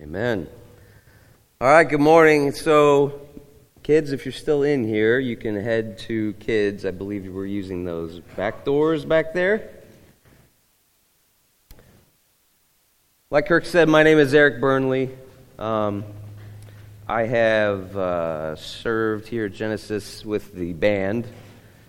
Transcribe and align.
Amen. 0.00 0.46
All 1.60 1.66
right, 1.66 1.82
good 1.82 2.00
morning. 2.00 2.52
So, 2.52 3.20
kids, 3.82 4.12
if 4.12 4.24
you're 4.24 4.32
still 4.32 4.62
in 4.62 4.84
here, 4.84 5.18
you 5.18 5.36
can 5.36 5.60
head 5.60 5.98
to 6.06 6.34
kids. 6.34 6.86
I 6.86 6.92
believe 6.92 7.26
we're 7.26 7.46
using 7.46 7.84
those 7.84 8.20
back 8.36 8.64
doors 8.64 9.04
back 9.04 9.34
there. 9.34 9.68
Like 13.28 13.46
Kirk 13.46 13.66
said, 13.66 13.88
my 13.88 14.04
name 14.04 14.18
is 14.18 14.34
Eric 14.34 14.60
Burnley. 14.60 15.10
Um, 15.58 16.04
I 17.08 17.22
have 17.22 17.96
uh, 17.96 18.54
served 18.54 19.26
here 19.26 19.46
at 19.46 19.52
Genesis 19.52 20.24
with 20.24 20.54
the 20.54 20.74
band 20.74 21.26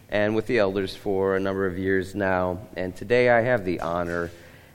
and 0.10 0.36
with 0.36 0.48
the 0.48 0.58
elders 0.58 0.96
for 0.96 1.36
a 1.36 1.40
number 1.40 1.68
of 1.68 1.78
years 1.78 2.16
now, 2.16 2.58
and 2.76 2.96
today 2.96 3.30
I 3.30 3.42
have 3.42 3.66
the 3.66 3.82
honor 3.82 4.32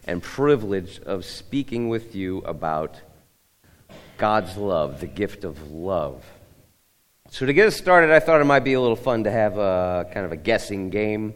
and 0.07 0.23
privilege 0.23 1.01
of 1.01 1.25
speaking 1.25 1.89
with 1.89 2.15
you 2.15 2.39
about 2.43 3.01
God's 4.17 4.57
love, 4.57 5.01
the 5.01 5.07
gift 5.07 5.45
of 5.45 5.71
love. 5.71 6.25
So, 7.31 7.47
to 7.47 7.53
get 7.53 7.67
us 7.67 7.77
started, 7.77 8.11
I 8.11 8.21
thought 8.21 8.41
it 8.41 8.45
might 8.45 8.63
be 8.63 8.75
a 8.75 8.81
little 8.81 8.97
fun 8.97 9.25
to 9.25 9.31
have 9.31 9.59
a 9.59 10.07
kind 10.13 10.25
of 10.25 10.31
a 10.31 10.37
guessing 10.37 10.91
game 10.91 11.35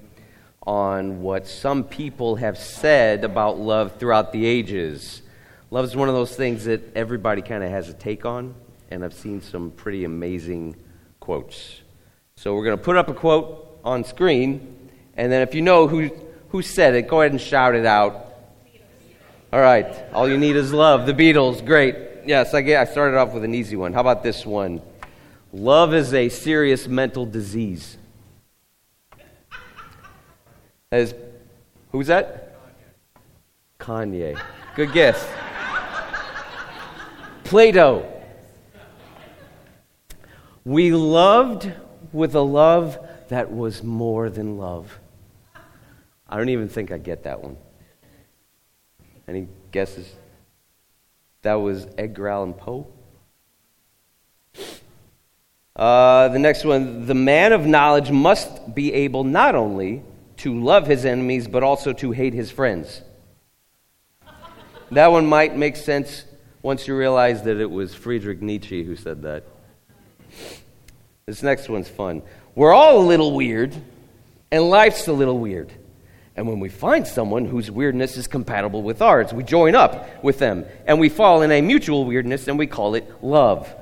on 0.65 1.23
what 1.23 1.49
some 1.49 1.83
people 1.83 2.37
have 2.37 2.57
said 2.57 3.25
about 3.25 3.59
love 3.59 3.99
throughout 3.99 4.33
the 4.33 4.47
ages. 4.47 5.23
Love 5.71 5.85
is 5.85 5.97
one 5.97 6.09
of 6.09 6.15
those 6.15 6.37
things 6.37 6.67
that 6.67 6.97
everybody 6.97 7.43
kind 7.43 7.65
of 7.65 7.71
has 7.71 7.89
a 7.89 7.95
take 7.95 8.25
on, 8.25 8.55
and 8.91 9.05
I've 9.05 9.15
seen 9.15 9.41
some 9.41 9.73
pretty 9.73 10.05
amazing 10.05 10.77
quotes. 11.19 11.81
So, 12.37 12.55
we're 12.55 12.65
going 12.65 12.79
to 12.79 12.85
put 12.85 12.97
up 12.97 13.09
a 13.09 13.15
quote 13.15 13.81
on 13.83 14.05
screen, 14.05 14.91
and 15.17 15.33
then 15.33 15.43
if 15.43 15.53
you 15.53 15.63
know 15.63 15.89
who, 15.89 16.11
who 16.51 16.63
said 16.63 16.95
it, 16.95 17.09
go 17.09 17.23
ahead 17.23 17.33
and 17.33 17.41
shout 17.41 17.75
it 17.75 17.87
out. 17.87 18.27
All 19.53 19.61
right, 19.61 19.97
all 20.13 20.29
you 20.29 20.39
need 20.39 20.55
is 20.55 20.73
love. 20.73 21.07
The 21.07 21.15
Beatles, 21.15 21.65
great. 21.65 21.97
Yes, 22.29 22.53
I, 22.53 22.61
get, 22.61 22.87
I 22.87 22.91
started 22.91 23.17
off 23.17 23.33
with 23.33 23.43
an 23.43 23.55
easy 23.55 23.75
one. 23.75 23.95
How 23.95 24.03
about 24.03 24.23
this 24.23 24.45
one? 24.45 24.83
Love 25.51 25.95
is 25.95 26.13
a 26.13 26.29
serious 26.29 26.87
mental 26.87 27.25
disease. 27.25 27.97
As, 30.93 31.15
who's 31.91 32.09
that? 32.09 32.55
Kanye. 33.81 34.39
Good 34.77 34.93
guess. 34.93 35.27
Plato. 37.45 38.07
We 40.67 40.93
loved 40.93 41.73
with 42.13 42.35
a 42.35 42.43
love 42.43 42.99
that 43.29 43.51
was 43.51 43.83
more 43.83 44.29
than 44.29 44.59
love. 44.59 44.99
I 46.29 46.37
don't 46.37 46.51
even 46.51 46.69
think 46.69 46.93
I 46.93 46.99
get 46.99 47.23
that 47.23 47.43
one. 47.43 47.57
Any 49.27 49.49
guesses? 49.73 50.13
That 51.43 51.55
was 51.55 51.87
Edgar 51.97 52.29
Allan 52.29 52.55
Poe. 52.55 52.87
Uh, 55.77 56.29
the 56.29 56.39
next 56.41 56.65
one 56.65 57.07
the 57.07 57.15
man 57.15 57.53
of 57.53 57.65
knowledge 57.65 58.11
must 58.11 58.75
be 58.75 58.93
able 58.93 59.23
not 59.23 59.55
only 59.55 60.03
to 60.39 60.61
love 60.61 60.87
his 60.87 61.05
enemies, 61.05 61.47
but 61.47 61.63
also 61.63 61.93
to 61.93 62.11
hate 62.11 62.35
his 62.35 62.51
friends. 62.51 63.03
That 64.91 65.09
one 65.09 65.27
might 65.27 65.57
make 65.57 65.77
sense 65.77 66.25
once 66.63 66.89
you 66.89 66.97
realize 66.97 67.43
that 67.43 67.59
it 67.59 67.71
was 67.71 67.95
Friedrich 67.95 68.41
Nietzsche 68.41 68.83
who 68.83 68.97
said 68.97 69.23
that. 69.23 69.45
This 71.27 71.43
next 71.43 71.69
one's 71.69 71.89
fun. 71.89 72.23
We're 72.55 72.73
all 72.73 73.01
a 73.01 73.07
little 73.07 73.35
weird, 73.35 73.75
and 74.51 74.65
life's 74.65 75.07
a 75.07 75.13
little 75.13 75.39
weird. 75.39 75.71
And 76.39 76.47
when 76.47 76.61
we 76.61 76.69
find 76.69 77.05
someone 77.05 77.47
whose 77.47 77.69
weirdness 77.69 78.17
is 78.17 78.29
compatible 78.29 78.85
with 78.85 79.03
ours, 79.03 79.33
we 79.33 79.43
join 79.43 79.75
up 79.75 80.23
with 80.23 80.39
them 80.39 80.67
and 80.87 81.01
we 81.01 81.09
fall 81.09 81.43
in 81.43 81.51
a 81.51 81.61
mutual 81.61 82.05
weirdness 82.05 82.47
and 82.47 82.57
we 82.57 82.69
call 82.69 82.95
it 82.95 83.13
love. 83.21 83.75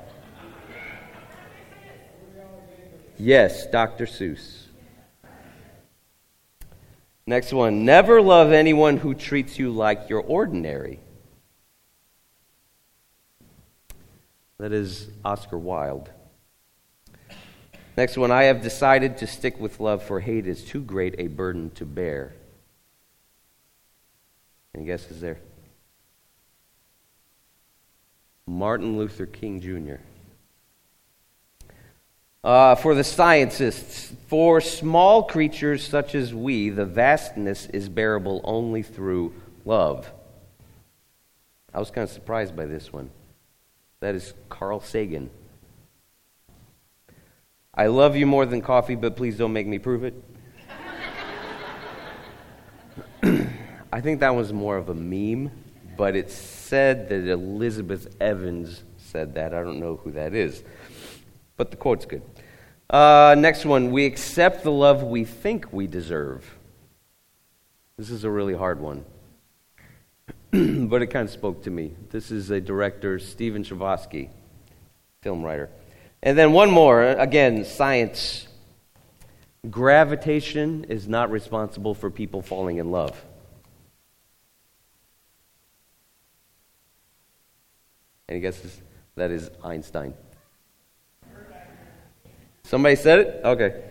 Yes, 3.19 3.67
Dr. 3.67 4.07
Seuss. 4.07 4.63
Next 7.27 7.53
one. 7.53 7.85
Never 7.85 8.23
love 8.23 8.51
anyone 8.51 8.97
who 8.97 9.13
treats 9.13 9.59
you 9.59 9.69
like 9.69 10.09
you're 10.09 10.19
ordinary. 10.19 10.99
That 14.57 14.73
is 14.73 15.09
Oscar 15.23 15.59
Wilde. 15.59 16.09
Next 17.95 18.17
one. 18.17 18.31
I 18.31 18.45
have 18.45 18.63
decided 18.63 19.17
to 19.17 19.27
stick 19.27 19.59
with 19.59 19.79
love, 19.79 20.01
for 20.01 20.21
hate 20.21 20.47
is 20.47 20.63
too 20.63 20.81
great 20.81 21.13
a 21.19 21.27
burden 21.27 21.69
to 21.75 21.85
bear. 21.85 22.33
Any 24.77 24.85
guesses 24.85 25.19
there? 25.19 25.39
Martin 28.45 28.95
Luther 28.95 29.25
King 29.25 29.59
Jr. 29.59 29.95
Uh, 32.43 32.75
for 32.75 32.93
the 32.93 33.03
scientists, 33.03 34.13
for 34.27 34.61
small 34.61 35.23
creatures 35.23 35.83
such 35.83 36.13
as 36.13 36.31
we, 36.31 36.69
the 36.69 36.85
vastness 36.85 37.65
is 37.73 37.89
bearable 37.89 38.39
only 38.43 38.83
through 38.83 39.33
love. 39.65 40.11
I 41.73 41.79
was 41.79 41.89
kind 41.89 42.03
of 42.03 42.11
surprised 42.11 42.55
by 42.55 42.67
this 42.67 42.93
one. 42.93 43.09
That 43.99 44.13
is 44.13 44.35
Carl 44.47 44.79
Sagan. 44.79 45.31
I 47.73 47.87
love 47.87 48.15
you 48.15 48.27
more 48.27 48.45
than 48.45 48.61
coffee, 48.61 48.93
but 48.93 49.15
please 49.15 49.39
don't 49.39 49.53
make 49.53 49.65
me 49.65 49.79
prove 49.79 50.03
it. 50.03 50.13
I 53.97 54.01
think 54.01 54.19
that 54.19 54.35
was 54.35 54.53
more 54.53 54.77
of 54.77 54.89
a 54.89 54.93
meme, 54.93 55.49
but 55.97 56.15
it 56.15 56.29
said 56.29 57.09
that 57.09 57.27
Elizabeth 57.27 58.15
Evans 58.21 58.83
said 58.97 59.33
that. 59.33 59.55
I 59.55 59.63
don't 59.63 59.79
know 59.79 59.95
who 59.95 60.11
that 60.11 60.35
is, 60.35 60.63
but 61.55 61.71
the 61.71 61.77
quote's 61.77 62.05
good. 62.05 62.21
Uh, 62.91 63.33
next 63.35 63.65
one 63.65 63.89
we 63.89 64.05
accept 64.05 64.63
the 64.63 64.71
love 64.71 65.01
we 65.01 65.23
think 65.25 65.73
we 65.73 65.87
deserve. 65.87 66.45
This 67.97 68.11
is 68.11 68.23
a 68.23 68.29
really 68.29 68.53
hard 68.53 68.79
one, 68.79 69.03
but 70.51 71.01
it 71.01 71.07
kind 71.07 71.27
of 71.27 71.31
spoke 71.31 71.63
to 71.63 71.71
me. 71.71 71.95
This 72.11 72.29
is 72.29 72.51
a 72.51 72.61
director, 72.61 73.17
Stephen 73.17 73.63
Chbosky, 73.63 74.29
film 75.23 75.41
writer. 75.41 75.71
And 76.21 76.37
then 76.37 76.51
one 76.51 76.69
more, 76.69 77.01
again, 77.01 77.65
science. 77.65 78.47
Gravitation 79.71 80.83
is 80.83 81.07
not 81.07 81.31
responsible 81.31 81.95
for 81.95 82.11
people 82.11 82.43
falling 82.43 82.77
in 82.77 82.91
love. 82.91 83.19
Any 88.29 88.39
guesses? 88.41 88.81
That 89.15 89.31
is 89.31 89.49
Einstein. 89.63 90.13
Somebody 92.63 92.95
said 92.97 93.19
it? 93.19 93.41
Okay. 93.45 93.83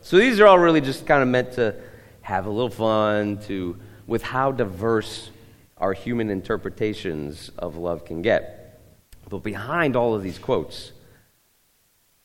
So 0.00 0.16
these 0.16 0.40
are 0.40 0.46
all 0.46 0.58
really 0.58 0.80
just 0.80 1.06
kind 1.06 1.22
of 1.22 1.28
meant 1.28 1.52
to 1.52 1.76
have 2.22 2.46
a 2.46 2.50
little 2.50 2.70
fun 2.70 3.38
to 3.46 3.78
with 4.06 4.22
how 4.22 4.50
diverse 4.50 5.30
our 5.78 5.92
human 5.92 6.28
interpretations 6.28 7.50
of 7.58 7.76
love 7.76 8.04
can 8.04 8.20
get. 8.20 8.80
But 9.28 9.44
behind 9.44 9.94
all 9.94 10.14
of 10.14 10.22
these 10.22 10.38
quotes, 10.38 10.92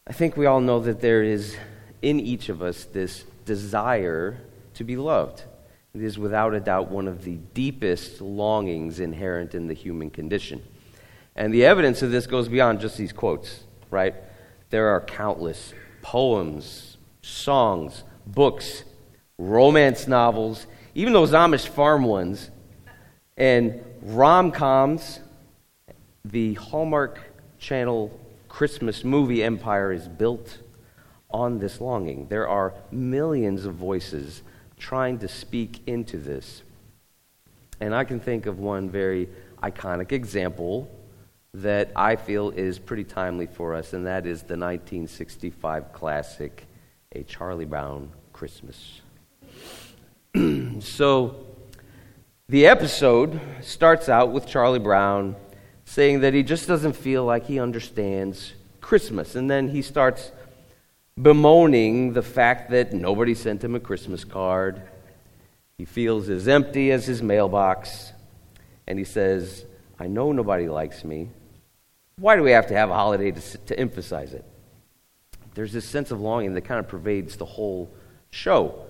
I 0.08 0.14
think 0.14 0.38
we 0.38 0.48
all 0.48 0.62
know 0.62 0.80
that 0.80 1.02
there 1.02 1.24
is 1.24 1.56
in 2.02 2.20
each 2.20 2.50
of 2.50 2.62
us 2.62 2.86
this 2.86 3.26
desire 3.46 4.42
to 4.74 4.84
be 4.84 4.98
loved. 4.98 5.44
It 5.94 6.02
is 6.02 6.18
without 6.18 6.54
a 6.54 6.60
doubt 6.60 6.90
one 6.90 7.08
of 7.08 7.24
the 7.24 7.36
deepest 7.54 8.22
longings 8.22 9.00
inherent 9.00 9.56
in 9.56 9.68
the 9.68 9.74
human 9.74 10.10
condition. 10.10 10.64
And 11.38 11.54
the 11.54 11.66
evidence 11.66 12.02
of 12.02 12.10
this 12.10 12.26
goes 12.26 12.50
beyond 12.50 12.80
just 12.80 12.98
these 12.98 13.14
quotes, 13.14 13.64
right? 13.92 14.16
There 14.72 14.90
are 14.90 15.02
countless 15.02 15.74
poems, 16.02 16.98
songs, 17.22 18.04
books, 18.26 18.84
romance 19.38 20.08
novels, 20.08 20.66
even 20.96 21.14
those 21.14 21.32
Amish 21.32 21.68
farm 21.68 22.04
ones, 22.04 22.50
and 23.38 23.84
rom 24.02 24.52
coms. 24.52 25.20
The 26.26 26.56
Hallmark 26.56 27.20
Channel 27.60 28.20
Christmas 28.50 29.04
movie 29.04 29.44
empire 29.44 29.94
is 29.94 30.08
built 30.08 30.58
on 31.30 31.60
this 31.60 31.80
longing. 31.80 32.28
There 32.30 32.48
are 32.48 32.74
millions 32.92 33.66
of 33.66 33.76
voices 33.76 34.42
trying 34.78 35.20
to 35.20 35.28
speak 35.28 35.82
into 35.88 36.18
this. 36.18 36.64
And 37.80 37.94
I 37.94 38.06
can 38.06 38.20
think 38.20 38.48
of 38.48 38.58
one 38.58 38.90
very 38.90 39.30
iconic 39.62 40.12
example 40.12 40.90
that 41.62 41.92
I 41.96 42.16
feel 42.16 42.52
is 42.52 42.78
pretty 42.78 43.04
timely 43.04 43.48
for 43.48 43.74
us, 43.74 43.94
and 43.94 44.06
that 44.06 44.26
is 44.26 44.42
the 44.42 44.58
1965 44.58 45.92
classic, 45.92 46.66
A 47.14 47.24
Charlie 47.24 47.66
Brown 47.66 48.12
Christmas. 48.32 49.02
so, 50.80 51.48
the 52.48 52.68
episode 52.68 53.42
starts 53.62 54.08
out 54.08 54.32
with 54.32 54.46
Charlie 54.46 54.78
Brown 54.78 55.36
saying 55.84 56.20
that 56.20 56.34
he 56.34 56.44
just 56.44 56.68
doesn't 56.68 56.94
feel 56.94 57.26
like 57.26 57.46
he 57.46 57.60
understands 57.60 58.54
Christmas. 58.80 59.36
And 59.36 59.50
then 59.50 59.70
he 59.70 59.82
starts 59.82 60.32
bemoaning 61.20 62.14
the 62.14 62.22
fact 62.22 62.70
that 62.70 62.94
nobody 62.94 63.34
sent 63.34 63.64
him 63.64 63.74
a 63.74 63.80
Christmas 63.80 64.24
card. 64.24 64.82
He 65.78 65.86
feels 65.86 66.30
as 66.30 66.48
empty 66.48 66.92
as 66.92 67.06
his 67.06 67.24
mailbox. 67.24 68.14
And 68.86 69.00
he 69.00 69.06
says, 69.06 69.66
I 70.00 70.06
know 70.08 70.32
nobody 70.32 70.70
likes 70.70 71.04
me. 71.04 71.30
Why 72.20 72.36
do 72.36 72.42
we 72.42 72.50
have 72.50 72.66
to 72.68 72.74
have 72.74 72.90
a 72.90 72.96
holiday 72.96 73.30
to, 73.30 73.58
to 73.58 73.80
emphasize 73.80 74.34
it? 74.34 74.44
There's 75.54 75.72
this 75.72 75.86
sense 75.86 76.10
of 76.10 76.20
longing 76.20 76.56
that 76.56 76.62
kind 76.62 76.80
of 76.80 76.88
pervades 76.88 77.36
the 77.36 77.46
whole 77.46 77.94
show. 78.32 78.88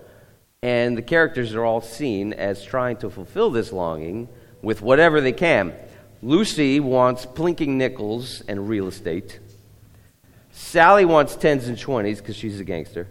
And 0.63 0.97
the 0.97 1.01
characters 1.01 1.53
are 1.53 1.65
all 1.65 1.81
seen 1.81 2.31
as 2.31 2.63
trying 2.63 2.95
to 2.97 3.09
fulfill 3.09 3.49
this 3.49 3.73
longing 3.73 4.29
with 4.61 4.81
whatever 4.81 5.19
they 5.19 5.33
can. 5.33 5.73
Lucy 6.21 6.79
wants 6.79 7.25
plinking 7.25 7.75
nickels 7.75 8.41
and 8.47 8.69
real 8.69 8.87
estate. 8.87 9.39
Sally 10.51 11.03
wants 11.03 11.35
tens 11.35 11.67
and 11.67 11.77
twenties 11.77 12.19
because 12.19 12.37
she's 12.37 12.61
a 12.61 12.63
gangster. 12.63 13.09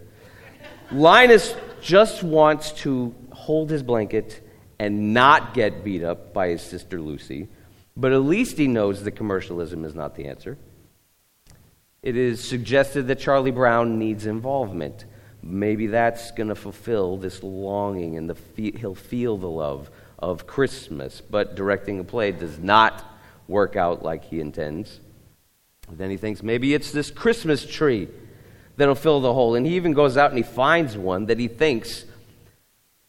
Linus 0.91 1.55
just 1.79 2.23
wants 2.23 2.71
to 2.71 3.13
hold 3.31 3.69
his 3.69 3.83
blanket 3.83 4.41
and 4.79 5.13
not 5.13 5.53
get 5.53 5.83
beat 5.83 6.03
up 6.03 6.33
by 6.33 6.47
his 6.47 6.63
sister 6.63 6.99
Lucy, 6.99 7.49
but 7.97 8.13
at 8.13 8.21
least 8.21 8.57
he 8.57 8.67
knows 8.67 9.03
that 9.03 9.11
commercialism 9.11 9.83
is 9.83 9.95
not 9.95 10.15
the 10.15 10.27
answer. 10.27 10.57
It 12.03 12.15
is 12.15 12.41
suggested 12.41 13.07
that 13.07 13.19
Charlie 13.19 13.51
Brown 13.51 13.97
needs 13.97 14.27
involvement. 14.27 15.05
Maybe 15.41 15.87
that's 15.87 16.31
going 16.31 16.49
to 16.49 16.55
fulfill 16.55 17.17
this 17.17 17.41
longing 17.41 18.15
and 18.15 18.29
the 18.29 18.71
he'll 18.77 18.95
feel 18.95 19.37
the 19.37 19.49
love 19.49 19.89
of 20.19 20.45
Christmas, 20.45 21.21
but 21.21 21.55
directing 21.55 21.99
a 21.99 22.03
play 22.03 22.31
does 22.31 22.59
not 22.59 23.03
work 23.47 23.75
out 23.75 24.03
like 24.03 24.25
he 24.25 24.39
intends. 24.39 24.99
Then 25.89 26.11
he 26.11 26.17
thinks 26.17 26.43
maybe 26.43 26.73
it's 26.75 26.91
this 26.91 27.09
Christmas 27.09 27.65
tree 27.65 28.09
that'll 28.75 28.95
fill 28.95 29.21
the 29.21 29.33
hole. 29.33 29.55
And 29.55 29.65
he 29.65 29.75
even 29.75 29.93
goes 29.93 30.17
out 30.17 30.29
and 30.29 30.37
he 30.37 30.43
finds 30.43 30.95
one 30.95 31.25
that 31.27 31.39
he 31.39 31.47
thinks 31.47 32.05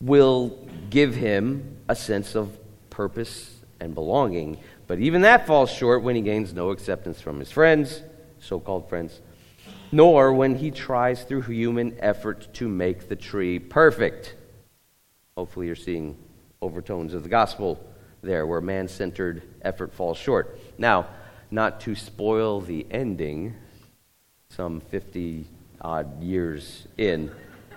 will 0.00 0.66
give 0.88 1.14
him 1.14 1.76
a 1.88 1.94
sense 1.94 2.34
of 2.34 2.56
purpose 2.88 3.58
and 3.80 3.94
belonging. 3.94 4.58
But 4.88 5.00
even 5.00 5.20
that 5.20 5.46
falls 5.46 5.70
short 5.70 6.02
when 6.02 6.16
he 6.16 6.22
gains 6.22 6.54
no 6.54 6.70
acceptance 6.70 7.20
from 7.20 7.38
his 7.38 7.52
friends, 7.52 8.02
so 8.40 8.58
called 8.58 8.88
friends, 8.88 9.20
nor 9.92 10.32
when 10.32 10.56
he 10.56 10.70
tries 10.70 11.22
through 11.22 11.42
human 11.42 11.94
effort 12.00 12.48
to 12.54 12.68
make 12.68 13.08
the 13.08 13.14
tree 13.14 13.58
perfect. 13.58 14.34
Hopefully, 15.36 15.66
you're 15.66 15.76
seeing 15.76 16.16
overtones 16.62 17.12
of 17.12 17.22
the 17.22 17.28
gospel 17.28 17.78
there 18.22 18.46
where 18.46 18.62
man 18.62 18.88
centered 18.88 19.42
effort 19.62 19.92
falls 19.92 20.16
short. 20.16 20.58
Now, 20.78 21.06
not 21.50 21.80
to 21.82 21.94
spoil 21.94 22.62
the 22.62 22.86
ending, 22.90 23.54
some 24.48 24.80
50 24.80 25.44
odd 25.82 26.22
years 26.22 26.88
in, 26.96 27.30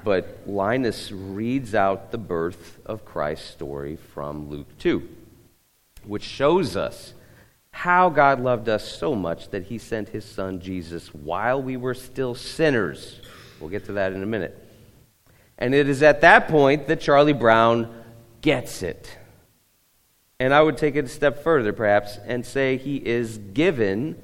but 0.05 0.39
Linus 0.47 1.11
reads 1.11 1.75
out 1.75 2.11
the 2.11 2.17
birth 2.17 2.79
of 2.85 3.03
Christ's 3.03 3.49
story 3.49 3.97
from 3.97 4.49
Luke 4.49 4.77
2, 4.79 5.07
which 6.05 6.23
shows 6.23 6.75
us 6.75 7.13
how 7.71 8.09
God 8.09 8.39
loved 8.41 8.69
us 8.69 8.87
so 8.87 9.15
much 9.15 9.49
that 9.49 9.63
he 9.63 9.77
sent 9.77 10.09
his 10.09 10.25
son 10.25 10.59
Jesus 10.59 11.13
while 11.13 11.61
we 11.61 11.77
were 11.77 11.93
still 11.93 12.35
sinners. 12.35 13.21
We'll 13.59 13.69
get 13.69 13.85
to 13.85 13.93
that 13.93 14.13
in 14.13 14.21
a 14.21 14.25
minute. 14.25 14.57
And 15.57 15.73
it 15.73 15.87
is 15.87 16.03
at 16.03 16.21
that 16.21 16.47
point 16.47 16.87
that 16.87 16.99
Charlie 16.99 17.33
Brown 17.33 17.93
gets 18.41 18.81
it. 18.83 19.17
And 20.39 20.53
I 20.53 20.61
would 20.61 20.77
take 20.77 20.95
it 20.95 21.05
a 21.05 21.09
step 21.09 21.43
further, 21.43 21.71
perhaps, 21.71 22.17
and 22.25 22.45
say 22.45 22.77
he 22.77 22.97
is 22.97 23.37
given 23.37 24.19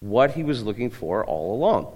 what 0.00 0.32
he 0.32 0.42
was 0.42 0.62
looking 0.62 0.90
for 0.90 1.24
all 1.24 1.54
along. 1.54 1.92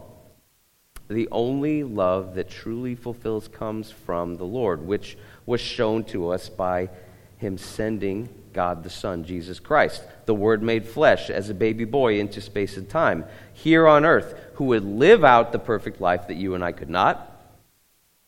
The 1.09 1.29
only 1.33 1.83
love 1.85 2.35
that 2.35 2.51
truly 2.51 2.95
fulfills 2.95 3.49
comes 3.49 3.91
from 3.91 4.37
the 4.37 4.45
Lord, 4.45 4.87
which 4.87 5.17
was 5.47 5.61
shown 5.61 6.05
to 6.05 6.29
us 6.29 6.49
by 6.49 6.91
him 7.39 7.59
sending 7.59 8.29
God 8.55 8.83
the 8.83 8.91
Son, 8.91 9.25
Jesus 9.25 9.61
Christ, 9.61 10.03
the 10.25 10.35
Word 10.35 10.63
made 10.63 10.87
flesh 10.87 11.29
as 11.29 11.51
a 11.51 11.55
baby 11.55 11.85
boy 11.85 12.19
into 12.19 12.41
space 12.41 12.79
and 12.79 12.89
time, 12.89 13.25
here 13.53 13.87
on 13.87 14.05
earth, 14.07 14.35
who 14.55 14.65
would 14.67 14.85
live 14.85 15.25
out 15.25 15.53
the 15.53 15.59
perfect 15.59 16.01
life 16.01 16.29
that 16.29 16.37
you 16.37 16.55
and 16.55 16.65
I 16.65 16.73
could 16.73 16.89
not, 16.89 17.31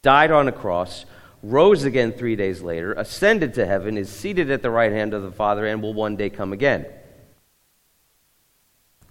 died 0.02 0.30
on 0.30 0.48
a 0.48 0.52
cross, 0.52 1.06
rose 1.42 1.84
again 1.84 2.12
three 2.12 2.36
days 2.36 2.60
later, 2.60 2.92
ascended 2.92 3.54
to 3.54 3.64
heaven, 3.64 3.96
is 3.96 4.10
seated 4.10 4.50
at 4.50 4.60
the 4.60 4.70
right 4.70 4.92
hand 4.92 5.14
of 5.14 5.22
the 5.22 5.32
Father, 5.32 5.64
and 5.64 5.80
will 5.80 5.94
one 5.94 6.16
day 6.16 6.28
come 6.28 6.52
again. 6.52 6.84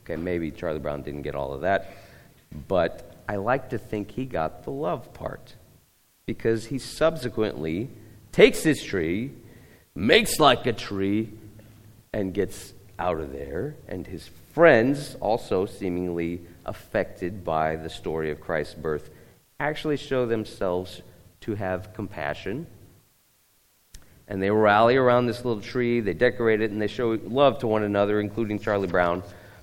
Okay, 0.04 0.18
maybe 0.18 0.52
Charlie 0.52 0.80
Brown 0.80 1.02
didn't 1.02 1.24
get 1.24 1.34
all 1.34 1.54
of 1.54 1.62
that, 1.62 1.96
but 2.68 3.16
I 3.28 3.38
like 3.38 3.70
to 3.70 3.78
think 3.78 4.12
he 4.12 4.26
got 4.26 4.64
the 4.64 4.72
love 4.72 5.14
part 5.14 5.56
because 6.26 6.66
he 6.68 6.78
subsequently 6.78 7.90
takes 8.32 8.64
this 8.64 8.84
tree, 8.84 9.32
makes 9.96 10.40
like 10.40 10.66
a 10.68 10.74
tree, 10.74 11.32
and 12.16 12.34
gets 12.34 12.74
out 12.98 13.20
of 13.20 13.32
there. 13.34 13.76
And 13.88 14.08
his 14.08 14.30
friends, 14.54 15.16
also 15.20 15.66
seemingly 15.66 16.42
affected 16.66 17.44
by 17.44 17.76
the 17.76 17.90
story 17.90 18.32
of 18.32 18.40
Christ's 18.40 18.74
birth, 18.74 19.10
actually 19.60 19.98
show 19.98 20.26
themselves 20.26 21.02
to 21.42 21.56
have 21.56 21.94
compassion. 21.94 22.68
And 24.28 24.42
they 24.42 24.50
rally 24.50 24.96
around 24.96 25.28
this 25.28 25.44
little 25.44 25.62
tree, 25.62 26.00
they 26.00 26.14
decorate 26.14 26.62
it, 26.62 26.72
and 26.72 26.82
they 26.82 26.88
show 26.88 27.20
love 27.26 27.60
to 27.60 27.68
one 27.68 27.84
another, 27.84 28.20
including 28.20 28.60
Charlie 28.60 28.88
Brown, 28.88 29.22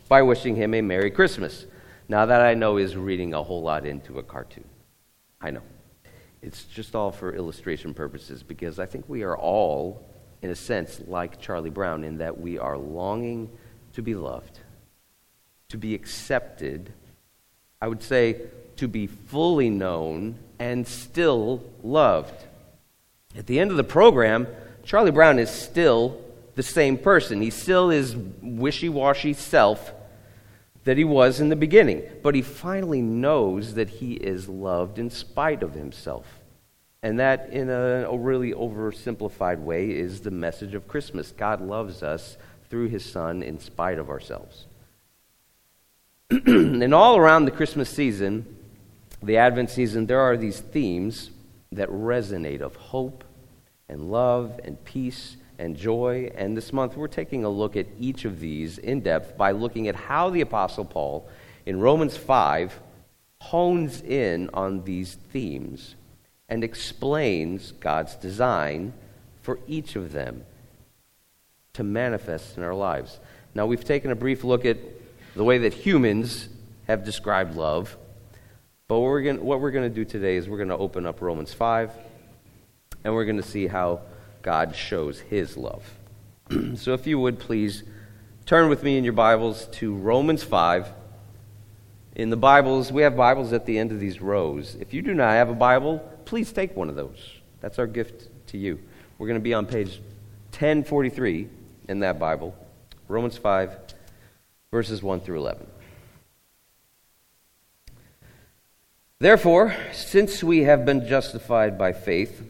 by 0.08 0.22
wishing 0.22 0.54
him 0.54 0.74
a 0.74 0.82
Merry 0.82 1.10
Christmas. 1.10 1.66
Now, 2.08 2.26
that 2.26 2.42
I 2.42 2.54
know 2.54 2.76
is 2.76 2.96
reading 2.96 3.32
a 3.32 3.42
whole 3.42 3.62
lot 3.62 3.86
into 3.86 4.18
a 4.18 4.22
cartoon. 4.22 4.64
I 5.40 5.50
know. 5.50 5.62
It's 6.42 6.64
just 6.64 6.94
all 6.94 7.10
for 7.12 7.34
illustration 7.34 7.94
purposes 7.94 8.42
because 8.42 8.78
I 8.78 8.86
think 8.86 9.08
we 9.08 9.22
are 9.22 9.36
all, 9.36 10.04
in 10.42 10.50
a 10.50 10.56
sense, 10.56 11.00
like 11.06 11.40
Charlie 11.40 11.70
Brown 11.70 12.04
in 12.04 12.18
that 12.18 12.40
we 12.40 12.58
are 12.58 12.76
longing 12.76 13.48
to 13.94 14.02
be 14.02 14.14
loved, 14.14 14.58
to 15.68 15.78
be 15.78 15.94
accepted. 15.94 16.92
I 17.80 17.88
would 17.88 18.02
say 18.02 18.42
to 18.76 18.88
be 18.88 19.06
fully 19.06 19.70
known 19.70 20.38
and 20.58 20.86
still 20.86 21.62
loved. 21.82 22.44
At 23.36 23.46
the 23.46 23.60
end 23.60 23.70
of 23.70 23.76
the 23.76 23.84
program, 23.84 24.48
Charlie 24.84 25.10
Brown 25.12 25.38
is 25.38 25.50
still 25.50 26.20
the 26.54 26.62
same 26.62 26.98
person. 26.98 27.40
He 27.40 27.50
still 27.50 27.90
is 27.90 28.16
wishy 28.42 28.88
washy 28.88 29.32
self 29.32 29.92
that 30.84 30.96
he 30.96 31.04
was 31.04 31.40
in 31.40 31.48
the 31.48 31.56
beginning. 31.56 32.02
But 32.22 32.34
he 32.34 32.42
finally 32.42 33.00
knows 33.00 33.74
that 33.74 33.88
he 33.88 34.14
is 34.14 34.48
loved 34.48 34.98
in 34.98 35.10
spite 35.10 35.62
of 35.62 35.74
himself. 35.74 36.40
And 37.02 37.18
that, 37.18 37.50
in 37.50 37.68
a, 37.68 38.06
a, 38.08 38.16
really 38.16 38.52
oversimplified 38.52 39.58
way, 39.58 39.90
is 39.90 40.20
the 40.20 40.30
message 40.30 40.74
of 40.74 40.86
Christmas. 40.86 41.32
God 41.32 41.60
loves 41.60 42.02
us 42.02 42.36
through 42.70 42.88
his 42.88 43.04
Son 43.04 43.42
in 43.42 43.58
spite 43.58 43.98
of 43.98 44.08
ourselves. 44.08 44.66
and 46.30 46.94
all 46.94 47.16
around 47.16 47.44
the 47.44 47.50
Christmas 47.50 47.90
season, 47.90 48.56
the 49.20 49.36
Advent 49.36 49.70
season, 49.70 50.06
there 50.06 50.20
are 50.20 50.36
these 50.36 50.60
themes 50.60 51.30
that 51.72 51.88
resonate 51.88 52.60
of 52.60 52.76
hope 52.76 53.24
and 53.88 54.12
love 54.12 54.60
and 54.62 54.82
peace 54.84 55.36
and 55.58 55.76
joy. 55.76 56.30
And 56.36 56.56
this 56.56 56.72
month, 56.72 56.96
we're 56.96 57.08
taking 57.08 57.44
a 57.44 57.48
look 57.48 57.76
at 57.76 57.86
each 57.98 58.24
of 58.24 58.38
these 58.38 58.78
in 58.78 59.00
depth 59.00 59.36
by 59.36 59.50
looking 59.50 59.88
at 59.88 59.96
how 59.96 60.30
the 60.30 60.40
Apostle 60.40 60.84
Paul 60.84 61.28
in 61.66 61.80
Romans 61.80 62.16
5 62.16 62.78
hones 63.40 64.02
in 64.02 64.48
on 64.54 64.84
these 64.84 65.14
themes 65.14 65.96
and 66.52 66.62
explains 66.62 67.72
God's 67.80 68.14
design 68.16 68.92
for 69.40 69.58
each 69.66 69.96
of 69.96 70.12
them 70.12 70.44
to 71.72 71.82
manifest 71.82 72.58
in 72.58 72.62
our 72.62 72.74
lives. 72.74 73.18
Now, 73.54 73.64
we've 73.64 73.82
taken 73.82 74.10
a 74.10 74.14
brief 74.14 74.44
look 74.44 74.66
at 74.66 74.76
the 75.34 75.44
way 75.44 75.56
that 75.56 75.72
humans 75.72 76.50
have 76.86 77.06
described 77.06 77.56
love. 77.56 77.96
But 78.86 78.98
what 78.98 79.60
we're, 79.62 79.70
going 79.70 79.88
to 79.88 79.94
do 79.94 80.04
today 80.04 80.36
is 80.36 80.46
we're 80.46 80.58
going 80.58 80.68
to 80.68 80.76
open 80.76 81.06
up 81.06 81.22
Romans 81.22 81.54
5 81.54 81.90
and 83.02 83.14
we're 83.14 83.24
going 83.24 83.38
to 83.38 83.42
see 83.42 83.66
how 83.66 84.02
God 84.42 84.76
shows 84.76 85.20
his 85.20 85.56
love. 85.56 85.82
so 86.74 86.92
if 86.92 87.06
you 87.06 87.18
would 87.18 87.38
please 87.38 87.82
turn 88.44 88.68
with 88.68 88.82
me 88.82 88.98
in 88.98 89.04
your 89.04 89.14
Bibles 89.14 89.68
to 89.78 89.94
Romans 89.94 90.42
5. 90.42 90.86
In 92.14 92.28
the 92.28 92.36
Bibles, 92.36 92.92
we 92.92 93.00
have 93.04 93.16
Bibles 93.16 93.54
at 93.54 93.64
the 93.64 93.78
end 93.78 93.90
of 93.90 93.98
these 93.98 94.20
rows. 94.20 94.74
If 94.78 94.92
you 94.92 95.00
do 95.00 95.14
not 95.14 95.30
have 95.30 95.48
a 95.48 95.54
Bible, 95.54 96.06
please 96.24 96.52
take 96.52 96.76
one 96.76 96.88
of 96.88 96.96
those. 96.96 97.18
That's 97.60 97.78
our 97.78 97.86
gift 97.86 98.28
to 98.48 98.58
you. 98.58 98.80
We're 99.18 99.28
going 99.28 99.40
to 99.40 99.44
be 99.44 99.54
on 99.54 99.66
page 99.66 100.00
1043 100.50 101.48
in 101.88 102.00
that 102.00 102.18
Bible, 102.18 102.56
Romans 103.08 103.36
5, 103.36 103.76
verses 104.70 105.02
1 105.02 105.20
through 105.20 105.38
11. 105.38 105.66
Therefore, 109.18 109.76
since 109.92 110.42
we 110.42 110.64
have 110.64 110.84
been 110.84 111.06
justified 111.06 111.78
by 111.78 111.92
faith, 111.92 112.44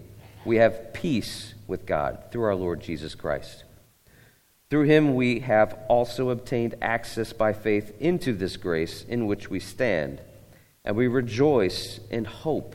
we 0.45 0.57
have 0.57 0.93
peace 0.95 1.52
with 1.67 1.85
God 1.85 2.25
through 2.31 2.45
our 2.45 2.55
Lord 2.55 2.81
Jesus 2.81 3.14
Christ. 3.14 3.64
Through 4.71 4.85
him 4.85 5.14
we 5.14 5.41
have 5.41 5.79
also 5.88 6.31
obtained 6.31 6.76
access 6.81 7.35
by 7.35 7.52
faith 7.52 7.93
into 8.00 8.33
this 8.33 8.57
grace 8.57 9.05
in 9.07 9.26
which 9.26 9.50
we 9.50 9.61
stand, 9.61 10.23
and 10.83 10.97
we 10.97 11.09
rejoice 11.09 12.00
in 12.11 12.25
hope 12.25 12.75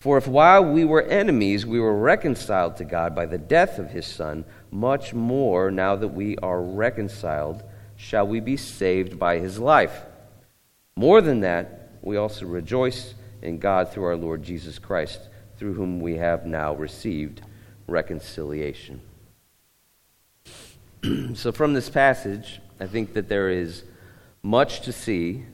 For 0.00 0.16
if 0.16 0.26
while 0.26 0.64
we 0.64 0.84
were 0.84 1.02
enemies 1.02 1.66
we 1.66 1.78
were 1.78 1.94
reconciled 1.94 2.78
to 2.78 2.84
God 2.84 3.14
by 3.14 3.26
the 3.26 3.36
death 3.36 3.78
of 3.78 3.90
his 3.90 4.06
Son, 4.06 4.46
much 4.70 5.12
more, 5.12 5.70
now 5.70 5.94
that 5.94 6.08
we 6.08 6.38
are 6.38 6.62
reconciled, 6.62 7.62
shall 7.96 8.26
we 8.26 8.40
be 8.40 8.56
saved 8.56 9.18
by 9.18 9.38
his 9.38 9.58
life. 9.58 10.04
More 10.96 11.20
than 11.20 11.40
that, 11.40 11.90
we 12.00 12.16
also 12.16 12.46
rejoice 12.46 13.14
in 13.42 13.58
God 13.58 13.92
through 13.92 14.04
our 14.04 14.16
Lord 14.16 14.42
Jesus 14.42 14.78
Christ, 14.78 15.20
through 15.58 15.74
whom 15.74 16.00
we 16.00 16.16
have 16.16 16.46
now 16.46 16.74
received 16.74 17.42
reconciliation. 17.86 19.02
so, 21.34 21.52
from 21.52 21.74
this 21.74 21.90
passage, 21.90 22.60
I 22.78 22.86
think 22.86 23.12
that 23.12 23.28
there 23.28 23.50
is 23.50 23.84
much 24.42 24.80
to 24.82 24.92
see 24.92 25.44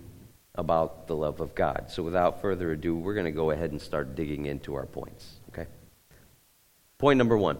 about 0.57 1.07
the 1.07 1.17
love 1.17 1.41
of 1.41 1.55
God. 1.55 1.87
So, 1.89 2.03
without 2.03 2.41
further 2.41 2.73
ado, 2.73 2.97
we're 2.97 3.15
going 3.15 3.27
to 3.27 3.33
go 3.33 3.51
ahead 3.51 3.71
and 3.71 3.81
start 3.81 4.15
digging 4.15 4.47
into 4.47 4.75
our 4.75 4.87
points. 4.87 5.35
Okay? 5.51 5.67
Point 6.99 7.19
number 7.19 7.37
one 7.37 7.59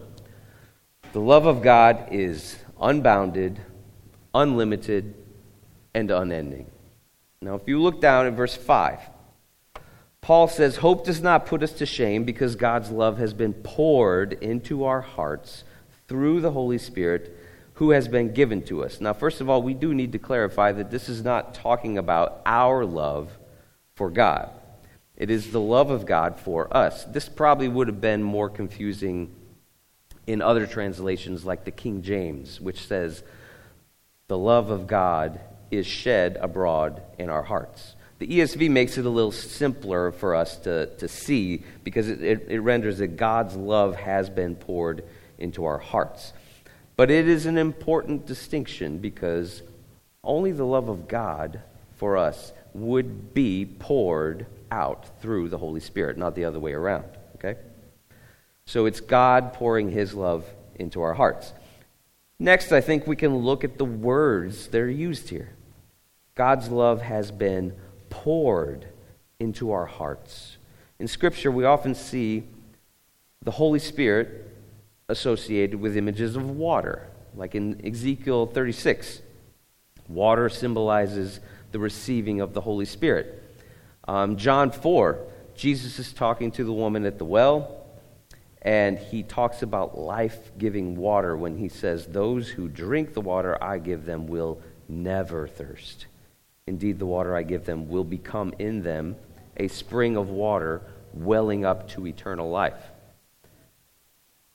the 1.13 1.21
love 1.21 1.45
of 1.45 1.61
God 1.61 2.09
is 2.11 2.57
unbounded, 2.81 3.59
unlimited, 4.33 5.13
and 5.93 6.11
unending. 6.11 6.69
Now, 7.41 7.55
if 7.55 7.67
you 7.67 7.81
look 7.81 8.01
down 8.01 8.25
at 8.25 8.33
verse 8.33 8.55
5, 8.55 8.99
Paul 10.21 10.47
says, 10.47 10.77
Hope 10.77 11.05
does 11.05 11.21
not 11.21 11.45
put 11.45 11.63
us 11.63 11.71
to 11.73 11.85
shame 11.85 12.23
because 12.23 12.55
God's 12.55 12.89
love 12.89 13.19
has 13.19 13.33
been 13.33 13.53
poured 13.53 14.33
into 14.33 14.83
our 14.83 15.01
hearts 15.01 15.63
through 16.07 16.41
the 16.41 16.51
Holy 16.51 16.77
Spirit 16.77 17.36
who 17.77 17.91
has 17.91 18.07
been 18.07 18.33
given 18.33 18.59
to 18.63 18.83
us. 18.83 18.99
Now, 18.99 19.13
first 19.13 19.39
of 19.39 19.49
all, 19.49 19.61
we 19.61 19.75
do 19.75 19.93
need 19.93 20.11
to 20.13 20.17
clarify 20.17 20.71
that 20.71 20.89
this 20.89 21.07
is 21.07 21.23
not 21.23 21.53
talking 21.53 21.99
about 21.99 22.41
our 22.43 22.83
love 22.83 23.37
for 23.93 24.09
God. 24.09 24.49
It 25.15 25.29
is 25.29 25.51
the 25.51 25.61
love 25.61 25.91
of 25.91 26.07
God 26.07 26.39
for 26.39 26.75
us. 26.75 27.03
This 27.05 27.29
probably 27.29 27.67
would 27.67 27.87
have 27.87 28.01
been 28.01 28.23
more 28.23 28.49
confusing 28.49 29.31
in 30.25 30.41
other 30.41 30.65
translations, 30.65 31.45
like 31.45 31.65
the 31.65 31.71
King 31.71 32.01
James, 32.01 32.59
which 32.59 32.87
says, 32.87 33.21
The 34.27 34.39
love 34.39 34.71
of 34.71 34.87
God 34.87 35.39
is 35.69 35.85
shed 35.85 36.39
abroad 36.41 37.03
in 37.19 37.29
our 37.29 37.43
hearts. 37.43 37.95
The 38.17 38.27
ESV 38.27 38.71
makes 38.71 38.97
it 38.97 39.05
a 39.05 39.09
little 39.09 39.31
simpler 39.31 40.11
for 40.11 40.33
us 40.33 40.57
to, 40.59 40.87
to 40.97 41.07
see 41.07 41.63
because 41.83 42.09
it, 42.09 42.23
it, 42.23 42.45
it 42.49 42.59
renders 42.59 42.97
that 42.97 43.17
God's 43.17 43.55
love 43.55 43.95
has 43.97 44.31
been 44.31 44.55
poured 44.55 45.03
into 45.37 45.65
our 45.65 45.77
hearts. 45.77 46.33
But 46.97 47.11
it 47.11 47.27
is 47.27 47.45
an 47.45 47.57
important 47.57 48.25
distinction 48.25 48.97
because 48.97 49.61
only 50.23 50.51
the 50.51 50.65
love 50.65 50.89
of 50.89 51.07
God 51.07 51.61
for 51.95 52.17
us 52.17 52.51
would 52.73 53.33
be 53.33 53.65
poured 53.65 54.47
out 54.71 55.21
through 55.21 55.49
the 55.49 55.59
Holy 55.59 55.79
Spirit, 55.79 56.17
not 56.17 56.35
the 56.35 56.43
other 56.43 56.59
way 56.59 56.73
around. 56.73 57.05
Okay? 57.35 57.55
So 58.65 58.87
it's 58.87 58.99
God 58.99 59.53
pouring 59.53 59.91
His 59.91 60.13
love 60.13 60.43
into 60.75 61.01
our 61.01 61.13
hearts. 61.13 61.53
Next, 62.39 62.71
I 62.71 62.81
think 62.81 63.07
we 63.07 63.15
can 63.15 63.35
look 63.37 63.63
at 63.63 63.77
the 63.77 63.85
words 63.85 64.67
that 64.67 64.81
are 64.81 64.89
used 64.89 65.29
here. 65.29 65.53
God's 66.35 66.69
love 66.69 67.01
has 67.01 67.31
been 67.31 67.73
poured 68.09 68.87
into 69.39 69.71
our 69.71 69.85
hearts. 69.85 70.57
In 70.99 71.07
Scripture, 71.07 71.51
we 71.51 71.63
often 71.63 71.93
see 71.95 72.43
the 73.43 73.51
Holy 73.51 73.79
Spirit 73.79 74.56
associated 75.09 75.79
with 75.79 75.95
images 75.95 76.35
of 76.35 76.49
water, 76.49 77.07
like 77.33 77.55
in 77.55 77.79
Ezekiel 77.85 78.45
36. 78.45 79.21
Water 80.09 80.49
symbolizes 80.49 81.39
the 81.71 81.79
receiving 81.79 82.41
of 82.41 82.53
the 82.53 82.59
Holy 82.59 82.83
Spirit. 82.83 83.41
Um, 84.05 84.35
John 84.35 84.69
4, 84.69 85.17
Jesus 85.55 85.97
is 85.97 86.11
talking 86.11 86.51
to 86.51 86.65
the 86.65 86.73
woman 86.73 87.05
at 87.05 87.17
the 87.17 87.25
well, 87.25 87.85
and 88.61 88.97
he 88.97 89.23
talks 89.23 89.61
about 89.61 89.97
life 89.97 90.51
giving 90.57 90.97
water 90.97 91.37
when 91.37 91.57
he 91.57 91.69
says, 91.69 92.07
Those 92.07 92.49
who 92.49 92.67
drink 92.67 93.13
the 93.13 93.21
water 93.21 93.61
I 93.63 93.79
give 93.79 94.05
them 94.05 94.27
will 94.27 94.61
never 94.89 95.47
thirst. 95.47 96.07
Indeed, 96.65 96.99
the 96.99 97.05
water 97.05 97.33
I 97.33 97.43
give 97.43 97.65
them 97.65 97.87
will 97.87 98.03
become 98.03 98.53
in 98.59 98.83
them 98.83 99.15
a 99.55 99.69
spring 99.69 100.17
of 100.17 100.29
water 100.29 100.81
welling 101.13 101.63
up 101.63 101.87
to 101.91 102.07
eternal 102.07 102.49
life. 102.49 102.91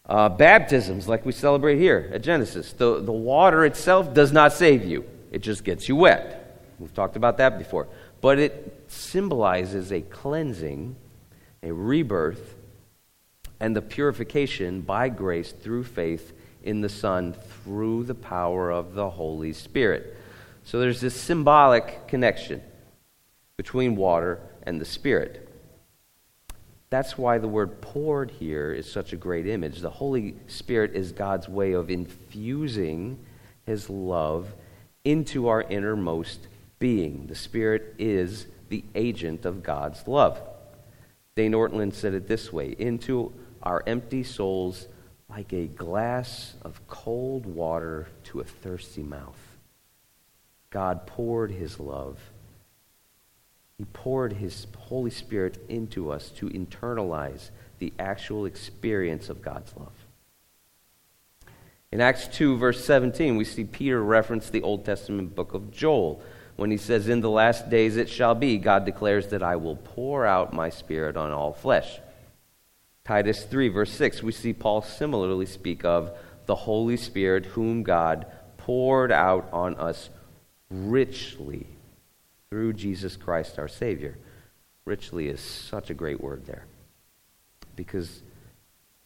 Uh, 0.07 0.29
baptisms, 0.29 1.09
like 1.09 1.25
we 1.25 1.33
celebrate 1.33 1.79
here 1.79 2.11
at 2.13 2.23
Genesis, 2.23 2.73
the, 2.73 3.01
the 3.01 3.13
water 3.13 3.65
itself 3.65 4.13
does 4.13 4.33
not 4.33 4.53
save 4.53 4.85
you, 4.85 5.05
it 5.31 5.41
just 5.41 5.65
gets 5.65 5.89
you 5.89 5.97
wet. 5.97 6.39
We've 6.79 6.93
talked 6.93 7.17
about 7.17 7.39
that 7.39 7.59
before. 7.59 7.89
But 8.21 8.39
it 8.39 8.85
symbolizes 8.89 9.93
a 9.93 10.01
cleansing, 10.01 10.97
a 11.63 11.73
rebirth, 11.73 12.57
and 13.61 13.77
the 13.77 13.83
purification 13.83 14.81
by 14.81 15.09
grace 15.09 15.53
through 15.53 15.85
faith 15.85 16.33
in 16.65 16.81
the 16.81 16.89
Son 16.89 17.35
through 17.65 18.05
the 18.05 18.15
power 18.15 18.71
of 18.71 18.95
the 18.95 19.09
Holy 19.11 19.53
Spirit. 19.53 20.17
So 20.65 20.81
there's 20.81 21.01
this 21.01 21.19
symbolic 21.21 22.07
connection 22.09 22.63
between 23.57 23.95
water 23.95 24.41
and 24.65 24.81
the 24.81 24.85
Spirit. 24.85 25.42
That's 26.93 27.17
why 27.17 27.39
the 27.39 27.49
word 27.49 27.81
poured 27.81 28.31
here 28.33 28.71
is 28.71 28.93
such 28.93 29.15
a 29.15 29.17
great 29.17 29.47
image. 29.47 29.81
The 29.81 29.89
Holy 29.89 30.35
Spirit 30.47 30.95
is 30.95 31.11
God's 31.11 31.49
way 31.49 31.73
of 31.73 31.89
infusing 31.89 33.19
his 33.65 33.89
love 33.89 34.55
into 35.03 35.49
our 35.49 35.63
innermost 35.63 36.49
being. 36.79 37.29
The 37.29 37.35
Spirit 37.35 37.95
is 37.99 38.47
the 38.69 38.85
agent 38.95 39.47
of 39.47 39.63
God's 39.63 40.07
love. 40.07 40.39
Dane 41.35 41.53
Ortlund 41.53 41.95
said 41.95 42.13
it 42.13 42.29
this 42.29 42.53
way 42.53 42.77
into 42.79 43.33
our 43.63 43.83
empty 43.87 44.23
souls 44.23 44.87
like 45.31 45.55
a 45.55 45.69
glass 45.69 46.57
of 46.61 46.87
cold 46.89 47.47
water 47.47 48.09
to 48.25 48.41
a 48.41 48.45
thirsty 48.45 49.03
mouth. 49.03 49.57
God 50.69 51.07
poured 51.07 51.53
his 51.53 51.81
love 51.81 52.19
he 53.83 53.87
poured 53.93 54.35
His 54.35 54.69
Holy 54.79 55.11
Spirit 55.11 55.59
into 55.69 56.09
us 56.09 56.29
to 56.37 56.49
internalize 56.51 57.51
the 57.81 57.93
actual 57.99 58.47
experience 58.47 59.29
of 59.29 59.43
God's 59.43 59.75
love. 59.77 60.07
In 61.91 62.01
Acts 62.01 62.29
2, 62.29 62.59
verse 62.59 62.85
17, 62.85 63.37
we 63.37 63.45
see 63.45 63.65
Peter 63.65 64.01
reference 64.01 64.49
the 64.49 64.63
Old 64.63 64.85
Testament 64.85 65.35
book 65.35 65.53
of 65.53 65.73
Joel 65.73 66.23
when 66.55 66.71
he 66.71 66.77
says, 66.77 67.09
In 67.09 67.23
the 67.23 67.29
last 67.29 67.71
days 67.71 67.97
it 67.97 68.09
shall 68.09 68.37
be, 68.37 68.57
God 68.57 68.85
declares 68.85 69.27
that 69.29 69.43
I 69.43 69.57
will 69.57 69.75
pour 69.75 70.25
out 70.25 70.53
my 70.53 70.71
Spirit 70.71 71.17
on 71.17 71.33
all 71.33 71.53
flesh. 71.53 71.99
Titus 73.05 73.43
3, 73.43 73.67
verse 73.67 73.91
6, 73.91 74.23
we 74.23 74.31
see 74.31 74.53
Paul 74.53 74.83
similarly 74.83 75.47
speak 75.47 75.85
of 75.85 76.17
the 76.47 76.55
Holy 76.55 76.97
Spirit, 76.97 77.47
whom 77.47 77.83
God 77.83 78.27
poured 78.59 79.11
out 79.11 79.49
on 79.53 79.75
us 79.75 80.09
richly 80.71 81.67
through 82.53 82.75
Jesus 82.75 83.17
Christ 83.17 83.59
our 83.59 83.67
Savior. 83.67 84.19
Richly 84.85 85.29
is 85.29 85.41
such 85.41 85.89
a 85.89 85.95
great 85.95 86.21
word 86.21 86.45
there. 86.45 86.67
Because 87.77 88.23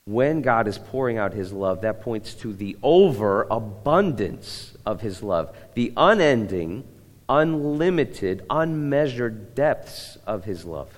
when 0.04 0.42
God 0.42 0.66
is 0.66 0.78
pouring 0.78 1.16
out 1.16 1.32
his 1.32 1.52
love, 1.52 1.82
that 1.82 2.02
points 2.02 2.34
to 2.34 2.52
the 2.52 2.76
overabundance 2.82 4.76
of 4.84 5.00
his 5.00 5.22
love, 5.22 5.56
the 5.74 5.92
unending, 5.96 6.82
unlimited, 7.28 8.44
unmeasured 8.50 9.54
depths 9.54 10.18
of 10.26 10.42
his 10.42 10.64
love. 10.64 10.90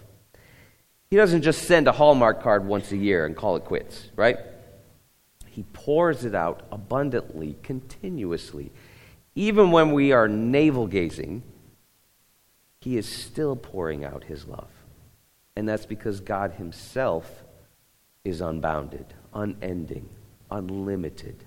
He 1.10 1.16
doesn't 1.16 1.42
just 1.42 1.64
send 1.64 1.86
a 1.86 1.92
Hallmark 1.92 2.42
card 2.42 2.64
once 2.64 2.90
a 2.92 2.96
year 2.96 3.26
and 3.26 3.36
call 3.36 3.56
it 3.56 3.66
quits, 3.66 4.08
right? 4.16 4.38
He 5.50 5.64
pours 5.74 6.24
it 6.24 6.34
out 6.34 6.62
abundantly, 6.72 7.58
continuously. 7.62 8.72
Even 9.34 9.70
when 9.70 9.92
we 9.92 10.12
are 10.12 10.28
navel 10.28 10.86
gazing 10.86 11.42
he 12.80 12.96
is 12.96 13.08
still 13.08 13.56
pouring 13.56 14.04
out 14.04 14.24
his 14.24 14.46
love. 14.46 14.70
And 15.56 15.68
that's 15.68 15.86
because 15.86 16.20
God 16.20 16.52
himself 16.52 17.44
is 18.24 18.40
unbounded, 18.40 19.06
unending, 19.34 20.08
unlimited. 20.50 21.44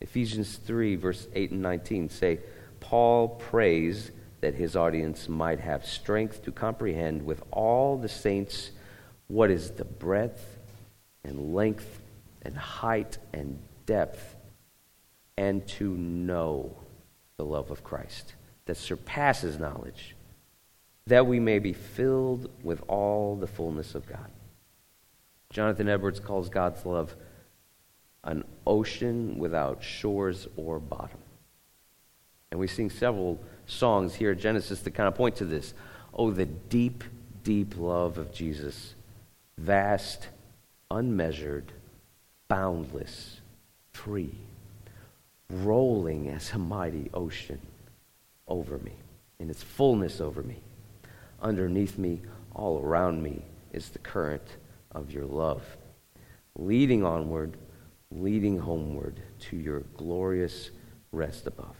Ephesians 0.00 0.56
3, 0.56 0.96
verse 0.96 1.28
8 1.34 1.50
and 1.50 1.62
19 1.62 2.08
say, 2.08 2.40
Paul 2.80 3.28
prays 3.28 4.10
that 4.40 4.54
his 4.54 4.76
audience 4.76 5.28
might 5.28 5.60
have 5.60 5.84
strength 5.84 6.44
to 6.44 6.52
comprehend 6.52 7.24
with 7.26 7.42
all 7.50 7.98
the 7.98 8.08
saints 8.08 8.70
what 9.26 9.50
is 9.50 9.72
the 9.72 9.84
breadth 9.84 10.58
and 11.24 11.54
length 11.54 12.00
and 12.42 12.56
height 12.56 13.18
and 13.34 13.58
depth, 13.84 14.36
and 15.36 15.66
to 15.66 15.90
know 15.96 16.76
the 17.36 17.44
love 17.44 17.70
of 17.70 17.84
Christ 17.84 18.34
that 18.68 18.76
surpasses 18.76 19.58
knowledge, 19.58 20.14
that 21.06 21.26
we 21.26 21.40
may 21.40 21.58
be 21.58 21.72
filled 21.72 22.50
with 22.62 22.82
all 22.86 23.34
the 23.34 23.46
fullness 23.46 23.94
of 23.94 24.06
God. 24.06 24.30
Jonathan 25.50 25.88
Edwards 25.88 26.20
calls 26.20 26.50
God's 26.50 26.84
love 26.84 27.16
an 28.24 28.44
ocean 28.66 29.38
without 29.38 29.82
shores 29.82 30.46
or 30.56 30.78
bottom. 30.78 31.16
And 32.50 32.60
we 32.60 32.66
sing 32.66 32.90
several 32.90 33.40
songs 33.66 34.14
here 34.14 34.32
at 34.32 34.38
Genesis 34.38 34.80
that 34.82 34.90
kind 34.90 35.08
of 35.08 35.14
point 35.14 35.36
to 35.36 35.46
this. 35.46 35.72
Oh, 36.12 36.30
the 36.30 36.44
deep, 36.44 37.04
deep 37.42 37.74
love 37.78 38.18
of 38.18 38.32
Jesus. 38.32 38.94
Vast, 39.56 40.28
unmeasured, 40.90 41.72
boundless, 42.48 43.40
free, 43.94 44.34
rolling 45.48 46.28
as 46.28 46.52
a 46.52 46.58
mighty 46.58 47.08
ocean 47.14 47.60
over 48.48 48.78
me, 48.78 48.92
in 49.38 49.50
its 49.50 49.62
fullness 49.62 50.20
over 50.20 50.42
me. 50.42 50.62
Underneath 51.40 51.98
me, 51.98 52.22
all 52.54 52.80
around 52.82 53.22
me, 53.22 53.44
is 53.72 53.90
the 53.90 53.98
current 53.98 54.56
of 54.92 55.12
your 55.12 55.26
love, 55.26 55.62
leading 56.56 57.04
onward, 57.04 57.56
leading 58.10 58.58
homeward 58.58 59.20
to 59.38 59.56
your 59.56 59.80
glorious 59.96 60.70
rest 61.12 61.46
above. 61.46 61.76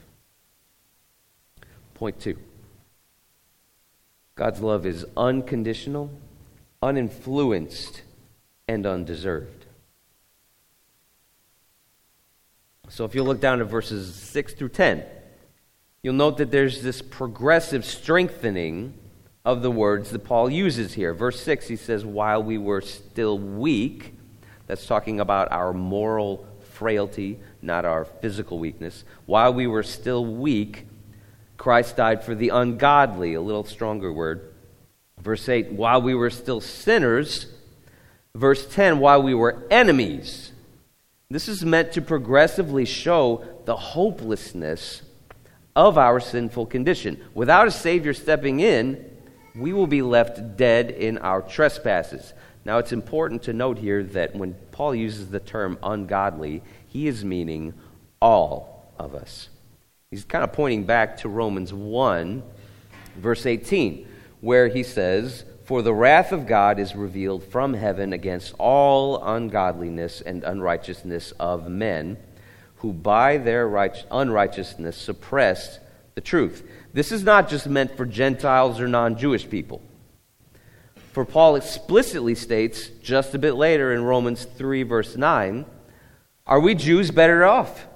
Point 1.94 2.20
two 2.20 2.38
God's 4.36 4.60
love 4.60 4.86
is 4.86 5.04
unconditional, 5.16 6.10
uninfluenced, 6.80 8.02
and 8.68 8.86
undeserved. 8.86 9.66
So 12.88 13.04
if 13.04 13.14
you 13.14 13.22
look 13.22 13.40
down 13.40 13.60
at 13.60 13.66
verses 13.66 14.14
6 14.14 14.54
through 14.54 14.70
10, 14.70 15.04
you'll 16.08 16.14
note 16.14 16.38
that 16.38 16.50
there's 16.50 16.80
this 16.80 17.02
progressive 17.02 17.84
strengthening 17.84 18.94
of 19.44 19.60
the 19.60 19.70
words 19.70 20.08
that 20.08 20.20
Paul 20.20 20.48
uses 20.48 20.94
here. 20.94 21.12
Verse 21.12 21.38
6, 21.42 21.68
he 21.68 21.76
says, 21.76 22.02
While 22.02 22.42
we 22.42 22.56
were 22.56 22.80
still 22.80 23.38
weak, 23.38 24.14
that's 24.66 24.86
talking 24.86 25.20
about 25.20 25.52
our 25.52 25.74
moral 25.74 26.46
frailty, 26.72 27.38
not 27.60 27.84
our 27.84 28.06
physical 28.06 28.58
weakness. 28.58 29.04
While 29.26 29.52
we 29.52 29.66
were 29.66 29.82
still 29.82 30.24
weak, 30.24 30.86
Christ 31.58 31.96
died 31.96 32.24
for 32.24 32.34
the 32.34 32.48
ungodly, 32.48 33.34
a 33.34 33.42
little 33.42 33.64
stronger 33.64 34.10
word. 34.10 34.54
Verse 35.20 35.46
8, 35.46 35.72
while 35.72 36.00
we 36.00 36.14
were 36.14 36.30
still 36.30 36.62
sinners, 36.62 37.52
verse 38.34 38.66
10, 38.66 38.98
while 38.98 39.22
we 39.22 39.34
were 39.34 39.62
enemies. 39.70 40.52
This 41.28 41.48
is 41.48 41.66
meant 41.66 41.92
to 41.92 42.00
progressively 42.00 42.86
show 42.86 43.44
the 43.66 43.76
hopelessness 43.76 45.02
of 45.78 45.96
our 45.96 46.18
sinful 46.18 46.66
condition. 46.66 47.24
Without 47.34 47.68
a 47.68 47.70
Savior 47.70 48.12
stepping 48.12 48.58
in, 48.58 49.08
we 49.54 49.72
will 49.72 49.86
be 49.86 50.02
left 50.02 50.56
dead 50.56 50.90
in 50.90 51.18
our 51.18 51.40
trespasses. 51.40 52.34
Now, 52.64 52.78
it's 52.78 52.90
important 52.90 53.44
to 53.44 53.52
note 53.52 53.78
here 53.78 54.02
that 54.02 54.34
when 54.34 54.54
Paul 54.72 54.92
uses 54.92 55.30
the 55.30 55.38
term 55.38 55.78
ungodly, 55.80 56.64
he 56.88 57.06
is 57.06 57.24
meaning 57.24 57.74
all 58.20 58.92
of 58.98 59.14
us. 59.14 59.50
He's 60.10 60.24
kind 60.24 60.42
of 60.42 60.52
pointing 60.52 60.82
back 60.82 61.18
to 61.18 61.28
Romans 61.28 61.72
1, 61.72 62.42
verse 63.16 63.46
18, 63.46 64.04
where 64.40 64.66
he 64.66 64.82
says, 64.82 65.44
For 65.64 65.82
the 65.82 65.94
wrath 65.94 66.32
of 66.32 66.48
God 66.48 66.80
is 66.80 66.96
revealed 66.96 67.44
from 67.44 67.74
heaven 67.74 68.12
against 68.12 68.52
all 68.58 69.22
ungodliness 69.22 70.22
and 70.22 70.42
unrighteousness 70.42 71.32
of 71.38 71.68
men, 71.68 72.16
who 72.78 72.92
by 72.92 73.38
their 73.38 73.68
right- 73.68 74.04
unrighteousness 74.10 74.96
suppress 74.96 75.78
the 76.14 76.20
truth. 76.20 76.68
This 76.92 77.12
is 77.12 77.22
not 77.22 77.48
just 77.48 77.68
meant 77.68 77.96
for 77.96 78.06
Gentiles 78.06 78.80
or 78.80 78.88
non 78.88 79.18
Jewish 79.18 79.48
people. 79.48 79.82
For 81.12 81.24
Paul 81.24 81.56
explicitly 81.56 82.34
states 82.34 82.88
just 83.02 83.34
a 83.34 83.38
bit 83.38 83.54
later 83.54 83.92
in 83.92 84.04
Romans 84.04 84.44
3, 84.44 84.84
verse 84.84 85.16
9, 85.16 85.66
Are 86.46 86.60
we 86.60 86.74
Jews 86.74 87.10
better 87.10 87.44
off? 87.44 87.86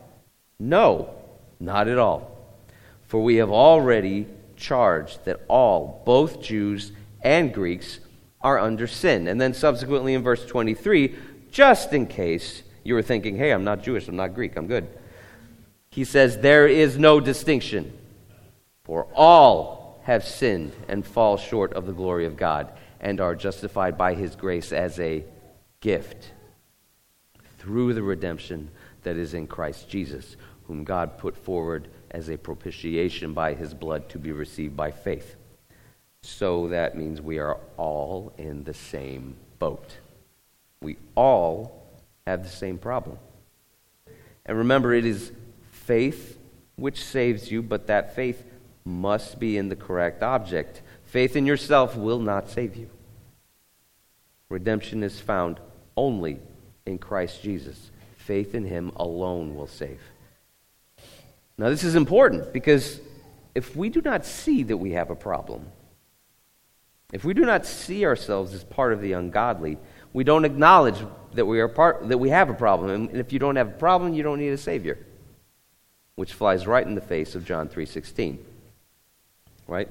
No. 0.58 1.14
Not 1.60 1.86
at 1.86 1.98
all. 1.98 2.36
For 3.06 3.22
we 3.22 3.36
have 3.36 3.50
already 3.50 4.26
charged 4.56 5.24
that 5.24 5.40
all, 5.46 6.02
both 6.04 6.42
Jews 6.42 6.92
and 7.22 7.54
Greeks, 7.54 8.00
are 8.40 8.58
under 8.58 8.86
sin. 8.88 9.28
And 9.28 9.40
then 9.40 9.54
subsequently 9.54 10.14
in 10.14 10.22
verse 10.22 10.44
23, 10.44 11.14
just 11.52 11.92
in 11.92 12.06
case 12.06 12.62
you 12.84 12.94
were 12.94 13.02
thinking, 13.02 13.36
hey, 13.36 13.52
I'm 13.52 13.64
not 13.64 13.82
Jewish, 13.82 14.08
I'm 14.08 14.16
not 14.16 14.34
Greek, 14.34 14.56
I'm 14.56 14.66
good. 14.66 14.88
He 15.90 16.04
says, 16.04 16.38
There 16.38 16.66
is 16.66 16.98
no 16.98 17.20
distinction, 17.20 17.92
for 18.84 19.06
all 19.14 20.00
have 20.04 20.24
sinned 20.24 20.72
and 20.88 21.06
fall 21.06 21.36
short 21.36 21.72
of 21.74 21.86
the 21.86 21.92
glory 21.92 22.26
of 22.26 22.36
God 22.36 22.72
and 23.00 23.20
are 23.20 23.34
justified 23.34 23.96
by 23.98 24.14
his 24.14 24.34
grace 24.34 24.72
as 24.72 24.98
a 24.98 25.24
gift 25.80 26.32
through 27.58 27.94
the 27.94 28.02
redemption 28.02 28.70
that 29.02 29.16
is 29.16 29.34
in 29.34 29.46
Christ 29.46 29.88
Jesus 29.88 30.36
whom 30.66 30.84
God 30.84 31.18
put 31.18 31.36
forward 31.36 31.88
as 32.10 32.28
a 32.28 32.38
propitiation 32.38 33.34
by 33.34 33.54
his 33.54 33.74
blood 33.74 34.08
to 34.08 34.18
be 34.18 34.32
received 34.32 34.76
by 34.76 34.90
faith. 34.90 35.36
So 36.22 36.68
that 36.68 36.96
means 36.96 37.20
we 37.20 37.38
are 37.38 37.58
all 37.76 38.32
in 38.38 38.64
the 38.64 38.74
same 38.74 39.36
boat. 39.58 39.98
We 40.80 40.96
all 41.14 41.81
have 42.26 42.42
the 42.42 42.48
same 42.48 42.78
problem. 42.78 43.18
And 44.46 44.58
remember, 44.58 44.92
it 44.92 45.04
is 45.04 45.32
faith 45.70 46.38
which 46.76 47.04
saves 47.04 47.50
you, 47.50 47.62
but 47.62 47.86
that 47.86 48.14
faith 48.14 48.44
must 48.84 49.38
be 49.38 49.56
in 49.56 49.68
the 49.68 49.76
correct 49.76 50.22
object. 50.22 50.82
Faith 51.04 51.36
in 51.36 51.46
yourself 51.46 51.96
will 51.96 52.18
not 52.18 52.48
save 52.48 52.76
you. 52.76 52.90
Redemption 54.48 55.02
is 55.02 55.20
found 55.20 55.60
only 55.96 56.38
in 56.86 56.98
Christ 56.98 57.42
Jesus. 57.42 57.90
Faith 58.16 58.54
in 58.54 58.64
him 58.64 58.92
alone 58.96 59.54
will 59.54 59.66
save. 59.66 60.00
Now, 61.58 61.68
this 61.68 61.84
is 61.84 61.94
important 61.94 62.52
because 62.52 63.00
if 63.54 63.76
we 63.76 63.88
do 63.88 64.00
not 64.00 64.24
see 64.24 64.62
that 64.64 64.76
we 64.76 64.92
have 64.92 65.10
a 65.10 65.14
problem, 65.14 65.66
if 67.12 67.24
we 67.24 67.34
do 67.34 67.44
not 67.44 67.66
see 67.66 68.06
ourselves 68.06 68.54
as 68.54 68.64
part 68.64 68.92
of 68.92 69.00
the 69.00 69.12
ungodly, 69.12 69.78
we 70.12 70.24
don't 70.24 70.44
acknowledge 70.44 70.96
that 71.34 71.46
we 71.46 71.60
are 71.60 71.68
part 71.68 72.08
that 72.08 72.18
we 72.18 72.30
have 72.30 72.50
a 72.50 72.54
problem. 72.54 72.90
And 72.90 73.16
if 73.16 73.32
you 73.32 73.38
don't 73.38 73.56
have 73.56 73.68
a 73.68 73.72
problem, 73.72 74.14
you 74.14 74.22
don't 74.22 74.38
need 74.38 74.50
a 74.50 74.58
savior. 74.58 74.98
Which 76.14 76.34
flies 76.34 76.66
right 76.66 76.86
in 76.86 76.94
the 76.94 77.00
face 77.00 77.34
of 77.34 77.44
John 77.44 77.68
3:16. 77.68 78.38
Right? 79.66 79.88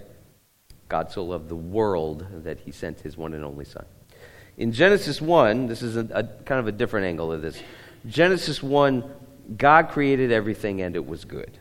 God 0.87 1.11
so 1.11 1.23
loved 1.23 1.49
the 1.49 1.55
world 1.55 2.25
that 2.43 2.59
he 2.59 2.71
sent 2.71 2.99
his 2.99 3.17
one 3.17 3.33
and 3.33 3.45
only 3.45 3.65
son. 3.65 3.85
In 4.57 4.73
Genesis 4.73 5.21
1, 5.21 5.67
this 5.67 5.81
is 5.81 5.95
a, 5.95 6.01
a 6.11 6.23
kind 6.23 6.59
of 6.59 6.67
a 6.67 6.71
different 6.71 7.05
angle 7.05 7.31
of 7.31 7.41
this. 7.41 7.61
Genesis 8.05 8.61
1 8.61 9.03
God 9.57 9.89
created 9.89 10.31
everything 10.31 10.81
and 10.81 10.95
it 10.95 11.05
was 11.05 11.25
good. 11.25 11.57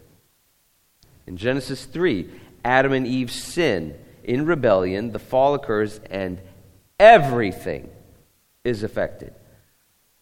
In 1.26 1.36
Genesis 1.36 1.84
3, 1.86 2.30
Adam 2.64 2.92
and 2.92 3.06
Eve 3.06 3.30
sin. 3.30 3.96
In 4.22 4.46
rebellion, 4.46 5.12
the 5.12 5.18
fall 5.18 5.54
occurs 5.54 5.98
and 6.10 6.40
everything 6.98 7.90
is 8.64 8.82
affected. 8.82 9.34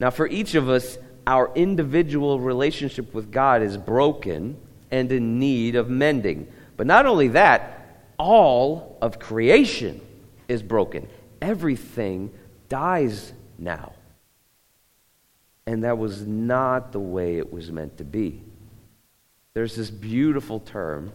Now, 0.00 0.10
for 0.10 0.26
each 0.26 0.54
of 0.54 0.68
us, 0.68 0.98
our 1.26 1.52
individual 1.54 2.40
relationship 2.40 3.12
with 3.12 3.30
God 3.30 3.62
is 3.62 3.76
broken 3.76 4.56
and 4.90 5.10
in 5.12 5.38
need 5.38 5.76
of 5.76 5.90
mending. 5.90 6.50
But 6.76 6.86
not 6.86 7.06
only 7.06 7.28
that, 7.28 8.04
all 8.18 8.96
of 9.02 9.18
creation 9.18 10.00
is 10.48 10.62
broken. 10.62 11.08
Everything 11.42 12.32
dies 12.68 13.32
now. 13.58 13.92
And 15.66 15.84
that 15.84 15.98
was 15.98 16.26
not 16.26 16.92
the 16.92 17.00
way 17.00 17.36
it 17.36 17.52
was 17.52 17.70
meant 17.70 17.98
to 17.98 18.04
be. 18.04 18.42
There's 19.52 19.76
this 19.76 19.90
beautiful 19.90 20.60
term 20.60 21.12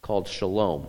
called 0.00 0.28
shalom. 0.28 0.86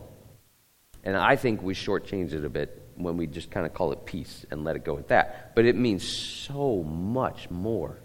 And 1.03 1.17
I 1.17 1.35
think 1.35 1.61
we 1.61 1.73
shortchange 1.73 2.33
it 2.33 2.45
a 2.45 2.49
bit 2.49 2.80
when 3.03 3.17
we 3.17 3.27
just 3.27 3.51
kind 3.51 3.65
of 3.65 3.73
call 3.73 3.91
it 3.91 4.05
peace 4.05 4.45
and 4.51 4.63
let 4.63 4.75
it 4.75 4.83
go 4.83 4.97
at 4.97 5.07
that. 5.09 5.55
But 5.55 5.65
it 5.65 5.75
means 5.75 6.07
so 6.07 6.83
much 6.83 7.49
more. 7.49 7.97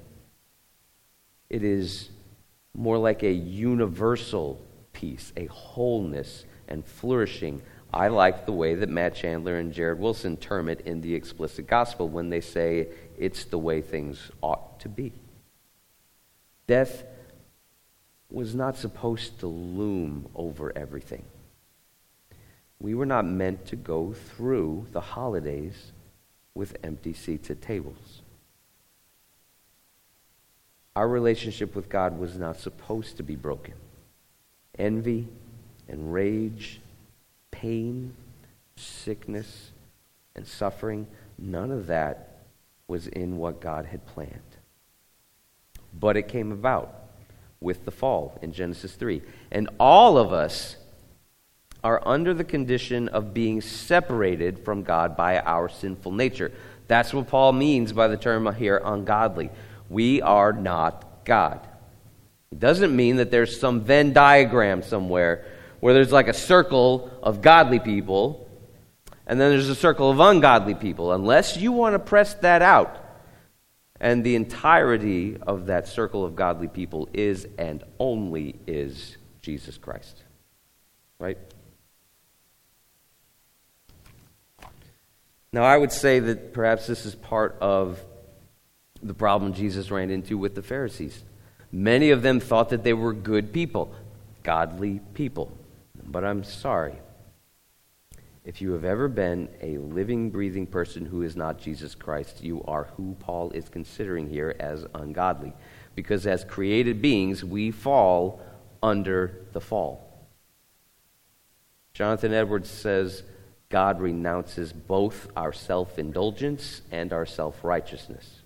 It 1.49 1.63
is 1.63 2.11
more 2.75 2.99
like 2.99 3.23
a 3.23 3.33
universal 3.33 4.61
peace, 4.93 5.33
a 5.37 5.47
wholeness, 5.47 6.45
and 6.69 6.85
flourishing. 6.85 7.63
I 7.93 8.09
like 8.09 8.47
the 8.47 8.53
way 8.53 8.75
that 8.75 8.89
Matt 8.89 9.15
Chandler 9.15 9.59
and 9.59 9.73
Jared 9.73 9.99
Wilson 9.99 10.37
term 10.37 10.69
it 10.69 10.81
in 10.83 11.01
the 11.01 11.15
explicit 11.15 11.67
gospel 11.67 12.09
when 12.09 12.31
they 12.31 12.41
say 12.41 12.89
it's 13.19 13.45
the 13.45 13.59
way 13.59 13.81
things 13.81 14.31
ought 14.43 14.81
to 14.81 14.89
be. 14.89 15.13
Death 16.67 17.05
was 18.31 18.55
not 18.55 18.77
supposed 18.77 19.39
to 19.41 19.47
loom 19.47 20.29
over 20.35 20.73
everything. 20.77 21.25
We 22.81 22.95
were 22.95 23.07
not 23.07 23.25
meant 23.25 23.67
to 23.67 23.77
go 23.77 24.13
through 24.13 24.89
the 24.93 25.01
holidays 25.01 25.93
with 26.55 26.77
empty 26.83 27.13
seats 27.13 27.51
at 27.51 27.63
tables. 27.63 28.23
Our 30.95 31.09
relationship 31.09 31.75
with 31.75 31.89
God 31.89 32.19
was 32.19 32.37
not 32.37 32.59
supposed 32.59 33.17
to 33.19 33.23
be 33.23 33.37
broken. 33.37 33.75
Envy 34.79 35.29
and 35.89 36.13
rage, 36.13 36.81
pain, 37.51 38.15
sickness, 38.77 39.71
and 40.35 40.47
suffering, 40.47 41.07
none 41.39 41.71
of 41.71 41.87
that 41.87 42.45
was 42.89 43.07
in 43.09 43.37
what 43.37 43.61
God 43.61 43.87
had 43.87 44.07
planned. 44.07 44.41
But 45.99 46.17
it 46.17 46.29
came 46.29 46.53
about 46.53 46.95
with 47.61 47.85
the 47.85 47.91
fall 47.91 48.39
in 48.43 48.53
Genesis 48.53 48.95
3. 48.95 49.23
And 49.51 49.69
all 49.81 50.19
of 50.19 50.33
us 50.33 50.77
are 51.87 52.03
under 52.05 52.35
the 52.35 52.43
condition 52.43 53.07
of 53.11 53.33
being 53.33 53.61
separated 53.61 54.59
from 54.65 54.83
God 54.83 55.17
by 55.17 55.39
our 55.39 55.69
sinful 55.69 56.11
nature. 56.11 56.51
That's 56.89 57.15
what 57.15 57.29
Paul 57.29 57.53
means 57.53 57.93
by 57.93 58.09
the 58.09 58.17
term 58.17 58.53
here, 58.57 58.83
ungodly. 58.85 59.51
We 59.89 60.21
are 60.21 60.53
not 60.53 61.25
God. 61.25 61.65
It 62.51 62.59
doesn't 62.59 62.95
mean 62.95 63.17
that 63.17 63.31
there's 63.31 63.61
some 63.61 63.83
Venn 63.83 64.13
diagram 64.13 64.83
somewhere 64.83 65.45
where 65.79 65.95
there's 65.95 66.11
like 66.11 66.27
a 66.27 66.35
circle 66.35 67.09
of 67.23 67.41
godly 67.41 67.79
people 67.79 68.49
and 69.29 69.41
then 69.41 69.53
there's 69.53 69.69
a 69.69 69.77
circle 69.77 70.11
of 70.11 70.19
ungodly 70.19 70.75
people. 70.75 71.13
Unless 71.13 71.57
you 71.57 71.71
want 71.71 71.95
to 71.95 72.01
press 72.01 72.35
that 72.35 72.63
out, 72.63 72.99
and 74.01 74.25
the 74.25 74.35
entirety 74.35 75.37
of 75.47 75.67
that 75.67 75.87
circle 75.87 76.25
of 76.25 76.35
godly 76.35 76.69
people 76.69 77.09
is 77.13 77.47
and 77.59 77.85
only 78.01 78.57
is 78.67 79.17
Jesus 79.41 79.79
Christ. 79.79 80.25
Right? 81.21 81.39
Now, 85.57 85.65
I 85.65 85.79
would 85.79 85.91
say 85.91 86.19
that 86.19 86.53
perhaps 86.53 86.87
this 86.87 87.07
is 87.07 87.15
part 87.15 87.57
of 87.63 88.05
the 89.03 89.15
problem 89.15 89.55
Jesus 89.55 89.91
ran 89.91 90.11
into 90.11 90.37
with 90.37 90.55
the 90.55 90.61
Pharisees. 90.61 91.25
Many 91.73 92.11
of 92.11 92.21
them 92.21 92.41
thought 92.41 92.69
that 92.69 92.85
they 92.85 92.93
were 92.93 93.15
good 93.15 93.55
people, 93.55 93.95
godly 94.43 95.01
people. 95.15 95.57
But 96.05 96.27
I'm 96.27 96.45
sorry. 96.45 96.97
If 98.45 98.61
you 98.61 98.73
have 98.73 98.85
ever 98.85 99.09
been 99.09 99.49
a 99.63 99.79
living, 99.79 100.29
breathing 100.29 100.67
person 100.67 101.07
who 101.07 101.23
is 101.23 101.37
not 101.37 101.59
Jesus 101.59 101.95
Christ, 101.95 102.45
you 102.45 102.63
are 102.65 102.89
who 102.99 103.17
Paul 103.19 103.51
is 103.53 103.71
considering 103.71 104.29
here 104.29 104.55
as 104.61 104.85
ungodly. 104.95 105.55
Because 105.95 106.27
as 106.27 106.45
created 106.45 107.01
beings, 107.01 107.43
we 107.43 107.71
fall 107.71 108.43
under 108.83 109.47
the 109.55 109.63
fall. 109.63 110.29
Jonathan 111.95 112.35
Edwards 112.35 112.69
says 112.69 113.23
God 113.69 114.01
renounces 114.01 114.73
both 114.73 115.29
our 115.37 115.53
self 115.53 115.99
indulgence 115.99 116.83
and 116.91 117.13
our 117.13 117.27
self 117.27 117.65
righteousness. 117.65 118.43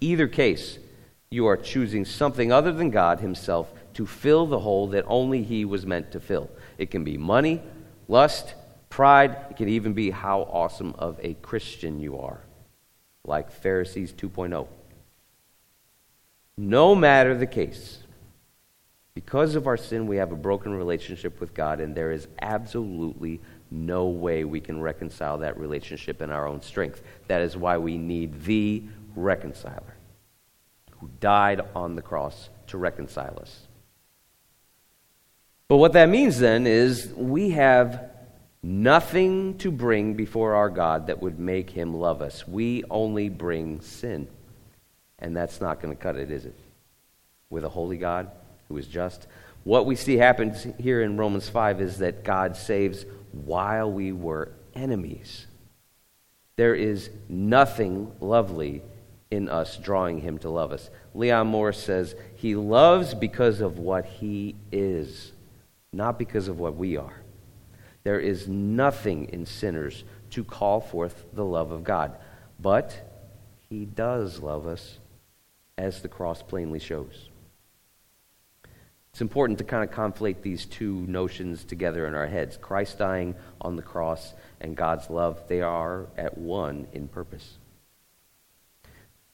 Either 0.00 0.28
case, 0.28 0.78
you 1.30 1.46
are 1.46 1.56
choosing 1.56 2.04
something 2.04 2.52
other 2.52 2.72
than 2.72 2.90
God 2.90 3.20
Himself 3.20 3.72
to 3.94 4.06
fill 4.06 4.46
the 4.46 4.60
hole 4.60 4.88
that 4.88 5.04
only 5.08 5.42
He 5.42 5.64
was 5.64 5.86
meant 5.86 6.12
to 6.12 6.20
fill. 6.20 6.50
It 6.78 6.90
can 6.90 7.02
be 7.02 7.16
money, 7.16 7.62
lust, 8.08 8.54
Pride, 8.96 9.36
it 9.50 9.58
can 9.58 9.68
even 9.68 9.92
be 9.92 10.10
how 10.10 10.48
awesome 10.50 10.94
of 10.96 11.20
a 11.22 11.34
Christian 11.34 12.00
you 12.00 12.18
are, 12.18 12.40
like 13.24 13.50
Pharisees 13.50 14.10
2.0. 14.14 14.66
No 16.56 16.94
matter 16.94 17.36
the 17.36 17.46
case, 17.46 17.98
because 19.12 19.54
of 19.54 19.66
our 19.66 19.76
sin, 19.76 20.06
we 20.06 20.16
have 20.16 20.32
a 20.32 20.36
broken 20.36 20.72
relationship 20.74 21.40
with 21.40 21.52
God, 21.52 21.78
and 21.78 21.94
there 21.94 22.10
is 22.10 22.26
absolutely 22.40 23.42
no 23.70 24.06
way 24.06 24.44
we 24.44 24.60
can 24.60 24.80
reconcile 24.80 25.38
that 25.38 25.58
relationship 25.58 26.22
in 26.22 26.30
our 26.30 26.46
own 26.46 26.62
strength. 26.62 27.02
That 27.26 27.40
is 27.42 27.56
why 27.56 27.78
we 27.78 27.98
need 27.98 28.44
the 28.44 28.84
reconciler 29.14 29.94
who 31.00 31.10
died 31.20 31.60
on 31.74 31.96
the 31.96 32.02
cross 32.02 32.48
to 32.68 32.78
reconcile 32.78 33.38
us. 33.40 33.66
But 35.68 35.76
what 35.78 35.94
that 35.94 36.08
means 36.08 36.38
then 36.38 36.66
is 36.66 37.12
we 37.16 37.50
have 37.50 38.10
nothing 38.62 39.58
to 39.58 39.70
bring 39.70 40.14
before 40.14 40.54
our 40.54 40.70
God 40.70 41.08
that 41.08 41.20
would 41.20 41.38
make 41.38 41.70
him 41.70 41.94
love 41.94 42.22
us. 42.22 42.46
We 42.46 42.84
only 42.90 43.28
bring 43.28 43.80
sin. 43.80 44.28
And 45.18 45.36
that's 45.36 45.60
not 45.60 45.80
going 45.80 45.96
to 45.96 46.00
cut 46.00 46.16
it, 46.16 46.30
is 46.30 46.44
it? 46.44 46.54
With 47.50 47.64
a 47.64 47.68
holy 47.68 47.96
God 47.96 48.30
who 48.68 48.76
is 48.76 48.86
just. 48.86 49.26
What 49.64 49.86
we 49.86 49.96
see 49.96 50.16
happens 50.16 50.66
here 50.78 51.02
in 51.02 51.16
Romans 51.16 51.48
5 51.48 51.80
is 51.80 51.98
that 51.98 52.22
God 52.22 52.56
saves 52.56 53.04
while 53.44 53.90
we 53.90 54.12
were 54.12 54.52
enemies. 54.74 55.46
There 56.56 56.74
is 56.74 57.10
nothing 57.28 58.12
lovely 58.20 58.82
in 59.30 59.48
us 59.48 59.76
drawing 59.76 60.20
him 60.20 60.38
to 60.38 60.48
love 60.48 60.72
us. 60.72 60.88
Leon 61.14 61.48
Morris 61.48 61.82
says, 61.82 62.14
He 62.36 62.54
loves 62.54 63.14
because 63.14 63.60
of 63.60 63.78
what 63.78 64.06
he 64.06 64.54
is, 64.72 65.32
not 65.92 66.18
because 66.18 66.48
of 66.48 66.58
what 66.58 66.76
we 66.76 66.96
are. 66.96 67.20
There 68.04 68.20
is 68.20 68.46
nothing 68.46 69.28
in 69.32 69.46
sinners 69.46 70.04
to 70.30 70.44
call 70.44 70.80
forth 70.80 71.24
the 71.32 71.44
love 71.44 71.72
of 71.72 71.82
God. 71.82 72.16
But 72.60 72.96
he 73.68 73.84
does 73.84 74.40
love 74.40 74.66
us, 74.66 74.98
as 75.76 76.00
the 76.00 76.08
cross 76.08 76.40
plainly 76.40 76.78
shows. 76.78 77.25
It's 79.16 79.22
important 79.22 79.56
to 79.60 79.64
kind 79.64 79.82
of 79.82 79.96
conflate 79.96 80.42
these 80.42 80.66
two 80.66 81.06
notions 81.06 81.64
together 81.64 82.06
in 82.06 82.12
our 82.12 82.26
heads 82.26 82.58
Christ 82.58 82.98
dying 82.98 83.34
on 83.62 83.74
the 83.74 83.80
cross 83.80 84.34
and 84.60 84.76
God's 84.76 85.08
love. 85.08 85.42
They 85.48 85.62
are 85.62 86.08
at 86.18 86.36
one 86.36 86.86
in 86.92 87.08
purpose. 87.08 87.56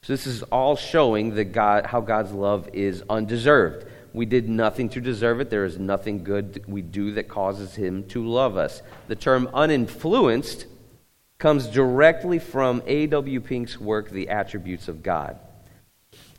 So, 0.03 0.13
this 0.13 0.29
is 0.29 0.45
all 0.45 0.77
showing 0.77 1.35
that 1.35 1.47
God, 1.47 1.87
how 1.87 2.01
God's 2.01 2.31
love 2.31 2.69
is 2.73 3.03
undeserved. 3.11 3.89
We 4.13 4.25
did 4.25 4.49
nothing 4.49 4.89
to 4.91 5.01
deserve 5.01 5.41
it. 5.41 5.51
There 5.51 5.65
is 5.65 5.81
nothing 5.81 6.23
good 6.23 6.63
we 6.69 6.81
do 6.81 7.15
that 7.15 7.27
causes 7.27 7.75
him 7.75 8.05
to 8.11 8.25
love 8.25 8.57
us. 8.57 8.83
The 9.09 9.17
term 9.17 9.49
uninfluenced 9.53 10.67
comes 11.39 11.67
directly 11.67 12.39
from 12.39 12.85
A.W. 12.87 13.41
Pink's 13.41 13.81
work, 13.81 14.11
The 14.11 14.29
Attributes 14.29 14.87
of 14.87 15.03
God. 15.03 15.41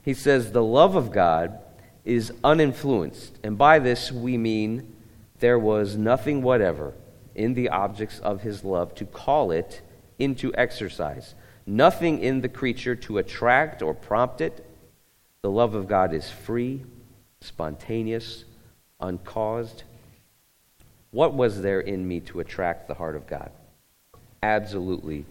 He 0.02 0.14
says, 0.14 0.54
The 0.54 0.64
love 0.64 0.96
of 0.96 1.12
God 1.12 1.60
is 2.06 2.32
uninfluenced. 2.44 3.38
And 3.44 3.58
by 3.58 3.80
this 3.80 4.12
we 4.12 4.38
mean 4.38 4.96
there 5.40 5.60
was 5.60 5.96
nothing 5.96 6.42
whatever 6.42 6.94
in 7.36 7.54
the 7.54 7.70
objects 7.70 8.20
of 8.20 8.42
his 8.42 8.64
love 8.64 8.94
to 8.96 9.06
call 9.06 9.52
it 9.52 9.82
into 10.20 10.54
exercise, 10.56 11.36
nothing 11.66 12.20
in 12.20 12.42
the 12.42 12.50
creature 12.50 12.96
to 12.96 13.18
attract 13.18 13.82
or 13.82 13.94
prompt 13.94 14.42
it. 14.42 14.66
The 15.42 15.52
love 15.52 15.74
of 15.74 15.88
God 15.88 16.14
is 16.14 16.30
free 16.30 16.84
spontaneous, 17.44 18.46
uncaused. 19.00 19.84
What 21.12 21.34
was 21.34 21.62
there 21.62 21.82
in 21.82 22.08
me 22.08 22.22
to 22.22 22.40
attract 22.40 22.88
the 22.88 22.94
heart 22.94 23.16
of 23.16 23.28
God? 23.28 23.52
Absolutely 24.42 25.26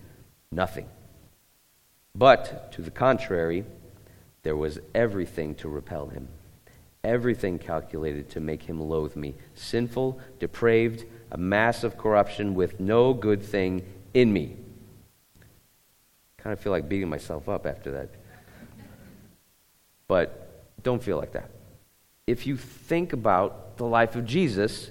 nothing. 0.50 0.86
But, 2.14 2.70
to 2.72 2.82
the 2.82 2.90
contrary, 2.90 3.64
there 4.42 4.56
was 4.56 4.78
everything 4.94 5.54
to 5.56 5.68
repel 5.68 6.08
him, 6.08 6.28
everything 7.04 7.58
calculated 7.58 8.30
to 8.30 8.40
make 8.40 8.62
him 8.62 8.80
loathe 8.80 9.16
me. 9.16 9.34
Sinful, 9.54 10.20
depraved, 10.38 11.04
a 11.30 11.38
mass 11.38 11.84
of 11.84 11.98
corruption 11.98 12.54
with 12.54 12.80
no 12.80 13.14
good 13.14 13.42
thing 13.42 13.84
in 14.14 14.32
me. 14.32 14.56
Kind 16.38 16.52
of 16.52 16.60
feel 16.60 16.72
like 16.72 16.88
beating 16.88 17.08
myself 17.08 17.48
up 17.48 17.66
after 17.66 17.92
that. 17.92 18.10
But 20.08 20.82
don't 20.82 21.02
feel 21.02 21.16
like 21.16 21.32
that 21.32 21.50
if 22.26 22.46
you 22.46 22.56
think 22.56 23.12
about 23.12 23.76
the 23.76 23.84
life 23.84 24.16
of 24.16 24.24
Jesus, 24.24 24.90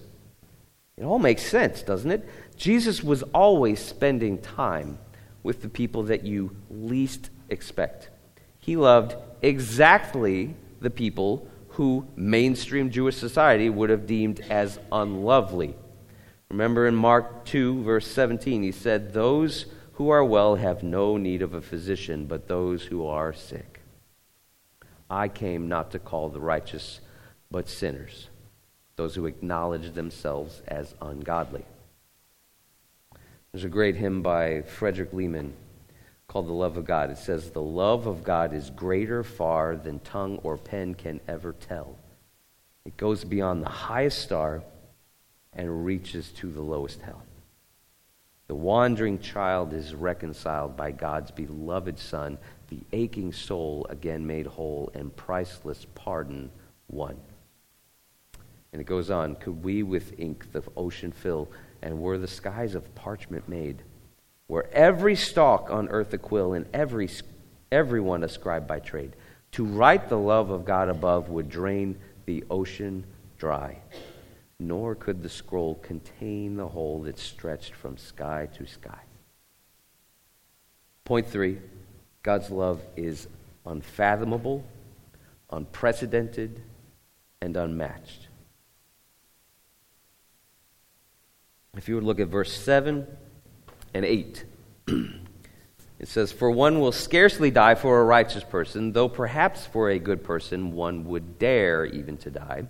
it 0.98 1.04
all 1.04 1.20
makes 1.20 1.44
sense, 1.44 1.82
doesn't 1.82 2.12
it? 2.12 2.28
Jesus 2.58 3.04
was 3.04 3.24
always 3.34 3.80
spending 3.80 4.38
time 4.38 4.98
with 5.44 5.62
the 5.62 5.70
people 5.70 6.04
that 6.04 6.24
you 6.26 6.56
least 6.70 7.30
expect. 7.50 8.10
He 8.60 8.76
loved 8.76 9.16
exactly 9.42 10.56
the 10.82 10.90
people 10.90 11.48
who 11.72 12.08
mainstream 12.16 12.90
Jewish 12.90 13.16
society 13.16 13.70
would 13.70 13.90
have 13.90 14.06
deemed 14.06 14.42
as 14.50 14.80
unlovely. 14.92 15.76
Remember 16.50 16.86
in 16.86 16.96
Mark 16.96 17.46
2, 17.46 17.84
verse 17.84 18.08
17, 18.08 18.62
he 18.62 18.72
said, 18.72 19.14
Those 19.14 19.68
who 19.94 20.10
are 20.10 20.24
well 20.24 20.56
have 20.56 20.84
no 20.84 21.16
need 21.16 21.42
of 21.42 21.54
a 21.54 21.62
physician, 21.62 22.26
but 22.26 22.48
those 22.48 22.84
who 22.86 23.06
are 23.06 23.32
sick. 23.32 23.80
I 25.10 25.28
came 25.28 25.70
not 25.70 25.92
to 25.92 26.00
call 26.00 26.30
the 26.30 26.42
righteous 26.42 27.00
but 27.50 27.68
sinners. 27.68 28.28
those 28.98 29.16
who 29.16 29.26
acknowledge 29.26 29.94
themselves 29.94 30.62
as 30.68 30.94
ungodly. 31.02 31.66
There's 33.52 33.64
a 33.64 33.70
great 33.70 33.96
hymn 33.96 34.22
by 34.22 34.62
Frederick 34.62 35.12
Lehman 35.12 35.54
called 36.32 36.48
The 36.48 36.54
Love 36.54 36.78
of 36.78 36.86
God. 36.86 37.12
It 37.12 37.18
says, 37.18 37.50
The 37.50 37.62
love 37.62 38.08
of 38.08 38.24
God 38.24 38.54
is 38.54 38.70
greater 38.70 39.22
far 39.22 39.76
than 39.76 40.00
tongue 40.00 40.40
or 40.44 40.58
pen 40.58 40.96
can 40.96 41.20
ever 41.28 41.52
tell. 41.52 41.98
It 42.86 42.96
goes 42.96 43.26
beyond 43.26 43.62
the 43.62 43.70
highest 43.70 44.20
star 44.20 44.64
and 45.52 45.86
reaches 45.86 46.30
to 46.38 46.50
the 46.50 46.62
lowest 46.62 47.02
hell. 47.02 47.22
The 48.48 48.56
wandering 48.56 49.20
child 49.20 49.74
is 49.74 49.94
reconciled 49.94 50.78
by 50.78 50.92
God's 50.92 51.32
beloved 51.32 52.00
Son, 52.00 52.38
the 52.70 52.80
aching 52.94 53.34
soul 53.34 53.86
again 53.90 54.26
made 54.26 54.46
whole, 54.46 54.90
and 54.94 55.14
priceless 55.14 55.86
pardon 55.96 56.50
won. 56.88 57.18
And 58.72 58.80
it 58.80 58.86
goes 58.86 59.12
on, 59.12 59.36
could 59.36 59.66
we 59.66 59.84
with 59.84 60.18
ink 60.18 60.54
the 60.54 60.64
ocean 60.78 61.12
fill, 61.12 61.52
and 61.82 62.00
were 62.00 62.18
the 62.18 62.26
skies 62.26 62.74
of 62.74 62.96
parchment 62.96 63.50
made? 63.50 63.84
Where 64.52 64.68
every 64.74 65.16
stalk 65.16 65.70
on 65.72 65.88
earth 65.88 66.14
a 66.14 66.18
quill 66.18 66.52
and 66.52 66.66
every, 66.74 67.10
everyone 67.72 68.22
a 68.22 68.28
scribe 68.28 68.68
by 68.68 68.80
trade. 68.80 69.16
To 69.54 69.64
write 69.64 70.10
the 70.10 70.18
love 70.18 70.50
of 70.50 70.66
God 70.66 70.90
above 70.90 71.30
would 71.30 71.48
drain 71.48 71.98
the 72.26 72.44
ocean 72.50 73.06
dry, 73.38 73.78
nor 74.60 74.94
could 74.94 75.24
the 75.24 75.30
scroll 75.30 75.76
contain 75.76 76.58
the 76.58 76.68
whole 76.68 77.02
that 77.04 77.18
stretched 77.18 77.74
from 77.74 77.96
sky 77.96 78.50
to 78.58 78.68
sky. 78.68 79.00
Point 81.06 81.30
three 81.30 81.58
God's 82.22 82.50
love 82.50 82.82
is 82.98 83.30
unfathomable, 83.66 84.66
unprecedented, 85.50 86.62
and 87.42 87.56
unmatched. 87.56 88.28
If 91.78 91.88
you 91.88 91.96
would 91.96 92.04
look 92.04 92.20
at 92.20 92.28
verse 92.28 92.52
7 92.52 93.08
and 93.94 94.06
8. 94.06 94.46
it 94.88 96.08
says, 96.08 96.32
For 96.32 96.52
one 96.52 96.80
will 96.80 96.92
scarcely 96.92 97.52
die 97.52 97.76
for 97.76 98.00
a 98.00 98.06
righteous 98.06 98.44
person, 98.44 98.94
though 98.94 99.10
perhaps 99.10 99.66
for 99.66 99.90
a 99.90 100.00
good 100.00 100.24
person 100.24 100.74
one 100.74 101.06
would 101.06 101.40
dare 101.40 101.86
even 101.86 102.18
to 102.18 102.32
die. 102.32 102.68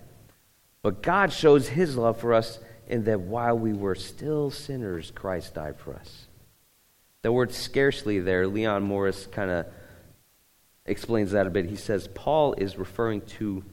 But 0.82 1.02
God 1.02 1.32
shows 1.32 1.68
his 1.68 1.96
love 1.96 2.18
for 2.18 2.34
us 2.34 2.58
in 2.88 3.04
that 3.04 3.20
while 3.20 3.56
we 3.56 3.72
were 3.72 3.94
still 3.94 4.50
sinners, 4.50 5.12
Christ 5.14 5.54
died 5.54 5.78
for 5.78 5.94
us. 5.94 6.26
The 7.22 7.30
word 7.30 7.52
scarcely 7.52 8.18
there, 8.18 8.48
Leon 8.48 8.82
Morris 8.82 9.26
kind 9.26 9.50
of 9.50 9.66
explains 10.84 11.30
that 11.30 11.46
a 11.46 11.50
bit. 11.50 11.66
He 11.66 11.76
says 11.76 12.08
Paul 12.08 12.54
is 12.54 12.76
referring 12.76 13.20
to 13.22 13.64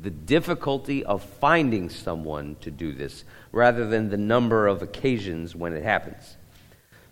the 0.00 0.10
difficulty 0.10 1.04
of 1.04 1.22
finding 1.22 1.90
someone 1.90 2.56
to 2.62 2.70
do 2.70 2.92
this 2.92 3.24
rather 3.52 3.86
than 3.86 4.08
the 4.08 4.16
number 4.16 4.66
of 4.66 4.80
occasions 4.80 5.54
when 5.54 5.74
it 5.74 5.84
happens. 5.84 6.36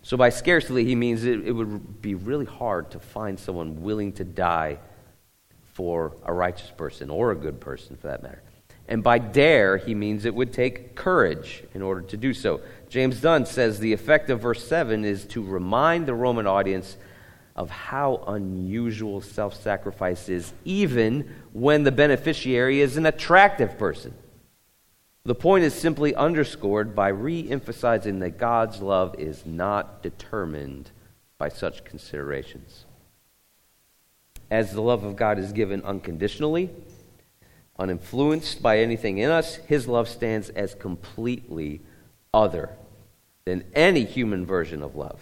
So, 0.03 0.17
by 0.17 0.29
scarcely, 0.29 0.83
he 0.83 0.95
means 0.95 1.23
it, 1.25 1.47
it 1.47 1.51
would 1.51 2.01
be 2.01 2.15
really 2.15 2.45
hard 2.45 2.91
to 2.91 2.99
find 2.99 3.39
someone 3.39 3.83
willing 3.83 4.13
to 4.13 4.23
die 4.23 4.79
for 5.73 6.15
a 6.25 6.33
righteous 6.33 6.71
person 6.71 7.09
or 7.09 7.31
a 7.31 7.35
good 7.35 7.59
person 7.59 7.95
for 7.95 8.07
that 8.07 8.23
matter. 8.23 8.41
And 8.87 9.03
by 9.03 9.19
dare, 9.19 9.77
he 9.77 9.95
means 9.95 10.25
it 10.25 10.35
would 10.35 10.51
take 10.51 10.95
courage 10.95 11.63
in 11.73 11.81
order 11.81 12.01
to 12.01 12.17
do 12.17 12.33
so. 12.33 12.61
James 12.89 13.21
Dunn 13.21 13.45
says 13.45 13.79
the 13.79 13.93
effect 13.93 14.29
of 14.29 14.41
verse 14.41 14.67
7 14.67 15.05
is 15.05 15.25
to 15.27 15.43
remind 15.43 16.07
the 16.07 16.13
Roman 16.13 16.45
audience 16.45 16.97
of 17.55 17.69
how 17.69 18.23
unusual 18.27 19.21
self 19.21 19.61
sacrifice 19.61 20.29
is, 20.29 20.51
even 20.65 21.33
when 21.53 21.83
the 21.83 21.91
beneficiary 21.91 22.81
is 22.81 22.97
an 22.97 23.05
attractive 23.05 23.77
person. 23.77 24.13
The 25.23 25.35
point 25.35 25.63
is 25.63 25.75
simply 25.75 26.15
underscored 26.15 26.95
by 26.95 27.09
re 27.09 27.47
emphasizing 27.49 28.19
that 28.19 28.39
God's 28.39 28.81
love 28.81 29.15
is 29.19 29.45
not 29.45 30.01
determined 30.01 30.89
by 31.37 31.49
such 31.49 31.83
considerations. 31.83 32.85
As 34.49 34.73
the 34.73 34.81
love 34.81 35.03
of 35.03 35.15
God 35.15 35.37
is 35.37 35.51
given 35.51 35.83
unconditionally, 35.83 36.71
uninfluenced 37.77 38.61
by 38.61 38.79
anything 38.79 39.19
in 39.19 39.29
us, 39.29 39.55
his 39.55 39.87
love 39.87 40.09
stands 40.09 40.49
as 40.49 40.73
completely 40.73 41.81
other 42.33 42.69
than 43.45 43.63
any 43.73 44.05
human 44.05 44.45
version 44.45 44.81
of 44.81 44.95
love. 44.95 45.21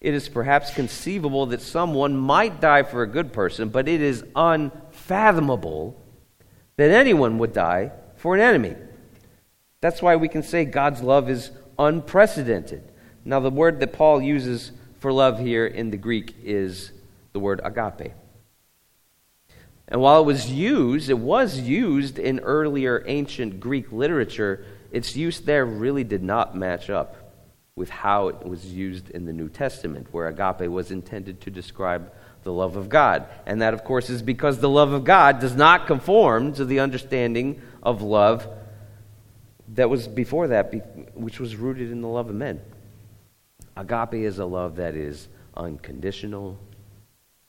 It 0.00 0.14
is 0.14 0.28
perhaps 0.28 0.72
conceivable 0.72 1.46
that 1.46 1.62
someone 1.62 2.16
might 2.16 2.60
die 2.60 2.84
for 2.84 3.02
a 3.02 3.08
good 3.08 3.32
person, 3.32 3.70
but 3.70 3.88
it 3.88 4.00
is 4.00 4.24
unfathomable 4.36 6.00
that 6.76 6.90
anyone 6.90 7.38
would 7.38 7.52
die 7.52 7.92
for 8.16 8.34
an 8.34 8.40
enemy. 8.40 8.76
That's 9.80 10.02
why 10.02 10.16
we 10.16 10.28
can 10.28 10.42
say 10.42 10.64
God's 10.64 11.02
love 11.02 11.28
is 11.28 11.50
unprecedented. 11.78 12.82
Now, 13.24 13.40
the 13.40 13.50
word 13.50 13.80
that 13.80 13.92
Paul 13.92 14.22
uses 14.22 14.72
for 14.98 15.12
love 15.12 15.38
here 15.38 15.66
in 15.66 15.90
the 15.90 15.96
Greek 15.96 16.34
is 16.42 16.92
the 17.32 17.40
word 17.40 17.60
agape. 17.62 18.12
And 19.88 20.00
while 20.00 20.22
it 20.22 20.26
was 20.26 20.50
used, 20.50 21.10
it 21.10 21.18
was 21.18 21.60
used 21.60 22.18
in 22.18 22.40
earlier 22.40 23.04
ancient 23.06 23.60
Greek 23.60 23.92
literature, 23.92 24.64
its 24.90 25.14
use 25.16 25.40
there 25.40 25.64
really 25.64 26.04
did 26.04 26.22
not 26.22 26.56
match 26.56 26.90
up 26.90 27.16
with 27.76 27.90
how 27.90 28.28
it 28.28 28.46
was 28.46 28.72
used 28.72 29.10
in 29.10 29.26
the 29.26 29.32
New 29.32 29.48
Testament, 29.48 30.08
where 30.10 30.28
agape 30.28 30.70
was 30.70 30.90
intended 30.90 31.40
to 31.42 31.50
describe 31.50 32.10
the 32.42 32.52
love 32.52 32.76
of 32.76 32.88
God. 32.88 33.26
And 33.44 33.60
that, 33.60 33.74
of 33.74 33.84
course, 33.84 34.08
is 34.08 34.22
because 34.22 34.58
the 34.58 34.68
love 34.68 34.92
of 34.92 35.04
God 35.04 35.40
does 35.40 35.54
not 35.54 35.86
conform 35.86 36.54
to 36.54 36.64
the 36.64 36.80
understanding 36.80 37.60
of 37.82 38.02
love 38.02 38.48
that 39.76 39.88
was 39.88 40.08
before 40.08 40.48
that, 40.48 41.14
which 41.14 41.38
was 41.38 41.56
rooted 41.56 41.90
in 41.90 42.00
the 42.00 42.08
love 42.08 42.28
of 42.28 42.34
men. 42.34 42.60
Agape 43.76 44.14
is 44.14 44.38
a 44.38 44.44
love 44.44 44.76
that 44.76 44.94
is 44.94 45.28
unconditional, 45.54 46.58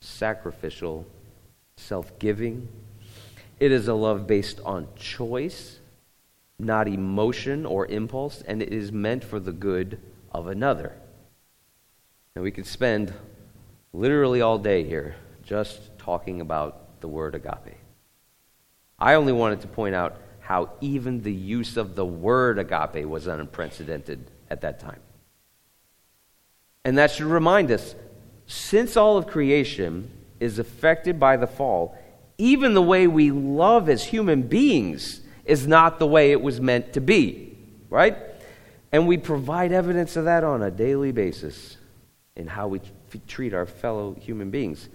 sacrificial, 0.00 1.06
self 1.76 2.18
giving. 2.18 2.68
It 3.58 3.72
is 3.72 3.88
a 3.88 3.94
love 3.94 4.26
based 4.26 4.60
on 4.64 4.88
choice, 4.94 5.78
not 6.58 6.86
emotion 6.86 7.66
or 7.66 7.86
impulse, 7.86 8.42
and 8.42 8.62
it 8.62 8.72
is 8.72 8.92
meant 8.92 9.24
for 9.24 9.40
the 9.40 9.52
good 9.52 9.98
of 10.30 10.46
another. 10.46 10.92
And 12.34 12.44
we 12.44 12.50
could 12.50 12.66
spend 12.66 13.12
literally 13.92 14.42
all 14.42 14.58
day 14.58 14.84
here 14.84 15.16
just 15.42 15.98
talking 15.98 16.42
about 16.42 17.00
the 17.00 17.08
word 17.08 17.34
agape. 17.34 17.76
I 18.98 19.14
only 19.14 19.32
wanted 19.32 19.62
to 19.62 19.66
point 19.66 19.94
out 19.94 20.20
how 20.48 20.70
even 20.80 21.20
the 21.20 21.32
use 21.32 21.76
of 21.76 21.94
the 21.94 22.06
word 22.06 22.58
agape 22.58 23.06
was 23.06 23.26
unprecedented 23.26 24.30
at 24.48 24.62
that 24.62 24.80
time. 24.80 25.00
And 26.86 26.96
that 26.96 27.10
should 27.10 27.26
remind 27.26 27.70
us 27.70 27.94
since 28.46 28.96
all 28.96 29.18
of 29.18 29.26
creation 29.26 30.10
is 30.40 30.58
affected 30.58 31.20
by 31.20 31.36
the 31.36 31.46
fall, 31.46 31.98
even 32.38 32.72
the 32.72 32.80
way 32.80 33.06
we 33.06 33.30
love 33.30 33.90
as 33.90 34.04
human 34.04 34.40
beings 34.40 35.20
is 35.44 35.66
not 35.66 35.98
the 35.98 36.06
way 36.06 36.32
it 36.32 36.40
was 36.40 36.62
meant 36.62 36.94
to 36.94 37.02
be, 37.02 37.54
right? 37.90 38.16
And 38.90 39.06
we 39.06 39.18
provide 39.18 39.70
evidence 39.70 40.16
of 40.16 40.24
that 40.24 40.44
on 40.44 40.62
a 40.62 40.70
daily 40.70 41.12
basis 41.12 41.76
in 42.36 42.46
how 42.46 42.68
we 42.68 42.80
treat 43.26 43.52
our 43.52 43.66
fellow 43.66 44.14
human 44.14 44.48
beings. 44.48 44.88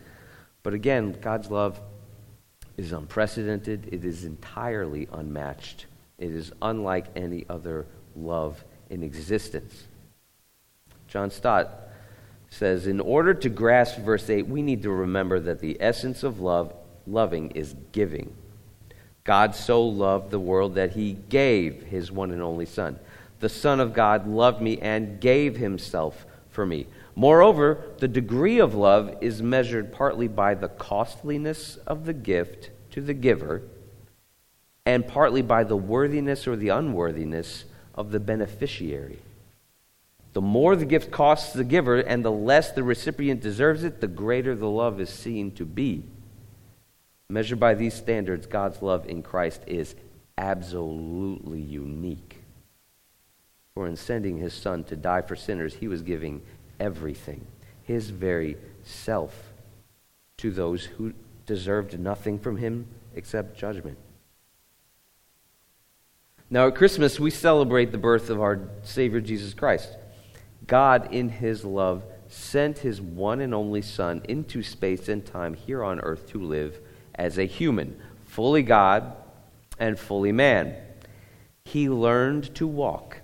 But 0.64 0.74
again, 0.74 1.16
God's 1.22 1.52
love 1.52 1.80
is 2.78 2.92
unprecedented, 2.92 3.90
it 3.92 4.04
is 4.04 4.26
entirely 4.26 5.08
unmatched, 5.12 5.86
it 6.18 6.32
is 6.32 6.52
unlike 6.62 7.06
any 7.16 7.46
other 7.50 7.86
love 8.16 8.64
in 8.90 9.04
existence. 9.04 9.86
John 11.08 11.30
Stott 11.32 11.70
says 12.50 12.88
In 12.88 13.00
order 13.00 13.34
to 13.34 13.50
grasp 13.50 14.00
verse 14.00 14.30
8, 14.30 14.48
we 14.48 14.62
need 14.62 14.84
to 14.84 14.92
remember 14.92 15.40
that 15.40 15.60
the 15.60 15.78
essence 15.80 16.24
of 16.24 16.40
love, 16.40 16.74
loving, 17.06 17.52
is 17.52 17.76
giving. 17.92 18.34
God 19.24 19.56
so 19.56 19.84
loved 19.84 20.32
the 20.32 20.40
world 20.40 20.76
that 20.76 20.92
he 20.92 21.14
gave 21.14 21.84
his 21.84 22.12
one 22.12 22.32
and 22.32 22.42
only 22.42 22.66
Son. 22.66 23.00
The 23.40 23.50
Son 23.50 23.80
of 23.80 23.94
God 23.94 24.28
loved 24.28 24.62
me 24.62 24.80
and 24.80 25.20
gave 25.20 25.58
himself 25.58 26.26
for 26.50 26.66
me. 26.66 26.88
Moreover, 27.16 27.84
the 28.00 28.08
degree 28.08 28.60
of 28.60 28.74
love 28.74 29.18
is 29.22 29.42
measured 29.42 29.92
partly 29.92 30.28
by 30.28 30.56
the 30.56 30.70
costliness 30.70 31.78
of 31.86 32.06
the 32.06 32.14
gift 32.14 32.72
to 32.92 33.02
the 33.02 33.14
giver 33.14 33.62
and 34.86 35.08
partly 35.08 35.42
by 35.42 35.64
the 35.64 35.78
worthiness 35.78 36.48
or 36.48 36.56
the 36.56 36.70
unworthiness 36.70 37.66
of 37.96 38.12
the 38.12 38.20
beneficiary. 38.20 39.20
The 40.34 40.42
more 40.42 40.76
the 40.76 40.86
gift 40.86 41.12
costs 41.12 41.54
the 41.54 41.64
giver 41.64 42.00
and 42.00 42.26
the 42.26 42.32
less 42.32 42.72
the 42.72 42.84
recipient 42.84 43.42
deserves 43.42 43.84
it, 43.84 44.02
the 44.02 44.08
greater 44.08 44.56
the 44.56 44.70
love 44.70 45.00
is 45.00 45.10
seen 45.10 45.52
to 45.52 45.66
be. 45.66 46.04
Measured 47.30 47.60
by 47.60 47.76
these 47.76 47.94
standards, 47.94 48.48
God's 48.48 48.82
love 48.82 49.08
in 49.08 49.22
Christ 49.22 49.62
is 49.68 49.96
absolutely 50.38 51.62
unique. 51.62 52.44
For 53.76 53.88
in 53.88 53.96
sending 53.96 54.38
his 54.38 54.54
Son 54.54 54.84
to 54.86 54.96
die 54.96 55.22
for 55.22 55.36
sinners, 55.36 55.76
he 55.76 55.88
was 55.88 56.02
giving 56.02 56.42
everything, 56.84 57.48
his 57.84 58.10
very 58.10 58.58
self, 58.84 59.54
to 60.38 60.52
those 60.52 60.84
who 60.86 61.14
deserved 61.46 61.98
nothing 61.98 62.38
from 62.38 62.58
him 62.58 62.88
except 63.16 63.58
judgment. 63.58 63.98
Now, 66.50 66.68
at 66.68 66.76
Christmas, 66.76 67.20
we 67.20 67.32
celebrate 67.32 67.92
the 67.92 67.98
birth 67.98 68.30
of 68.30 68.42
our 68.42 68.60
Savior 68.84 69.22
Jesus 69.22 69.54
Christ. 69.54 69.90
God, 70.68 71.12
in 71.14 71.30
His 71.30 71.66
love, 71.66 72.04
sent 72.28 72.80
His 72.80 73.02
one 73.02 73.42
and 73.42 73.54
only 73.54 73.82
Son 73.82 74.22
into 74.28 74.62
space 74.62 75.08
and 75.10 75.26
time 75.26 75.54
here 75.54 75.84
on 75.84 76.00
earth 76.02 76.28
to 76.28 76.40
live 76.40 76.80
as 77.16 77.38
a 77.38 77.46
human, 77.46 78.00
fully 78.26 78.62
God 78.62 79.16
and 79.80 79.98
fully 79.98 80.32
man. 80.32 80.76
He 81.66 81.90
learned 81.90 82.54
to 82.56 82.68
walk, 82.68 83.22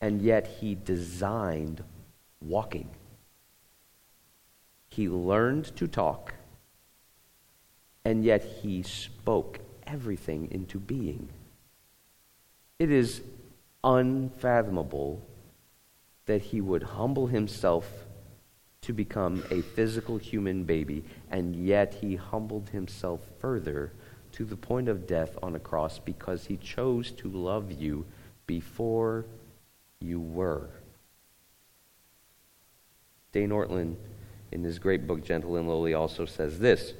and 0.00 0.20
yet 0.20 0.46
He 0.60 0.74
designed 0.74 1.84
walking. 2.40 2.88
He 4.88 5.08
learned 5.08 5.76
to 5.76 5.86
talk, 5.86 6.34
and 8.04 8.24
yet 8.24 8.42
He 8.62 8.82
spoke 8.82 9.60
everything 9.86 10.48
into 10.50 10.78
being. 10.78 11.28
It 12.78 12.90
is 12.90 13.22
unfathomable 13.82 15.22
that 16.26 16.42
he 16.42 16.60
would 16.60 16.82
humble 16.82 17.26
himself 17.26 18.06
to 18.82 18.92
become 18.92 19.42
a 19.50 19.62
physical 19.62 20.18
human 20.18 20.64
baby, 20.64 21.02
and 21.30 21.56
yet 21.56 21.94
he 21.94 22.16
humbled 22.16 22.68
himself 22.68 23.20
further 23.40 23.92
to 24.32 24.44
the 24.44 24.56
point 24.56 24.88
of 24.88 25.06
death 25.06 25.36
on 25.42 25.56
a 25.56 25.58
cross 25.58 25.98
because 25.98 26.46
he 26.46 26.56
chose 26.58 27.10
to 27.10 27.28
love 27.28 27.72
you 27.72 28.04
before 28.46 29.24
you 30.00 30.20
were. 30.20 30.68
Dane 33.32 33.50
Ortlund, 33.50 33.96
in 34.50 34.64
his 34.64 34.78
great 34.78 35.06
book, 35.06 35.24
Gentle 35.24 35.56
and 35.56 35.68
Lowly, 35.68 35.94
also 35.94 36.24
says 36.24 36.58
this 36.58 36.94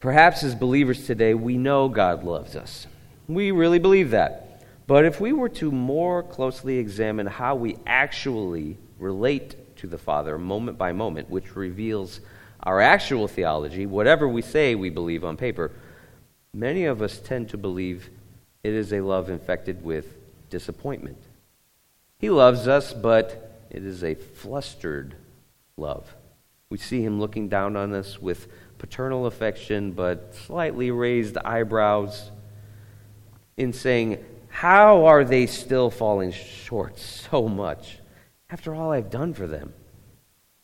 Perhaps 0.00 0.42
as 0.42 0.54
believers 0.54 1.06
today, 1.06 1.34
we 1.34 1.56
know 1.56 1.88
God 1.88 2.24
loves 2.24 2.54
us. 2.56 2.86
We 3.28 3.50
really 3.50 3.78
believe 3.78 4.10
that. 4.10 4.62
But 4.86 5.04
if 5.04 5.20
we 5.20 5.32
were 5.32 5.48
to 5.50 5.70
more 5.72 6.22
closely 6.22 6.78
examine 6.78 7.26
how 7.26 7.56
we 7.56 7.76
actually 7.86 8.76
relate 8.98 9.76
to 9.78 9.86
the 9.86 9.98
Father 9.98 10.38
moment 10.38 10.78
by 10.78 10.92
moment, 10.92 11.28
which 11.28 11.56
reveals 11.56 12.20
our 12.62 12.80
actual 12.80 13.26
theology, 13.26 13.86
whatever 13.86 14.28
we 14.28 14.42
say 14.42 14.74
we 14.74 14.90
believe 14.90 15.24
on 15.24 15.36
paper, 15.36 15.72
many 16.52 16.84
of 16.84 17.02
us 17.02 17.18
tend 17.18 17.48
to 17.48 17.56
believe 17.56 18.10
it 18.62 18.72
is 18.72 18.92
a 18.92 19.00
love 19.00 19.28
infected 19.28 19.84
with 19.84 20.16
disappointment. 20.50 21.18
He 22.18 22.30
loves 22.30 22.68
us, 22.68 22.92
but 22.92 23.45
it 23.70 23.84
is 23.84 24.02
a 24.02 24.14
flustered 24.14 25.16
love. 25.76 26.14
We 26.70 26.78
see 26.78 27.02
him 27.02 27.20
looking 27.20 27.48
down 27.48 27.76
on 27.76 27.92
us 27.92 28.20
with 28.20 28.48
paternal 28.78 29.26
affection, 29.26 29.92
but 29.92 30.34
slightly 30.34 30.90
raised 30.90 31.38
eyebrows 31.38 32.30
in 33.56 33.72
saying, 33.72 34.24
How 34.48 35.06
are 35.06 35.24
they 35.24 35.46
still 35.46 35.90
falling 35.90 36.32
short 36.32 36.98
so 36.98 37.48
much 37.48 37.98
after 38.50 38.74
all 38.74 38.90
I've 38.90 39.10
done 39.10 39.32
for 39.34 39.46
them? 39.46 39.72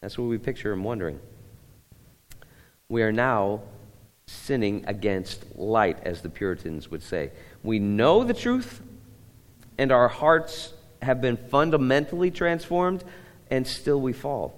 That's 0.01 0.19
what 0.19 0.25
we 0.25 0.39
picture 0.39 0.73
him 0.73 0.83
wondering. 0.83 1.21
We 2.89 3.03
are 3.03 3.13
now 3.13 3.63
sinning 4.27 4.85
against 4.87 5.57
light, 5.57 5.99
as 6.03 6.23
the 6.23 6.29
Puritans 6.29 6.91
would 6.91 7.03
say. 7.03 7.31
We 7.63 7.79
know 7.79 8.25
the 8.25 8.35
truth, 8.35 8.83
and 9.79 9.93
our 9.93 10.09
hearts 10.09 10.75
have 11.03 11.21
been 11.21 11.37
fundamentally 11.37 12.31
transformed, 12.31 13.05
and 13.51 13.67
still 13.67 14.01
we 14.01 14.13
fall. 14.13 14.55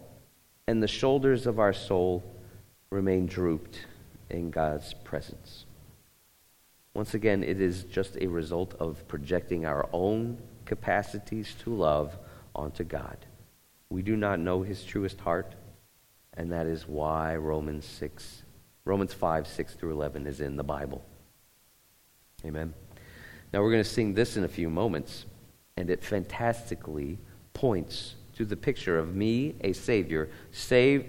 And 0.67 0.83
the 0.83 0.89
shoulders 0.89 1.47
of 1.47 1.59
our 1.59 1.73
soul 1.73 2.23
remain 2.91 3.27
drooped 3.27 3.81
in 4.31 4.51
God's 4.51 4.95
presence. 4.95 5.65
Once 6.95 7.15
again, 7.15 7.43
it 7.43 7.61
is 7.61 7.85
just 7.85 8.17
a 8.21 8.27
result 8.29 8.75
of 8.79 9.07
projecting 9.09 9.67
our 9.67 9.89
own 9.93 10.39
capacities 10.65 11.55
to 11.65 11.75
love 11.75 12.17
onto 12.55 12.85
God. 12.85 13.17
We 13.91 14.03
do 14.03 14.17
not 14.17 14.39
know 14.39 14.63
his 14.63 14.85
truest 14.85 15.21
heart, 15.21 15.55
and 16.35 16.53
that 16.53 16.67
is 16.67 16.87
why 16.87 17.37
Romans 17.37 17.85
6 17.85 18.45
Romans 18.85 19.15
5, 19.15 19.47
6 19.47 19.75
through 19.75 19.93
11 19.93 20.27
is 20.27 20.41
in 20.41 20.57
the 20.57 20.63
Bible. 20.63 21.03
Amen. 22.45 22.75
Now 23.53 23.63
we're 23.63 23.71
going 23.71 23.83
to 23.83 23.89
sing 23.89 24.13
this 24.13 24.37
in 24.37 24.45
a 24.45 24.49
few 24.49 24.69
moments, 24.69 25.25
and 25.77 25.91
it 25.91 26.03
fantastically 26.03 27.19
points 27.53 28.15
to 28.37 28.45
the 28.45 28.57
picture 28.57 28.99
of 28.99 29.15
me, 29.15 29.55
a 29.61 29.73
Savior, 29.73 30.29
save. 30.51 31.09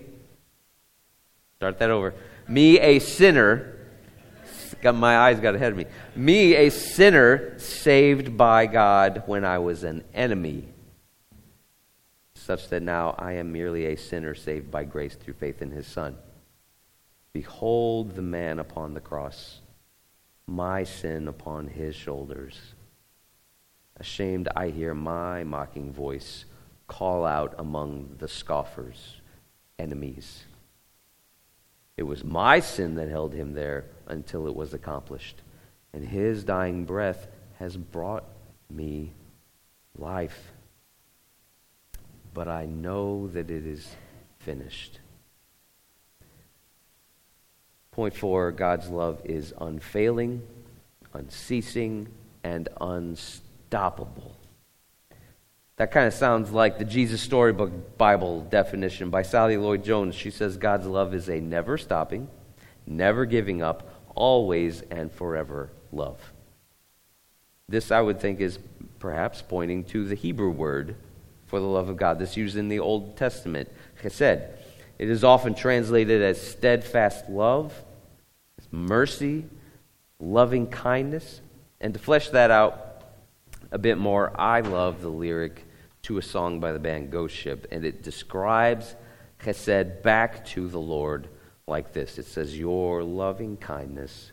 Start 1.58 1.80
that 1.80 1.90
over. 1.90 2.14
Me, 2.48 2.80
a 2.80 3.00
sinner, 3.00 3.76
got 4.82 4.96
my 4.96 5.18
eyes 5.18 5.40
got 5.40 5.56
ahead 5.56 5.72
of 5.72 5.78
me. 5.78 5.86
Me, 6.16 6.54
a 6.56 6.70
sinner 6.70 7.58
saved 7.58 8.38
by 8.38 8.68
God 8.68 9.24
when 9.26 9.44
I 9.44 9.58
was 9.60 9.84
an 9.84 10.04
enemy, 10.14 10.68
such 12.36 12.70
that 12.70 12.84
now 12.84 13.16
I 13.18 13.34
am 13.34 13.52
merely 13.52 13.86
a 13.86 13.96
sinner 13.96 14.36
saved 14.36 14.70
by 14.70 14.84
grace 14.84 15.16
through 15.16 15.34
faith 15.36 15.62
in 15.62 15.72
his 15.72 15.88
Son. 15.88 16.16
Behold 17.34 18.16
the 18.16 18.22
man 18.22 18.60
upon 18.60 18.94
the 18.94 19.02
cross, 19.02 19.60
my 20.46 20.84
sin 20.84 21.28
upon 21.28 21.68
his 21.68 21.96
shoulders. 21.96 22.75
Ashamed, 23.98 24.50
I 24.56 24.70
hear 24.70 24.94
my 24.94 25.44
mocking 25.44 25.92
voice 25.92 26.46
call 26.88 27.26
out 27.26 27.56
among 27.58 28.16
the 28.20 28.28
scoffers, 28.28 29.22
enemies. 29.80 30.44
It 31.98 32.04
was 32.04 32.24
my 32.24 32.60
sin 32.60 32.96
that 32.96 33.10
held 33.10 33.34
him 33.34 33.54
there 33.54 33.86
until 34.08 34.48
it 34.48 34.56
was 34.56 34.74
accomplished. 34.74 35.42
And 35.94 36.06
his 36.08 36.44
dying 36.44 36.84
breath 36.84 37.28
has 37.58 37.78
brought 37.78 38.26
me 38.70 39.14
life. 39.98 40.52
But 42.34 42.50
I 42.50 42.66
know 42.66 43.28
that 43.30 43.50
it 43.50 43.66
is 43.66 43.96
finished. 44.40 45.00
Point 47.92 48.14
four 48.14 48.52
God's 48.52 48.90
love 48.90 49.22
is 49.24 49.54
unfailing, 49.58 50.46
unceasing, 51.14 52.10
and 52.44 52.68
unstoppable. 52.82 53.45
That 55.78 55.92
kind 55.92 56.08
of 56.08 56.14
sounds 56.14 56.52
like 56.52 56.78
the 56.78 56.86
Jesus 56.86 57.22
Storybook 57.22 57.98
Bible 57.98 58.42
definition 58.42 59.10
by 59.10 59.24
Sally 59.24 59.58
Lloyd 59.58 59.84
Jones. 59.84 60.16
She 60.16 60.32
says 60.32 60.56
God's 60.56 60.88
love 60.88 61.14
is 61.14 61.30
a 61.30 61.42
never 61.42 61.78
stopping, 61.78 62.30
never 62.86 63.26
giving 63.26 63.62
up, 63.62 63.90
always 64.16 64.82
and 64.84 65.12
forever 65.12 65.70
love. 65.92 66.32
This, 67.68 67.92
I 67.92 68.00
would 68.00 68.22
think, 68.22 68.40
is 68.40 68.60
perhaps 69.00 69.42
pointing 69.42 69.84
to 69.86 70.06
the 70.06 70.16
Hebrew 70.16 70.52
word 70.52 70.96
for 71.48 71.60
the 71.60 71.66
love 71.66 71.90
of 71.90 71.98
God. 71.98 72.20
This 72.20 72.38
used 72.38 72.56
in 72.56 72.70
the 72.70 72.80
Old 72.80 73.18
Testament, 73.18 73.70
chesed. 74.02 74.48
It 74.98 75.10
is 75.10 75.24
often 75.24 75.56
translated 75.56 76.22
as 76.22 76.40
steadfast 76.40 77.30
love, 77.30 77.74
mercy, 78.72 79.46
loving 80.20 80.68
kindness. 80.68 81.42
And 81.82 81.94
to 81.94 82.00
flesh 82.00 82.30
that 82.30 82.50
out 82.50 82.95
a 83.76 83.78
bit 83.78 83.98
more, 83.98 84.32
I 84.40 84.62
love 84.62 85.02
the 85.02 85.10
lyric 85.10 85.66
to 86.04 86.18
a 86.18 86.22
song 86.22 86.62
by 86.62 86.72
the 86.72 86.80
band 86.80 87.12
Ghost 87.12 87.36
Ship, 87.36 87.68
and 87.74 87.84
it 87.84 88.04
describes 88.04 88.96
chesed 89.44 90.02
back 90.02 90.46
to 90.46 90.70
the 90.70 90.80
Lord 90.80 91.28
like 91.68 91.92
this 91.92 92.18
it 92.18 92.26
says, 92.26 92.58
Your 92.58 93.04
loving 93.04 93.58
kindness, 93.58 94.32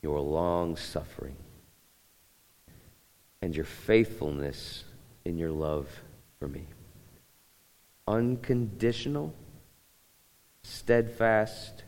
your 0.00 0.20
long 0.20 0.76
suffering, 0.76 1.34
and 3.42 3.56
your 3.56 3.64
faithfulness 3.64 4.84
in 5.24 5.36
your 5.36 5.50
love 5.50 5.88
for 6.38 6.46
me. 6.46 6.68
Unconditional, 8.06 9.34
steadfast, 10.62 11.82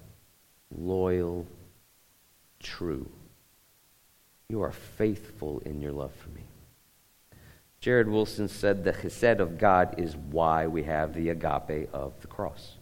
loyal, 0.77 1.47
true. 2.59 3.09
You 4.53 4.61
are 4.61 4.71
faithful 4.71 5.63
in 5.65 5.81
your 5.81 5.93
love 5.93 6.13
for 6.13 6.29
me. 6.29 6.43
Jared 7.81 8.07
Wilson 8.07 8.49
said 8.49 8.85
the 8.85 8.93
chesed 8.93 9.39
of 9.39 9.57
God 9.57 9.95
is 9.97 10.15
why 10.15 10.67
we 10.67 10.83
have 10.83 11.15
the 11.15 11.31
agape 11.31 11.89
of 11.95 12.13
the 12.21 12.27
cross. 12.27 12.75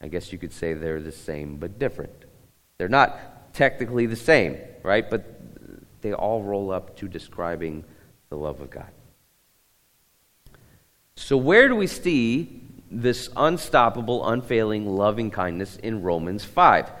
I 0.00 0.06
guess 0.06 0.32
you 0.32 0.38
could 0.38 0.52
say 0.52 0.74
they're 0.74 1.00
the 1.00 1.10
same 1.10 1.56
but 1.56 1.80
different. 1.80 2.12
They're 2.78 2.88
not 2.88 3.52
technically 3.52 4.06
the 4.06 4.14
same, 4.14 4.58
right? 4.84 5.10
But 5.10 5.40
they 6.02 6.12
all 6.12 6.44
roll 6.44 6.70
up 6.70 6.96
to 6.98 7.08
describing 7.08 7.82
the 8.28 8.36
love 8.36 8.60
of 8.60 8.70
God. 8.70 8.92
So, 11.16 11.36
where 11.36 11.66
do 11.66 11.74
we 11.74 11.88
see 11.88 12.62
this 12.92 13.28
unstoppable, 13.34 14.24
unfailing 14.24 14.86
loving 14.86 15.32
kindness 15.32 15.78
in 15.78 16.02
Romans 16.02 16.44
5? 16.44 16.92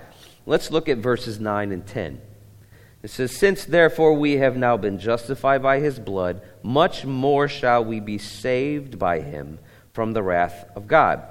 Let's 0.44 0.72
look 0.72 0.88
at 0.88 0.98
verses 0.98 1.38
9 1.38 1.70
and 1.70 1.86
10. 1.86 2.20
It 3.02 3.10
says, 3.10 3.36
Since 3.36 3.64
therefore 3.64 4.14
we 4.14 4.34
have 4.38 4.56
now 4.56 4.76
been 4.76 4.98
justified 4.98 5.62
by 5.62 5.80
his 5.80 5.98
blood, 5.98 6.40
much 6.62 7.04
more 7.04 7.48
shall 7.48 7.84
we 7.84 8.00
be 8.00 8.18
saved 8.18 8.98
by 8.98 9.20
him 9.20 9.58
from 9.92 10.12
the 10.12 10.22
wrath 10.22 10.64
of 10.76 10.86
God. 10.86 11.22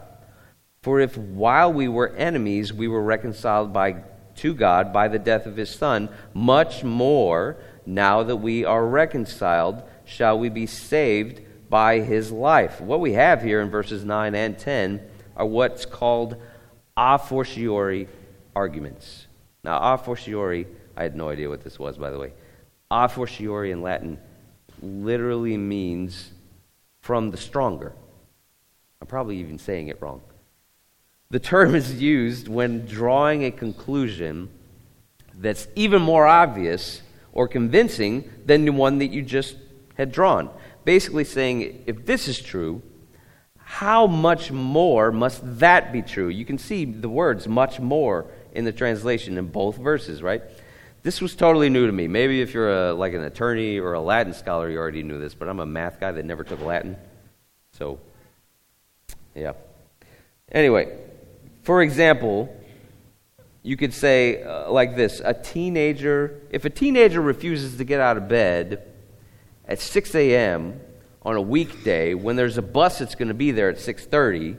For 0.84 0.99
if 0.99 1.17
while 1.17 1.72
we 1.72 1.88
were 1.88 2.15
enemies 2.15 2.74
we 2.74 2.88
were 2.88 3.01
reconciled 3.01 3.72
by 3.72 4.03
to 4.36 4.53
God 4.53 4.91
by 4.91 5.07
the 5.07 5.19
death 5.19 5.45
of 5.45 5.57
his 5.57 5.69
Son, 5.69 6.09
much 6.34 6.84
more, 6.84 7.57
now 7.86 8.24
that 8.24 8.38
we 8.38 8.65
are 8.65 8.86
reconciled, 8.86 9.84
shall 10.05 10.39
we 10.39 10.49
be 10.49 10.65
saved 10.65 11.41
by 11.69 11.99
his 11.99 12.32
life. 12.32 12.82
What 12.82 12.99
we 12.99 13.13
have 13.13 13.41
here 13.41 13.61
in 13.61 13.69
verses 13.69 14.03
9 14.03 14.36
and 14.36 14.57
10 14.57 15.01
are 15.38 15.45
what's 15.45 15.86
called 15.86 16.36
a 16.97 17.17
fortiori 17.17 18.07
arguments. 18.55 19.28
Now, 19.63 19.93
a 19.93 19.97
fortiori, 19.97 20.67
I 21.02 21.06
had 21.06 21.16
no 21.16 21.30
idea 21.30 21.49
what 21.49 21.64
this 21.64 21.80
was, 21.80 21.97
by 21.97 22.12
the 22.12 22.20
way. 22.20 22.32
A 22.91 23.10
fortiori 23.10 23.72
in 23.72 23.82
Latin 23.82 24.20
literally 24.84 25.58
means 25.58 26.30
from 27.02 27.32
the 27.32 27.38
stronger. 27.38 27.93
I'm 29.02 29.08
probably 29.08 29.38
even 29.38 29.58
saying 29.58 29.88
it 29.88 29.99
wrong. 29.99 30.22
The 31.32 31.39
term 31.39 31.74
is 31.74 31.99
used 31.99 32.47
when 32.47 32.86
drawing 32.86 33.45
a 33.45 33.49
conclusion 33.49 34.49
that's 35.34 35.68
even 35.76 36.04
more 36.04 36.28
obvious 36.28 37.02
or 37.34 37.47
convincing 37.47 38.30
than 38.45 38.64
the 38.66 38.72
one 38.72 38.99
that 38.99 39.08
you 39.08 39.24
just 39.24 39.56
had 39.95 40.12
drawn. 40.12 40.52
Basically, 40.86 41.24
saying, 41.24 41.84
if 41.88 42.06
this 42.06 42.28
is 42.28 42.39
true, 42.39 42.84
how 43.58 44.06
much 44.06 44.52
more 44.52 45.12
must 45.12 45.41
that 45.62 45.91
be 45.91 46.04
true? 46.04 46.28
You 46.28 46.45
can 46.45 46.60
see 46.60 46.86
the 46.86 47.10
words 47.10 47.47
much 47.47 47.80
more 47.80 48.28
in 48.54 48.66
the 48.66 48.72
translation 48.72 49.39
in 49.39 49.47
both 49.47 49.78
verses, 49.78 50.22
right? 50.22 50.43
This 51.04 51.20
was 51.20 51.36
totally 51.36 51.70
new 51.70 51.88
to 51.88 51.91
me. 51.91 52.08
Maybe 52.08 52.41
if 52.41 52.54
you're 52.54 52.89
a, 52.89 52.93
like 52.93 53.14
an 53.14 53.24
attorney 53.24 53.80
or 53.80 53.93
a 53.93 54.02
Latin 54.02 54.34
scholar, 54.34 54.70
you 54.70 54.78
already 54.78 55.04
knew 55.04 55.20
this, 55.20 55.34
but 55.34 55.49
I'm 55.49 55.60
a 55.60 55.66
math 55.66 55.99
guy 55.99 56.12
that 56.12 56.26
never 56.26 56.43
took 56.43 56.62
Latin. 56.62 56.95
So, 57.72 57.99
yeah. 59.34 59.54
Anyway, 60.52 60.95
for 61.64 61.82
example, 61.82 62.56
you 63.64 63.78
could 63.78 63.93
say 63.93 64.43
uh, 64.43 64.72
like 64.72 64.95
this 64.95 65.22
a 65.24 65.34
teenager, 65.34 66.41
if 66.52 66.66
a 66.66 66.70
teenager 66.70 67.22
refuses 67.22 67.78
to 67.78 67.84
get 67.84 67.99
out 67.99 68.18
of 68.18 68.28
bed 68.28 68.84
at 69.68 69.80
6 69.80 70.16
a.m., 70.16 70.80
on 71.24 71.36
a 71.36 71.41
weekday 71.41 72.14
when 72.14 72.36
there's 72.36 72.58
a 72.58 72.62
bus 72.62 72.99
that's 72.99 73.16
going 73.16 73.28
to 73.28 73.34
be 73.34 73.52
there 73.52 73.70
at 73.70 73.78
6:30 73.78 74.58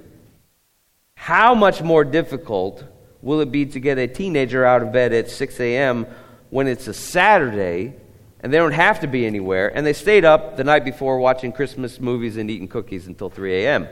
how 1.17 1.55
much 1.55 1.83
more 1.83 2.05
difficult 2.05 2.85
will 3.21 3.41
it 3.41 3.51
be 3.53 3.67
to 3.67 3.81
get 3.81 3.99
a 3.99 4.07
teenager 4.07 4.65
out 4.65 4.83
of 4.83 4.93
bed 4.93 5.13
at 5.13 5.31
6 5.31 5.61
a.m 5.61 6.07
when 6.53 6.69
it's 6.69 6.87
a 6.87 6.93
saturday 6.93 7.95
and 8.41 8.53
they 8.53 8.59
don't 8.59 8.73
have 8.73 9.01
to 9.01 9.07
be 9.07 9.25
anywhere 9.25 9.75
and 9.75 9.87
they 9.87 9.95
stayed 9.95 10.23
up 10.25 10.59
the 10.59 10.65
night 10.65 10.85
before 10.85 11.19
watching 11.19 11.51
christmas 11.51 11.99
movies 11.99 12.37
and 12.37 12.51
eating 12.51 12.69
cookies 12.69 13.07
until 13.07 13.31
3 13.31 13.65
a.m 13.65 13.89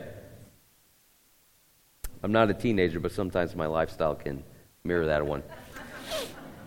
i'm 2.21 2.31
not 2.31 2.51
a 2.51 2.53
teenager 2.53 2.99
but 2.99 3.11
sometimes 3.11 3.55
my 3.55 3.65
lifestyle 3.65 4.13
can 4.13 4.43
mirror 4.83 5.07
that 5.07 5.25
one 5.25 5.41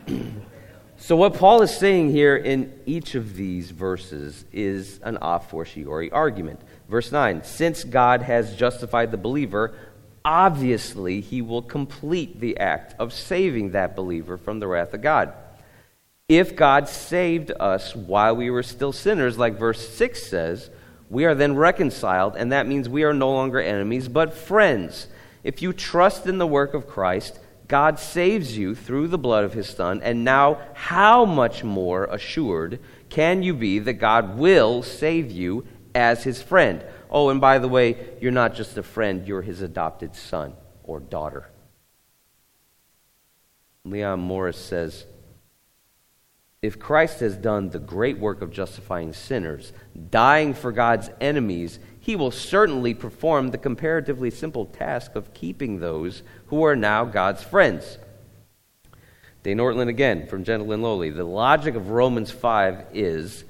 So, 0.96 1.16
what 1.16 1.34
Paul 1.34 1.60
is 1.60 1.76
saying 1.76 2.12
here 2.12 2.34
in 2.34 2.72
each 2.86 3.14
of 3.14 3.36
these 3.36 3.70
verses 3.70 4.46
is 4.50 5.00
an 5.02 5.18
a 5.20 5.38
fortiori 5.38 6.10
argument. 6.10 6.62
Verse 6.88 7.12
9 7.12 7.44
Since 7.44 7.84
God 7.84 8.22
has 8.22 8.56
justified 8.56 9.10
the 9.10 9.18
believer, 9.18 9.74
obviously 10.24 11.20
he 11.20 11.42
will 11.42 11.60
complete 11.60 12.40
the 12.40 12.58
act 12.58 12.94
of 12.98 13.12
saving 13.12 13.72
that 13.72 13.94
believer 13.94 14.38
from 14.38 14.60
the 14.60 14.66
wrath 14.66 14.94
of 14.94 15.02
God. 15.02 15.34
If 16.28 16.56
God 16.56 16.88
saved 16.88 17.52
us 17.60 17.94
while 17.94 18.34
we 18.34 18.48
were 18.48 18.62
still 18.62 18.92
sinners, 18.92 19.36
like 19.36 19.58
verse 19.58 19.88
6 19.90 20.22
says, 20.26 20.70
we 21.10 21.26
are 21.26 21.34
then 21.34 21.54
reconciled, 21.54 22.34
and 22.34 22.50
that 22.50 22.66
means 22.66 22.88
we 22.88 23.04
are 23.04 23.12
no 23.12 23.30
longer 23.30 23.60
enemies, 23.60 24.08
but 24.08 24.32
friends. 24.32 25.06
If 25.42 25.60
you 25.60 25.74
trust 25.74 26.26
in 26.26 26.38
the 26.38 26.46
work 26.46 26.72
of 26.72 26.88
Christ, 26.88 27.38
God 27.68 27.98
saves 27.98 28.56
you 28.56 28.74
through 28.74 29.08
the 29.08 29.18
blood 29.18 29.44
of 29.44 29.52
his 29.52 29.68
Son, 29.68 30.00
and 30.02 30.24
now 30.24 30.60
how 30.72 31.26
much 31.26 31.62
more 31.62 32.04
assured 32.04 32.80
can 33.10 33.42
you 33.42 33.52
be 33.52 33.78
that 33.80 33.94
God 33.94 34.38
will 34.38 34.82
save 34.82 35.30
you 35.30 35.66
as 35.94 36.24
his 36.24 36.40
friend? 36.40 36.82
Oh, 37.10 37.28
and 37.28 37.40
by 37.40 37.58
the 37.58 37.68
way, 37.68 37.96
you're 38.20 38.32
not 38.32 38.54
just 38.54 38.78
a 38.78 38.82
friend, 38.82 39.28
you're 39.28 39.42
his 39.42 39.60
adopted 39.60 40.16
son 40.16 40.54
or 40.82 41.00
daughter. 41.00 41.50
Leon 43.84 44.20
Morris 44.20 44.58
says, 44.58 45.04
if 46.64 46.78
Christ 46.78 47.20
has 47.20 47.36
done 47.36 47.68
the 47.68 47.78
great 47.78 48.18
work 48.18 48.40
of 48.40 48.50
justifying 48.50 49.12
sinners, 49.12 49.74
dying 50.10 50.54
for 50.54 50.72
God's 50.72 51.10
enemies, 51.20 51.78
he 52.00 52.16
will 52.16 52.30
certainly 52.30 52.94
perform 52.94 53.50
the 53.50 53.58
comparatively 53.58 54.30
simple 54.30 54.64
task 54.64 55.14
of 55.14 55.34
keeping 55.34 55.78
those 55.78 56.22
who 56.46 56.64
are 56.64 56.74
now 56.74 57.04
God's 57.04 57.42
friends. 57.42 57.98
Dane 59.42 59.58
Ortlund 59.58 59.88
again 59.88 60.26
from 60.26 60.42
Gentle 60.42 60.72
and 60.72 60.82
Lowly. 60.82 61.10
The 61.10 61.24
logic 61.24 61.74
of 61.74 61.90
Romans 61.90 62.30
5 62.30 62.86
is 62.94 63.44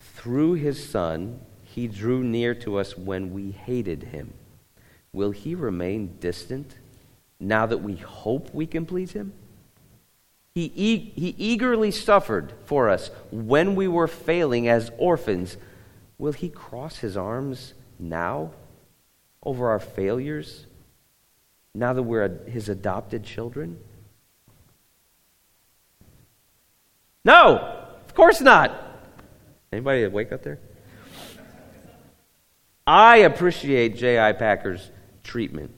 through 0.00 0.54
his 0.54 0.90
Son, 0.90 1.38
he 1.62 1.86
drew 1.86 2.24
near 2.24 2.52
to 2.56 2.78
us 2.78 2.98
when 2.98 3.32
we 3.32 3.52
hated 3.52 4.02
him. 4.02 4.34
Will 5.12 5.30
he 5.30 5.54
remain 5.54 6.16
distant 6.18 6.78
now 7.38 7.64
that 7.64 7.78
we 7.78 7.94
hope 7.94 8.52
we 8.52 8.66
can 8.66 8.86
please 8.86 9.12
him? 9.12 9.34
He, 10.54 10.70
e- 10.76 11.12
he 11.16 11.34
eagerly 11.36 11.90
suffered 11.90 12.52
for 12.64 12.88
us 12.88 13.10
when 13.32 13.74
we 13.74 13.88
were 13.88 14.06
failing 14.06 14.68
as 14.68 14.92
orphans. 14.98 15.56
Will 16.16 16.32
he 16.32 16.48
cross 16.48 16.98
his 16.98 17.16
arms 17.16 17.74
now 17.98 18.52
over 19.42 19.68
our 19.70 19.80
failures, 19.80 20.66
now 21.74 21.92
that 21.92 22.04
we're 22.04 22.28
his 22.46 22.68
adopted 22.68 23.24
children? 23.24 23.78
No, 27.24 27.58
of 28.06 28.14
course 28.14 28.40
not. 28.40 28.80
Anybody 29.72 30.04
awake 30.04 30.30
up 30.30 30.44
there? 30.44 30.60
I 32.86 33.16
appreciate 33.18 33.96
J.I. 33.96 34.32
Packer's 34.34 34.90
treatment 35.24 35.72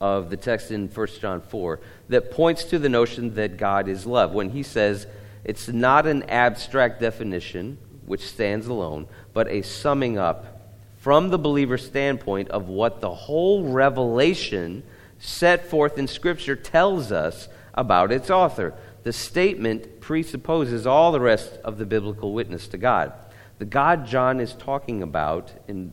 of 0.00 0.30
the 0.30 0.36
text 0.36 0.70
in 0.70 0.88
1 0.88 1.06
John 1.20 1.40
4 1.40 1.80
that 2.08 2.30
points 2.30 2.64
to 2.64 2.78
the 2.78 2.88
notion 2.88 3.34
that 3.34 3.56
God 3.56 3.88
is 3.88 4.06
love. 4.06 4.32
When 4.32 4.50
he 4.50 4.62
says 4.62 5.06
it's 5.44 5.68
not 5.68 6.06
an 6.06 6.24
abstract 6.24 7.00
definition 7.00 7.78
which 8.04 8.26
stands 8.26 8.66
alone, 8.66 9.06
but 9.32 9.48
a 9.48 9.62
summing 9.62 10.18
up 10.18 10.72
from 10.98 11.30
the 11.30 11.38
believer's 11.38 11.86
standpoint 11.86 12.48
of 12.50 12.68
what 12.68 13.00
the 13.00 13.14
whole 13.14 13.64
revelation 13.70 14.82
set 15.18 15.70
forth 15.70 15.98
in 15.98 16.06
Scripture 16.08 16.56
tells 16.56 17.12
us 17.12 17.48
about 17.74 18.12
its 18.12 18.28
author. 18.28 18.74
The 19.04 19.12
statement 19.12 20.00
presupposes 20.00 20.86
all 20.86 21.12
the 21.12 21.20
rest 21.20 21.58
of 21.64 21.78
the 21.78 21.86
biblical 21.86 22.34
witness 22.34 22.66
to 22.68 22.78
God. 22.78 23.12
The 23.58 23.64
God 23.64 24.06
John 24.06 24.40
is 24.40 24.52
talking 24.52 25.02
about 25.02 25.52
in 25.68 25.92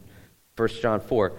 1 0.57 0.67
John 0.81 0.99
4 0.99 1.31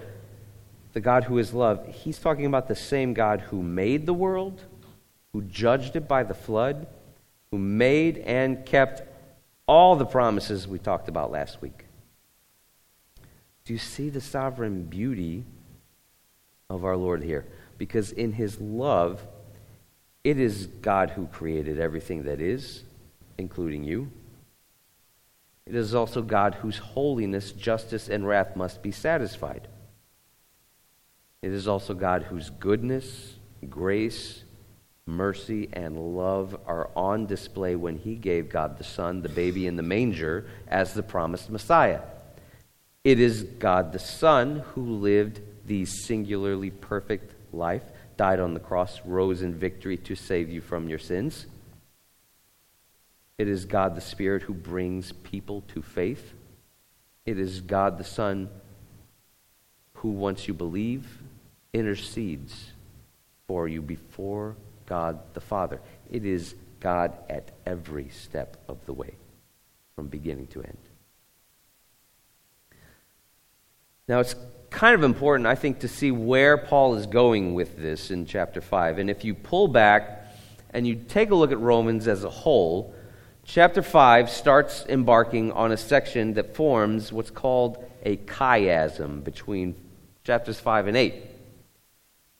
the 0.94 1.00
God 1.00 1.24
who 1.24 1.38
is 1.38 1.52
love, 1.52 1.86
he's 1.88 2.18
talking 2.18 2.46
about 2.46 2.68
the 2.68 2.76
same 2.76 3.14
God 3.14 3.40
who 3.40 3.62
made 3.62 4.06
the 4.06 4.14
world, 4.14 4.62
who 5.32 5.42
judged 5.42 5.96
it 5.96 6.08
by 6.08 6.22
the 6.22 6.34
flood, 6.34 6.86
who 7.50 7.58
made 7.58 8.18
and 8.18 8.64
kept 8.64 9.02
all 9.66 9.96
the 9.96 10.06
promises 10.06 10.68
we 10.68 10.78
talked 10.78 11.08
about 11.08 11.32
last 11.32 11.60
week. 11.60 11.84
Do 13.64 13.72
you 13.72 13.78
see 13.78 14.08
the 14.08 14.20
sovereign 14.20 14.84
beauty 14.84 15.44
of 16.70 16.84
our 16.84 16.96
Lord 16.96 17.24
here? 17.24 17.44
Because 17.76 18.12
in 18.12 18.32
his 18.32 18.60
love, 18.60 19.20
it 20.22 20.38
is 20.38 20.66
God 20.80 21.10
who 21.10 21.26
created 21.26 21.80
everything 21.80 22.22
that 22.24 22.40
is, 22.40 22.84
including 23.36 23.82
you. 23.82 24.10
It 25.66 25.74
is 25.74 25.92
also 25.94 26.22
God 26.22 26.54
whose 26.56 26.78
holiness, 26.78 27.50
justice, 27.50 28.08
and 28.08 28.26
wrath 28.26 28.54
must 28.54 28.80
be 28.80 28.92
satisfied. 28.92 29.66
It 31.44 31.52
is 31.52 31.68
also 31.68 31.92
God 31.92 32.22
whose 32.22 32.48
goodness, 32.48 33.34
grace, 33.68 34.44
mercy, 35.04 35.68
and 35.74 36.16
love 36.16 36.58
are 36.64 36.88
on 36.96 37.26
display 37.26 37.76
when 37.76 37.98
he 37.98 38.14
gave 38.14 38.48
God 38.48 38.78
the 38.78 38.84
Son, 38.84 39.20
the 39.20 39.28
baby 39.28 39.66
in 39.66 39.76
the 39.76 39.82
manger, 39.82 40.46
as 40.68 40.94
the 40.94 41.02
promised 41.02 41.50
Messiah. 41.50 42.00
It 43.04 43.20
is 43.20 43.42
God 43.42 43.92
the 43.92 43.98
Son 43.98 44.64
who 44.72 44.80
lived 44.96 45.42
the 45.66 45.84
singularly 45.84 46.70
perfect 46.70 47.34
life, 47.52 47.84
died 48.16 48.40
on 48.40 48.54
the 48.54 48.58
cross, 48.60 49.02
rose 49.04 49.42
in 49.42 49.54
victory 49.54 49.98
to 49.98 50.14
save 50.14 50.48
you 50.48 50.62
from 50.62 50.88
your 50.88 50.98
sins. 50.98 51.44
It 53.36 53.48
is 53.48 53.66
God 53.66 53.96
the 53.96 54.00
Spirit 54.00 54.44
who 54.44 54.54
brings 54.54 55.12
people 55.12 55.62
to 55.74 55.82
faith. 55.82 56.32
It 57.26 57.38
is 57.38 57.60
God 57.60 57.98
the 57.98 58.02
Son 58.02 58.48
who, 59.96 60.08
once 60.08 60.48
you 60.48 60.54
believe, 60.54 61.20
intercedes 61.74 62.70
for 63.46 63.68
you 63.68 63.82
before 63.82 64.56
God 64.86 65.18
the 65.34 65.40
Father. 65.40 65.80
It 66.10 66.24
is 66.24 66.54
God 66.80 67.12
at 67.28 67.50
every 67.66 68.08
step 68.08 68.56
of 68.68 68.84
the 68.86 68.92
way, 68.92 69.14
from 69.94 70.06
beginning 70.06 70.46
to 70.48 70.62
end. 70.62 70.78
Now, 74.06 74.20
it's 74.20 74.34
kind 74.70 74.94
of 74.94 75.02
important, 75.02 75.46
I 75.46 75.54
think, 75.54 75.80
to 75.80 75.88
see 75.88 76.10
where 76.10 76.58
Paul 76.58 76.94
is 76.94 77.06
going 77.06 77.54
with 77.54 77.76
this 77.76 78.10
in 78.10 78.26
chapter 78.26 78.60
5. 78.60 78.98
And 78.98 79.08
if 79.08 79.24
you 79.24 79.34
pull 79.34 79.68
back 79.68 80.26
and 80.70 80.86
you 80.86 80.94
take 80.94 81.30
a 81.30 81.34
look 81.34 81.52
at 81.52 81.60
Romans 81.60 82.06
as 82.06 82.24
a 82.24 82.30
whole, 82.30 82.94
chapter 83.44 83.82
5 83.82 84.28
starts 84.28 84.84
embarking 84.88 85.52
on 85.52 85.72
a 85.72 85.76
section 85.76 86.34
that 86.34 86.54
forms 86.54 87.12
what's 87.12 87.30
called 87.30 87.82
a 88.04 88.16
chiasm 88.18 89.24
between 89.24 89.74
chapters 90.22 90.60
5 90.60 90.88
and 90.88 90.96
8. 90.96 91.33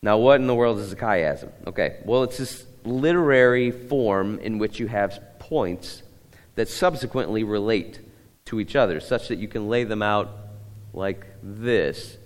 Now, 0.05 0.19
what 0.19 0.39
in 0.39 0.47
the 0.47 0.55
world 0.55 0.81
is 0.81 0.93
a 0.93 0.97
chiasm? 0.97 1.51
Okay, 1.67 1.97
well, 2.05 2.25
it's 2.25 2.37
this 2.37 2.67
literary 2.85 3.71
form 3.71 4.39
in 4.41 4.59
which 4.59 4.79
you 4.79 4.87
have 4.87 5.19
points 5.39 6.03
that 6.57 6.69
subsequently 6.69 7.43
relate 7.43 8.01
to 8.45 8.61
each 8.61 8.77
other, 8.77 9.01
such 9.01 9.29
that 9.29 9.39
you 9.39 9.49
can 9.49 9.71
lay 9.71 9.85
them 9.85 10.03
out 10.03 10.29
like 10.93 11.25
this. 11.43 12.19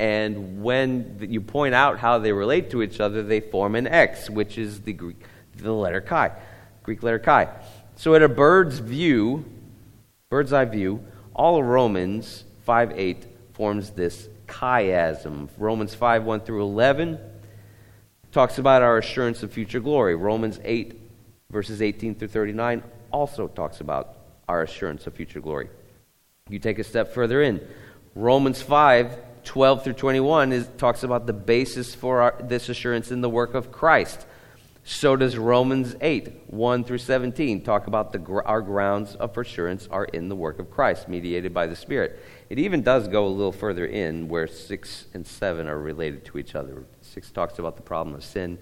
And 0.00 0.64
when 0.64 1.24
you 1.30 1.40
point 1.40 1.72
out 1.72 2.00
how 2.00 2.18
they 2.18 2.32
relate 2.32 2.70
to 2.70 2.82
each 2.82 2.98
other, 2.98 3.22
they 3.22 3.38
form 3.38 3.76
an 3.76 3.86
X, 3.86 4.28
which 4.28 4.58
is 4.58 4.80
the 4.80 4.92
Greek, 4.92 5.22
the 5.54 5.72
letter 5.72 6.00
chi, 6.00 6.32
Greek 6.82 7.04
letter 7.04 7.20
chi. 7.20 7.48
So, 7.94 8.16
at 8.16 8.22
a 8.22 8.28
bird's 8.28 8.80
view, 8.80 9.44
bird's 10.30 10.52
eye 10.52 10.64
view, 10.64 11.06
all 11.32 11.60
of 11.60 11.64
Romans 11.64 12.42
5 12.64 12.90
8 12.98 13.26
forms 13.52 13.90
this 13.90 14.28
chiasm. 14.60 15.48
Romans 15.58 15.94
5 15.94 16.24
1 16.24 16.40
through 16.40 16.62
11 16.62 17.18
talks 18.32 18.58
about 18.58 18.82
our 18.82 18.98
assurance 18.98 19.42
of 19.42 19.52
future 19.52 19.80
glory. 19.80 20.14
Romans 20.14 20.58
8, 20.64 21.00
verses 21.50 21.80
18 21.80 22.16
through 22.16 22.28
39, 22.28 22.82
also 23.12 23.46
talks 23.48 23.80
about 23.80 24.16
our 24.48 24.62
assurance 24.62 25.06
of 25.06 25.14
future 25.14 25.40
glory. 25.40 25.68
You 26.48 26.58
take 26.58 26.78
a 26.78 26.84
step 26.84 27.14
further 27.14 27.42
in. 27.42 27.66
Romans 28.14 28.60
5, 28.60 29.44
12 29.44 29.84
through 29.84 29.92
21 29.92 30.52
is, 30.52 30.68
talks 30.78 31.02
about 31.02 31.26
the 31.26 31.32
basis 31.32 31.94
for 31.94 32.22
our, 32.22 32.34
this 32.42 32.68
assurance 32.68 33.10
in 33.10 33.20
the 33.20 33.30
work 33.30 33.54
of 33.54 33.72
Christ. 33.72 34.26
So 34.86 35.16
does 35.16 35.38
Romans 35.38 35.96
8, 36.02 36.42
1 36.48 36.84
through 36.84 36.98
17, 36.98 37.62
talk 37.62 37.86
about 37.86 38.12
the, 38.12 38.20
our 38.44 38.60
grounds 38.60 39.14
of 39.14 39.36
assurance 39.38 39.88
are 39.90 40.04
in 40.04 40.28
the 40.28 40.36
work 40.36 40.58
of 40.58 40.70
Christ, 40.70 41.08
mediated 41.08 41.54
by 41.54 41.66
the 41.66 41.74
Spirit. 41.74 42.22
It 42.50 42.58
even 42.58 42.82
does 42.82 43.08
go 43.08 43.26
a 43.26 43.28
little 43.28 43.50
further 43.50 43.86
in 43.86 44.28
where 44.28 44.46
6 44.46 45.06
and 45.14 45.26
7 45.26 45.68
are 45.68 45.78
related 45.78 46.26
to 46.26 46.38
each 46.38 46.54
other. 46.54 46.84
6 47.00 47.30
talks 47.30 47.58
about 47.58 47.76
the 47.76 47.82
problem 47.82 48.14
of 48.14 48.22
sin, 48.22 48.58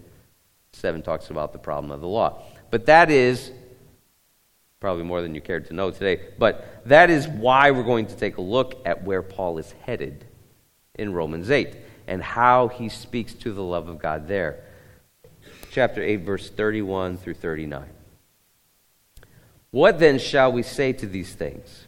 7 0.75 1.03
talks 1.03 1.29
about 1.31 1.53
the 1.53 1.59
problem 1.59 1.91
of 1.91 2.01
the 2.01 2.07
law. 2.07 2.41
But 2.71 2.87
that 2.87 3.11
is 3.11 3.51
probably 4.79 5.03
more 5.03 5.23
than 5.23 5.35
you 5.35 5.41
cared 5.41 5.67
to 5.67 5.75
know 5.75 5.91
today, 5.91 6.29
but 6.39 6.83
that 6.87 7.11
is 7.11 7.27
why 7.27 7.73
we're 7.73 7.83
going 7.83 8.07
to 8.07 8.17
take 8.17 8.37
a 8.37 8.43
look 8.43 8.81
at 8.87 9.03
where 9.03 9.23
Paul 9.23 9.59
is 9.59 9.73
headed 9.87 10.25
in 10.95 11.13
Romans 11.13 11.51
8 11.51 11.77
and 12.07 12.23
how 12.23 12.69
he 12.69 12.89
speaks 12.89 13.35
to 13.35 13.53
the 13.53 13.63
love 13.63 13.89
of 13.89 13.99
God 13.99 14.29
there 14.29 14.67
chapter 15.73 16.03
8, 16.03 16.17
verse 16.17 16.51
31 16.51 17.17
through 17.17 17.35
39. 17.35 17.87
What 19.71 19.99
then 19.99 20.19
shall 20.19 20.53
we 20.53 20.63
say 20.63 20.93
to 20.93 21.07
these 21.07 21.33
things? 21.33 21.87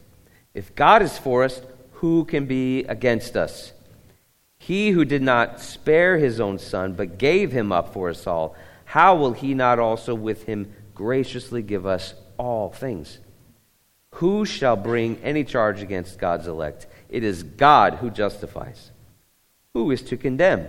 If 0.55 0.75
God 0.75 1.03
is 1.03 1.19
for 1.19 1.45
us, 1.45 1.61
who 1.93 2.25
can 2.25 2.47
be 2.47 2.85
against 2.85 3.37
us? 3.37 3.73
He 4.59 4.91
who 4.91 5.05
did 5.05 5.21
not 5.21 5.61
spare 5.61 6.17
his 6.17 6.41
own 6.41 6.59
son, 6.59 6.95
but 6.95 7.19
gave 7.19 7.53
him 7.53 7.73
up 7.73 7.93
for 7.93 8.09
us 8.09 8.27
all, 8.27 8.57
how 8.87 9.17
will 9.17 9.33
he 9.33 9.53
not 9.53 9.79
also 9.79 10.15
with 10.15 10.45
him 10.45 10.73
graciously 10.95 11.61
give 11.61 11.85
us 11.85 12.15
all 12.39 12.71
things? 12.71 13.19
Who 14.15 14.47
shall 14.47 14.77
bring 14.77 15.19
any 15.23 15.45
charge 15.45 15.83
against 15.83 16.19
God's 16.19 16.47
elect? 16.47 16.87
It 17.11 17.23
is 17.23 17.43
God 17.43 17.95
who 17.95 18.09
justifies. 18.09 18.93
Who 19.75 19.91
is 19.91 20.01
to 20.03 20.17
condemn? 20.17 20.69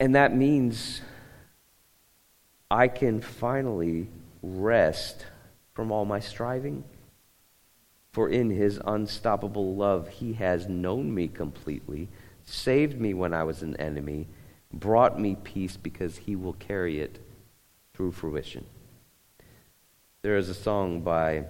And 0.00 0.14
that 0.14 0.34
means 0.34 1.00
I 2.70 2.88
can 2.88 3.20
finally 3.20 4.08
rest 4.42 5.26
from 5.74 5.92
all 5.92 6.04
my 6.04 6.20
striving. 6.20 6.84
For 8.12 8.28
in 8.28 8.50
his 8.50 8.80
unstoppable 8.84 9.74
love, 9.74 10.08
he 10.08 10.34
has 10.34 10.68
known 10.68 11.14
me 11.14 11.28
completely, 11.28 12.08
saved 12.44 13.00
me 13.00 13.12
when 13.14 13.34
I 13.34 13.44
was 13.44 13.62
an 13.62 13.76
enemy, 13.76 14.28
brought 14.72 15.20
me 15.20 15.36
peace 15.42 15.76
because 15.76 16.18
he 16.18 16.36
will 16.36 16.52
carry 16.54 17.00
it 17.00 17.20
through 17.92 18.12
fruition. 18.12 18.66
There 20.22 20.36
is 20.36 20.48
a 20.48 20.54
song 20.54 21.00
by 21.02 21.44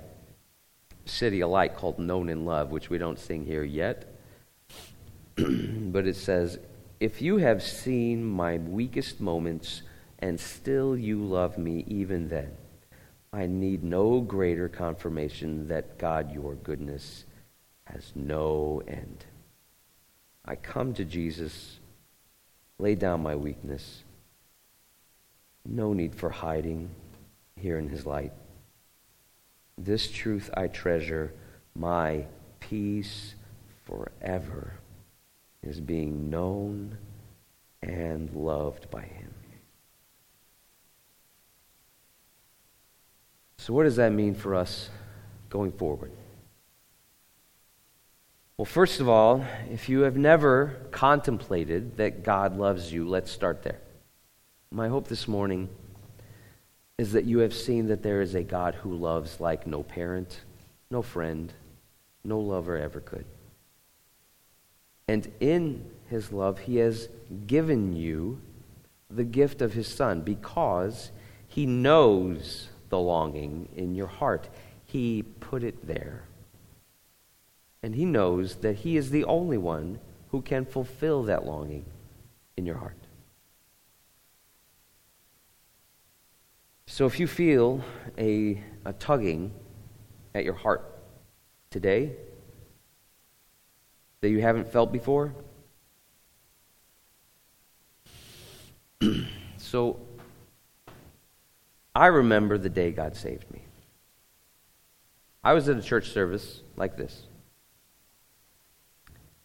CityAlight 1.07 1.77
called 1.77 1.99
Known 1.99 2.29
in 2.29 2.45
Love, 2.45 2.71
which 2.71 2.91
we 2.91 2.99
don't 2.99 3.19
sing 3.19 3.45
here 3.45 3.63
yet. 3.63 4.07
but 5.37 6.07
it 6.07 6.17
says, 6.17 6.59
if 7.01 7.21
you 7.21 7.39
have 7.39 7.63
seen 7.63 8.25
my 8.25 8.59
weakest 8.59 9.21
moments 9.21 9.83
and 10.19 10.39
still 10.39 10.97
you 10.97 11.23
love 11.25 11.59
me 11.59 11.85
even 11.87 12.29
then, 12.29 12.53
I 13.33 13.47
need 13.47 13.83
no 13.83 14.21
greater 14.21 14.69
confirmation 14.69 15.67
that 15.69 15.99
God, 15.99 16.33
your 16.33 16.55
goodness, 16.55 17.25
has 17.85 18.13
no 18.15 18.83
end. 18.87 19.25
I 20.45 20.57
come 20.57 20.95
to 20.95 21.05
Jesus, 21.05 21.79
lay 22.79 22.95
down 22.95 23.23
my 23.23 23.35
weakness. 23.35 24.05
No 25.67 25.93
need 25.93 26.15
for 26.15 26.31
hiding 26.31 26.91
here 27.57 27.79
in 27.79 27.89
his 27.89 28.07
light. 28.07 28.33
This 29.77 30.11
truth 30.11 30.51
I 30.55 30.69
treasure, 30.69 31.33
my 31.75 32.27
peace 32.61 33.35
forever 33.85 34.75
is 35.65 35.81
being 35.81 36.31
known 36.31 36.97
and 37.83 38.33
loved 38.35 38.91
by 38.91 39.03
Him. 39.03 39.35
So, 43.59 43.73
what 43.73 43.85
does 43.85 43.97
that 43.97 44.13
mean 44.13 44.35
for 44.35 44.55
us 44.55 44.91
going 45.49 45.73
forward? 45.73 46.13
Well, 48.57 48.67
first 48.67 49.01
of 49.01 49.09
all, 49.09 49.45
if 49.71 49.89
you 49.89 50.01
have 50.01 50.17
never 50.17 50.87
contemplated 50.93 51.97
that 51.97 52.23
God 52.23 52.57
loves 52.57 52.93
you, 52.93 53.09
let's 53.09 53.33
start 53.33 53.63
there. 53.63 53.81
My 54.71 54.89
hope 54.89 55.09
this 55.09 55.27
morning 55.27 55.69
is 56.99 57.13
that 57.13 57.25
you 57.25 57.39
have 57.39 57.55
seen 57.55 57.89
that 57.89 58.03
there 58.03 58.21
is 58.21 58.35
a 58.35 58.43
God 58.43 58.77
who 58.77 58.95
loves 58.95 59.41
like 59.41 59.67
no 59.67 59.83
parent, 59.83 60.43
no 60.91 61.03
friend, 61.03 61.53
no 62.23 62.39
lover 62.39 62.77
ever 62.77 63.01
could. 63.01 63.25
And 65.09 65.31
in 65.41 65.91
his 66.09 66.33
love, 66.33 66.61
he 66.61 66.77
has 66.77 67.09
given 67.47 67.95
you 67.95 68.41
the 69.11 69.25
gift 69.25 69.61
of 69.63 69.75
his 69.75 69.87
son 69.87 70.23
because 70.23 71.11
he 71.47 71.67
knows 71.67 72.69
the 72.89 72.99
longing 72.99 73.69
in 73.77 73.95
your 73.95 74.07
heart. 74.07 74.49
He 74.85 75.23
put 75.41 75.63
it 75.63 75.87
there. 75.87 76.25
And 77.83 77.95
he 77.95 78.05
knows 78.05 78.57
that 78.57 78.77
he 78.77 78.97
is 78.97 79.11
the 79.11 79.25
only 79.25 79.59
one 79.59 79.99
who 80.31 80.41
can 80.41 80.65
fulfill 80.65 81.23
that 81.25 81.45
longing 81.45 81.85
in 82.57 82.67
your 82.67 82.77
heart. 82.77 82.97
So 86.87 87.07
if 87.07 87.19
you 87.19 87.27
feel 87.27 87.83
a, 88.17 88.63
a 88.85 88.93
tugging 88.93 89.53
at 90.35 90.45
your 90.45 90.55
heart 90.55 90.85
today, 91.71 92.13
that 94.25 94.31
you 94.31 94.41
haven't 94.41 94.73
felt 94.73 94.91
before? 94.91 95.35
so, 99.59 100.01
I 101.95 102.07
remember 102.07 102.57
the 102.57 102.71
day 102.71 102.91
God 102.91 103.17
saved 103.17 103.51
me. 103.51 103.61
I 105.45 105.53
was 105.53 105.69
at 105.69 105.77
a 105.77 105.83
church 105.83 106.09
service 106.09 106.63
like 106.75 106.97
this. 106.97 107.25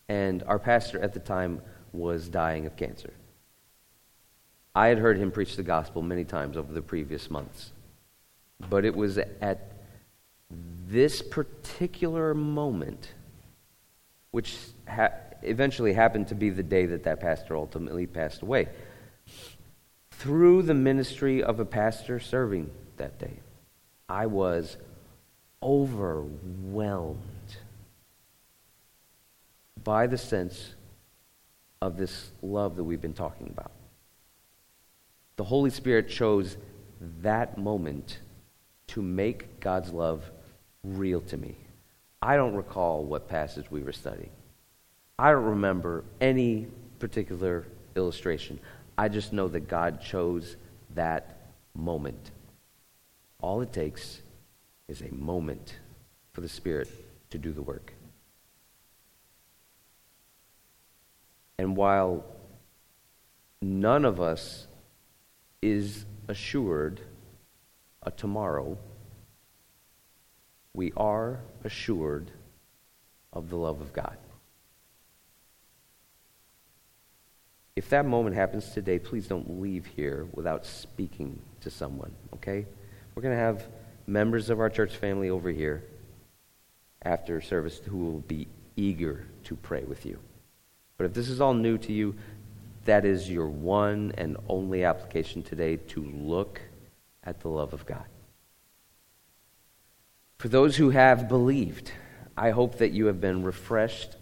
And 0.08 0.44
our 0.44 0.60
pastor 0.60 0.98
at 1.02 1.12
the 1.12 1.20
time 1.20 1.62
was 1.92 2.30
dying 2.30 2.66
of 2.66 2.78
cancer. 2.78 3.12
I 4.74 4.88
had 4.88 5.00
heard 5.00 5.18
him 5.18 5.30
preach 5.30 5.58
the 5.58 5.64
gospel 5.64 6.04
many 6.04 6.24
times 6.24 6.56
over 6.56 6.72
the 6.72 6.82
previous 6.82 7.30
months. 7.30 7.74
But 8.70 8.86
it 8.86 8.96
was 8.96 9.18
at 9.18 9.74
this 10.88 11.22
particular 11.22 12.34
moment, 12.34 13.10
which 14.32 14.58
ha- 14.88 15.14
eventually 15.42 15.94
happened 15.94 16.28
to 16.28 16.36
be 16.36 16.50
the 16.50 16.64
day 16.64 16.86
that 16.86 17.04
that 17.04 17.20
pastor 17.20 17.56
ultimately 17.56 18.06
passed 18.06 18.42
away, 18.42 18.68
through 20.12 20.64
the 20.64 20.74
ministry 20.74 21.42
of 21.42 21.60
a 21.60 21.66
pastor 21.66 22.20
serving 22.20 22.70
that 22.98 23.18
day, 23.20 23.40
I 24.08 24.26
was 24.26 24.78
overwhelmed 25.64 27.20
by 29.84 30.08
the 30.08 30.18
sense 30.18 30.74
of 31.82 31.98
this 31.98 32.32
love 32.42 32.76
that 32.76 32.84
we've 32.84 33.02
been 33.02 33.14
talking 33.14 33.48
about. 33.48 33.72
The 35.38 35.46
Holy 35.46 35.70
Spirit 35.70 36.10
chose 36.10 36.58
that 37.22 37.58
moment 37.58 38.20
to 38.88 39.02
make 39.02 39.62
God's 39.62 39.92
love 39.92 40.30
real 40.84 41.22
to 41.22 41.38
me. 41.38 41.56
I 42.22 42.36
don't 42.36 42.56
recall 42.56 43.04
what 43.04 43.30
passage 43.30 43.72
we 43.72 43.82
were 43.82 43.94
studying. 43.94 44.32
I 45.18 45.32
don't 45.32 45.46
remember 45.46 46.04
any 46.20 46.68
particular 47.00 47.66
illustration. 47.96 48.60
I 48.98 49.08
just 49.08 49.32
know 49.32 49.48
that 49.50 49.68
God 49.68 50.02
chose 50.02 50.58
that 50.96 51.38
moment. 51.74 52.32
All 53.42 53.62
it 53.62 53.72
takes 53.72 54.22
is 54.88 55.02
a 55.02 55.14
moment 55.14 55.78
for 56.34 56.42
the 56.42 56.50
Spirit 56.50 56.90
to 57.30 57.38
do 57.38 57.52
the 57.52 57.62
work. 57.62 57.94
And 61.58 61.76
while 61.76 62.24
none 63.62 64.06
of 64.06 64.20
us 64.20 64.68
is 65.62 66.06
assured 66.28 67.02
a 68.04 68.12
tomorrow, 68.12 68.78
we 70.74 70.92
are 70.96 71.40
assured 71.64 72.32
of 73.34 73.50
the 73.50 73.56
love 73.56 73.82
of 73.82 73.94
God. 73.94 74.18
If 77.76 77.90
that 77.90 78.06
moment 78.06 78.36
happens 78.36 78.72
today, 78.72 79.00
please 79.00 79.28
don't 79.28 79.62
leave 79.62 79.86
here 79.86 80.28
without 80.34 80.66
speaking 80.66 81.40
to 81.62 81.70
someone, 81.70 82.12
okay? 82.34 82.66
We're 83.16 83.22
going 83.22 83.36
to 83.36 83.42
have 83.42 83.68
members 84.06 84.50
of 84.50 84.60
our 84.60 84.70
church 84.70 84.98
family 84.98 85.30
over 85.30 85.50
here 85.50 85.84
after 87.04 87.40
service 87.40 87.80
who 87.80 87.98
will 87.98 88.20
be 88.22 88.48
eager 88.76 89.26
to 89.46 89.56
pray 89.56 89.84
with 89.84 90.06
you. 90.06 90.20
But 90.98 91.06
if 91.06 91.14
this 91.14 91.30
is 91.30 91.40
all 91.40 91.54
new 91.54 91.78
to 91.78 91.94
you, 91.94 92.16
that 92.86 93.06
is 93.06 93.30
your 93.30 93.48
one 93.48 94.14
and 94.18 94.36
only 94.50 94.84
application 94.84 95.42
today 95.42 95.78
to 95.78 96.04
look 96.04 96.60
at 97.24 97.40
the 97.40 97.48
love 97.48 97.74
of 97.74 97.86
God. 97.86 98.06
For 100.40 100.48
those 100.48 100.78
who 100.78 100.92
have 100.92 101.28
believed, 101.28 101.92
I 102.38 102.52
hope 102.52 102.78
that 102.78 102.94
you 102.94 103.08
have 103.08 103.20
been 103.20 103.44
refreshed 103.44 104.16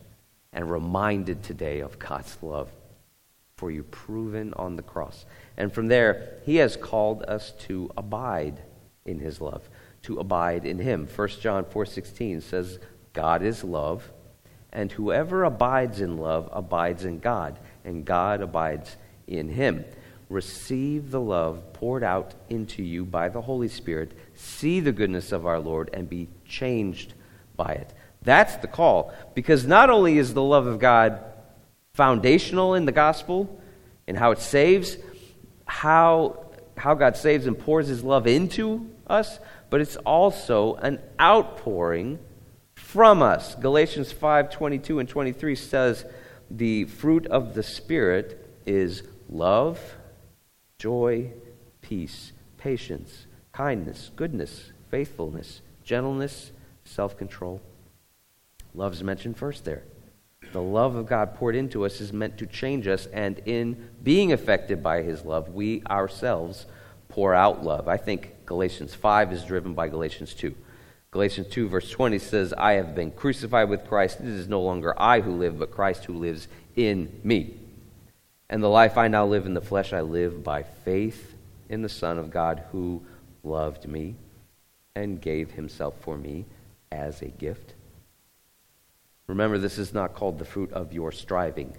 and 0.52 0.72
reminded 0.72 1.44
today 1.44 1.80
of 1.80 2.00
God's 2.00 2.36
love 2.42 2.72
for 3.56 3.70
you 3.70 3.84
proven 3.84 4.52
on 4.56 4.78
the 4.78 4.82
cross. 4.82 5.28
And 5.58 5.72
from 5.72 5.90
there, 5.90 6.40
he 6.44 6.56
has 6.56 6.76
called 6.76 7.22
us 7.28 7.52
to 7.68 7.92
abide 7.96 8.64
in 9.06 9.20
his 9.20 9.40
love, 9.40 9.70
to 10.04 10.20
abide 10.20 10.66
in 10.66 10.80
him. 10.80 11.06
1 11.06 11.40
John 11.40 11.66
4:16 11.66 12.42
says, 12.42 12.80
"God 13.14 13.44
is 13.44 13.64
love, 13.64 14.12
and 14.74 14.92
whoever 14.94 15.44
abides 15.44 16.02
in 16.02 16.18
love 16.18 16.50
abides 16.52 17.06
in 17.06 17.20
God, 17.20 17.60
and 17.86 18.04
God 18.04 18.42
abides 18.42 18.98
in 19.28 19.50
him." 19.50 19.86
Receive 20.30 21.12
the 21.12 21.22
love 21.22 21.74
poured 21.74 22.04
out 22.04 22.34
into 22.50 22.84
you 22.84 23.06
by 23.06 23.30
the 23.30 23.42
Holy 23.42 23.68
Spirit, 23.68 24.12
see 24.34 24.80
the 24.80 24.92
goodness 24.92 25.32
of 25.32 25.46
our 25.46 25.60
Lord, 25.60 25.90
and 25.94 26.10
be 26.10 26.28
changed 26.46 27.14
by 27.56 27.74
it. 27.74 27.94
That's 28.22 28.58
the 28.58 28.68
call. 28.68 29.14
Because 29.34 29.66
not 29.66 29.90
only 29.90 30.18
is 30.18 30.34
the 30.34 30.44
love 30.44 30.68
of 30.68 30.80
God 30.80 31.22
foundational 31.94 32.74
in 32.76 32.86
the 32.86 32.92
gospel 32.92 33.60
and 34.08 34.18
how 34.18 34.32
it 34.32 34.40
saves, 34.40 34.98
how, 35.66 36.46
how 36.76 36.94
God 36.94 37.16
saves 37.16 37.48
and 37.48 37.58
pours 37.58 37.88
his 37.88 38.04
love 38.04 38.28
into 38.28 38.90
us, 39.08 39.40
but 39.70 39.82
it's 39.82 39.96
also 39.98 40.76
an 40.76 41.00
outpouring 41.20 42.20
from 42.76 43.22
us. 43.22 43.56
Galatians 43.56 44.12
5 44.12 44.50
22 44.50 45.00
and 45.00 45.10
23 45.10 45.56
says 45.56 46.06
the 46.50 46.86
fruit 46.86 47.26
of 47.28 47.54
the 47.54 47.64
Spirit 47.64 48.46
is 48.66 49.04
love 49.30 49.97
joy, 50.78 51.32
peace, 51.82 52.34
patience, 52.58 53.26
kindness, 53.52 54.12
goodness, 54.16 54.72
faithfulness, 54.90 55.62
gentleness, 55.84 56.52
self 56.84 57.18
control. 57.18 57.62
Love's 58.74 59.04
mentioned 59.04 59.38
first 59.38 59.66
there. 59.66 59.84
The 60.54 60.62
love 60.62 60.96
of 60.96 61.08
God 61.08 61.36
poured 61.36 61.56
into 61.56 61.86
us 61.86 62.00
is 62.00 62.14
meant 62.14 62.38
to 62.38 62.46
change 62.46 62.88
us, 62.88 63.08
and 63.08 63.40
in 63.46 63.90
being 64.04 64.32
affected 64.32 64.82
by 64.82 65.02
His 65.02 65.26
love, 65.26 65.50
we 65.50 65.84
ourselves 65.90 66.66
pour 67.10 67.34
out 67.34 67.64
love. 67.64 67.88
I 67.88 67.98
think 67.98 68.34
Galatians 68.46 68.94
5 68.94 69.34
is 69.34 69.44
driven 69.44 69.74
by 69.74 69.88
Galatians 69.88 70.34
2. 70.34 70.56
Galatians 71.10 71.48
2, 71.48 71.68
verse 71.70 71.90
20 71.90 72.20
says, 72.20 72.54
I 72.54 72.74
have 72.74 72.94
been 72.94 73.12
crucified 73.12 73.70
with 73.70 73.88
Christ. 73.88 74.20
It 74.20 74.28
is 74.28 74.48
no 74.48 74.62
longer 74.62 74.94
I 74.98 75.22
who 75.22 75.32
live, 75.32 75.58
but 75.58 75.72
Christ 75.72 76.06
who 76.06 76.14
lives 76.14 76.48
in 76.76 77.20
me. 77.24 77.58
And 78.50 78.64
the 78.64 78.70
life 78.70 78.98
I 78.98 79.08
now 79.08 79.26
live 79.26 79.46
in 79.46 79.54
the 79.54 79.62
flesh, 79.62 79.94
I 79.94 80.02
live 80.02 80.44
by 80.44 80.64
faith 80.64 81.36
in 81.70 81.82
the 81.82 81.90
Son 81.90 82.18
of 82.18 82.32
God 82.32 82.64
who 82.72 83.04
loved 83.44 83.88
me 83.88 84.16
and 84.96 85.22
gave 85.22 85.52
himself 85.52 85.96
for 86.02 86.18
me 86.18 86.46
as 86.92 87.22
a 87.22 87.28
gift. 87.28 87.74
Remember, 89.28 89.58
this 89.58 89.78
is 89.78 89.94
not 89.94 90.14
called 90.16 90.40
the 90.40 90.46
fruit 90.46 90.72
of 90.72 90.94
your 90.94 91.12
striving. 91.12 91.76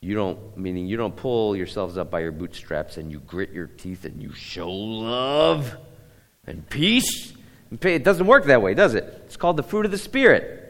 You 0.00 0.14
don't, 0.14 0.56
meaning 0.56 0.86
you 0.86 0.96
don't 0.96 1.16
pull 1.16 1.56
yourselves 1.56 1.98
up 1.98 2.10
by 2.10 2.20
your 2.20 2.30
bootstraps 2.30 2.98
and 2.98 3.10
you 3.10 3.20
grit 3.20 3.52
your 3.52 3.66
teeth 3.66 4.04
and 4.04 4.22
you 4.22 4.32
show 4.34 4.70
love 4.70 5.76
and 6.46 6.68
peace. 6.68 7.32
It 7.80 8.04
doesn't 8.04 8.26
work 8.26 8.44
that 8.44 8.62
way, 8.62 8.74
does 8.74 8.94
it? 8.94 9.04
It's 9.26 9.36
called 9.36 9.56
the 9.56 9.62
fruit 9.62 9.86
of 9.86 9.90
the 9.90 9.98
Spirit. 9.98 10.60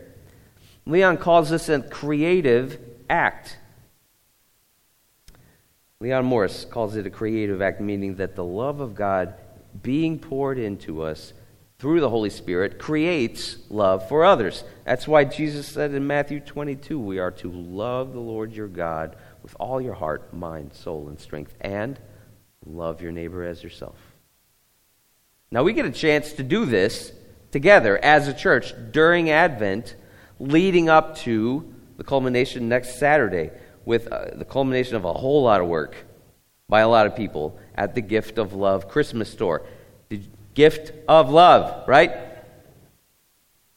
Leon 0.87 1.19
calls 1.19 1.51
this 1.51 1.69
a 1.69 1.83
creative 1.83 2.79
act. 3.09 3.59
Leon 6.01 6.25
Morris 6.25 6.65
calls 6.65 6.97
it 6.97 7.07
a 7.07 7.11
creative 7.11 7.63
act, 7.63 7.81
meaning 7.81 8.17
that 8.17 8.37
the 8.37 8.45
love 8.45 8.81
of 8.81 8.95
God 8.95 9.35
being 9.83 10.19
poured 10.19 10.59
into 10.59 11.03
us 11.03 11.33
through 11.79 12.01
the 12.01 12.11
Holy 12.11 12.31
Spirit 12.31 12.79
creates 12.79 13.59
love 13.69 14.09
for 14.09 14.25
others. 14.25 14.65
That's 14.85 15.09
why 15.09 15.25
Jesus 15.25 15.67
said 15.67 15.93
in 15.93 16.07
Matthew 16.07 16.41
22 16.41 16.99
we 16.99 17.19
are 17.19 17.31
to 17.33 17.51
love 17.51 18.13
the 18.13 18.21
Lord 18.21 18.53
your 18.53 18.69
God 18.69 19.17
with 19.43 19.55
all 19.59 19.81
your 19.81 19.95
heart, 19.95 20.33
mind, 20.33 20.73
soul, 20.73 21.09
and 21.09 21.21
strength, 21.21 21.55
and 21.61 21.99
love 22.65 23.03
your 23.03 23.13
neighbor 23.13 23.45
as 23.45 23.63
yourself. 23.63 23.97
Now, 25.51 25.63
we 25.63 25.73
get 25.73 25.87
a 25.87 25.91
chance 25.91 26.33
to 26.33 26.43
do 26.43 26.65
this 26.65 27.13
together 27.51 28.03
as 28.03 28.27
a 28.27 28.35
church 28.35 28.73
during 28.91 29.31
Advent, 29.31 29.95
leading 30.41 30.89
up 30.89 31.17
to 31.19 31.74
the 31.97 32.05
culmination 32.05 32.69
next 32.69 32.99
Saturday 32.99 33.51
with 33.85 34.09
uh, 34.09 34.31
the 34.35 34.45
culmination 34.45 34.97
of 34.97 35.05
a 35.05 35.13
whole 35.13 35.43
lot 35.43 35.61
of 35.61 35.67
work 35.67 35.97
by 36.69 36.81
a 36.81 36.89
lot 36.89 37.07
of 37.07 37.15
people 37.15 37.59
at 37.75 37.95
the 37.95 38.01
Gift 38.01 38.39
of 38.39 38.55
Love 38.55 38.89
Christmas 38.89 39.31
store. 39.31 39.63
The 40.09 40.23
gift 40.55 40.93
of 41.09 41.31
love, 41.31 41.87
right? 41.89 42.13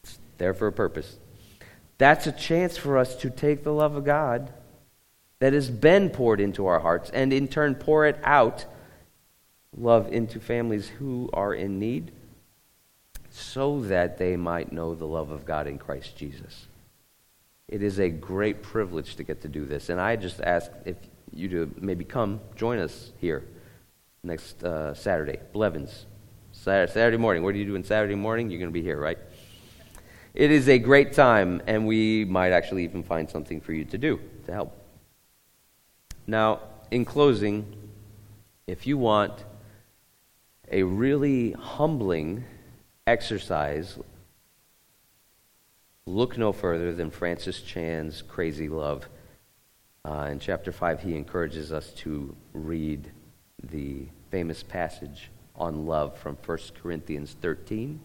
It's 0.04 0.20
there 0.38 0.54
for 0.54 0.68
a 0.68 0.72
purpose. 0.72 1.18
That's 1.98 2.28
a 2.28 2.32
chance 2.32 2.78
for 2.78 2.98
us 2.98 3.16
to 3.18 3.30
take 3.30 3.64
the 3.64 3.74
love 3.74 3.96
of 3.96 4.06
God 4.06 4.54
that 5.40 5.54
has 5.54 5.70
been 5.70 6.10
poured 6.10 6.40
into 6.40 6.66
our 6.66 6.80
hearts 6.80 7.10
and 7.12 7.34
in 7.34 7.48
turn 7.48 7.76
pour 7.76 8.06
it 8.06 8.20
out, 8.24 8.66
love 9.76 10.12
into 10.12 10.40
families 10.40 10.88
who 10.88 11.30
are 11.34 11.54
in 11.54 11.80
need, 11.80 12.12
so 13.30 13.82
that 13.82 14.18
they 14.18 14.36
might 14.36 14.72
know 14.72 14.96
the 14.96 15.06
love 15.06 15.30
of 15.30 15.46
God 15.46 15.68
in 15.68 15.78
Christ 15.78 16.16
Jesus. 16.16 16.68
It 17.68 17.84
is 17.84 18.00
a 18.00 18.10
great 18.10 18.64
privilege 18.64 19.18
to 19.18 19.24
get 19.24 19.42
to 19.42 19.50
do 19.50 19.66
this. 19.66 19.90
And 19.90 20.00
I 20.00 20.16
just 20.16 20.40
ask 20.42 20.72
if 20.86 20.96
you 21.34 21.50
to 21.50 21.74
maybe 21.80 22.06
come 22.06 22.40
join 22.56 22.80
us 22.80 23.12
here 23.20 23.44
next 24.24 24.64
uh, 24.64 24.94
Saturday, 24.94 25.40
Blevins. 25.54 26.06
Saturday 26.52 27.18
morning. 27.18 27.44
What 27.44 27.54
are 27.54 27.58
you 27.58 27.66
doing 27.66 27.84
Saturday 27.84 28.16
morning? 28.16 28.50
You're 28.50 28.60
going 28.60 28.72
to 28.72 28.74
be 28.74 28.82
here, 28.82 29.00
right? 29.00 29.18
It 30.34 30.52
is 30.52 30.70
a 30.70 30.80
great 30.80 31.14
time, 31.14 31.62
and 31.68 31.88
we 31.88 32.26
might 32.26 32.52
actually 32.52 32.84
even 32.84 33.04
find 33.04 33.30
something 33.30 33.60
for 33.60 33.74
you 33.74 33.86
to 33.86 33.98
do 33.98 34.20
to 34.46 34.54
help. 34.54 34.76
Now, 36.26 36.62
in 36.92 37.06
closing, 37.06 37.74
If 38.68 38.86
you 38.86 38.98
want 38.98 39.46
a 40.70 40.84
really 40.84 41.54
humbling 41.54 42.44
exercise, 43.06 43.98
look 46.08 46.38
no 46.38 46.54
further 46.54 46.94
than 46.94 47.12
Francis 47.12 47.62
Chan's 47.62 48.22
Crazy 48.22 48.70
Love. 48.70 49.08
Uh, 50.06 50.30
in 50.32 50.40
chapter 50.40 50.72
5, 50.72 51.02
he 51.02 51.16
encourages 51.16 51.74
us 51.74 51.92
to 51.92 52.34
read 52.54 53.12
the 53.62 54.08
famous 54.32 54.64
passage 54.64 55.30
on 55.54 55.86
love 55.86 56.18
from 56.18 56.38
1 56.46 56.58
Corinthians 56.82 57.36
13, 57.42 58.00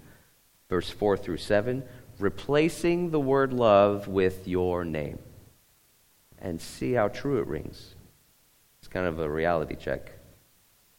verse 0.68 0.90
4 0.90 1.16
through 1.16 1.36
7, 1.36 1.84
replacing 2.18 3.10
the 3.10 3.20
word 3.20 3.52
love 3.52 4.08
with 4.08 4.48
your 4.48 4.84
name. 4.84 5.18
And 6.40 6.60
see 6.60 6.94
how 6.94 7.06
true 7.06 7.38
it 7.38 7.46
rings. 7.46 7.94
It's 8.80 8.88
kind 8.88 9.06
of 9.06 9.20
a 9.20 9.30
reality 9.30 9.76
check. 9.76 10.10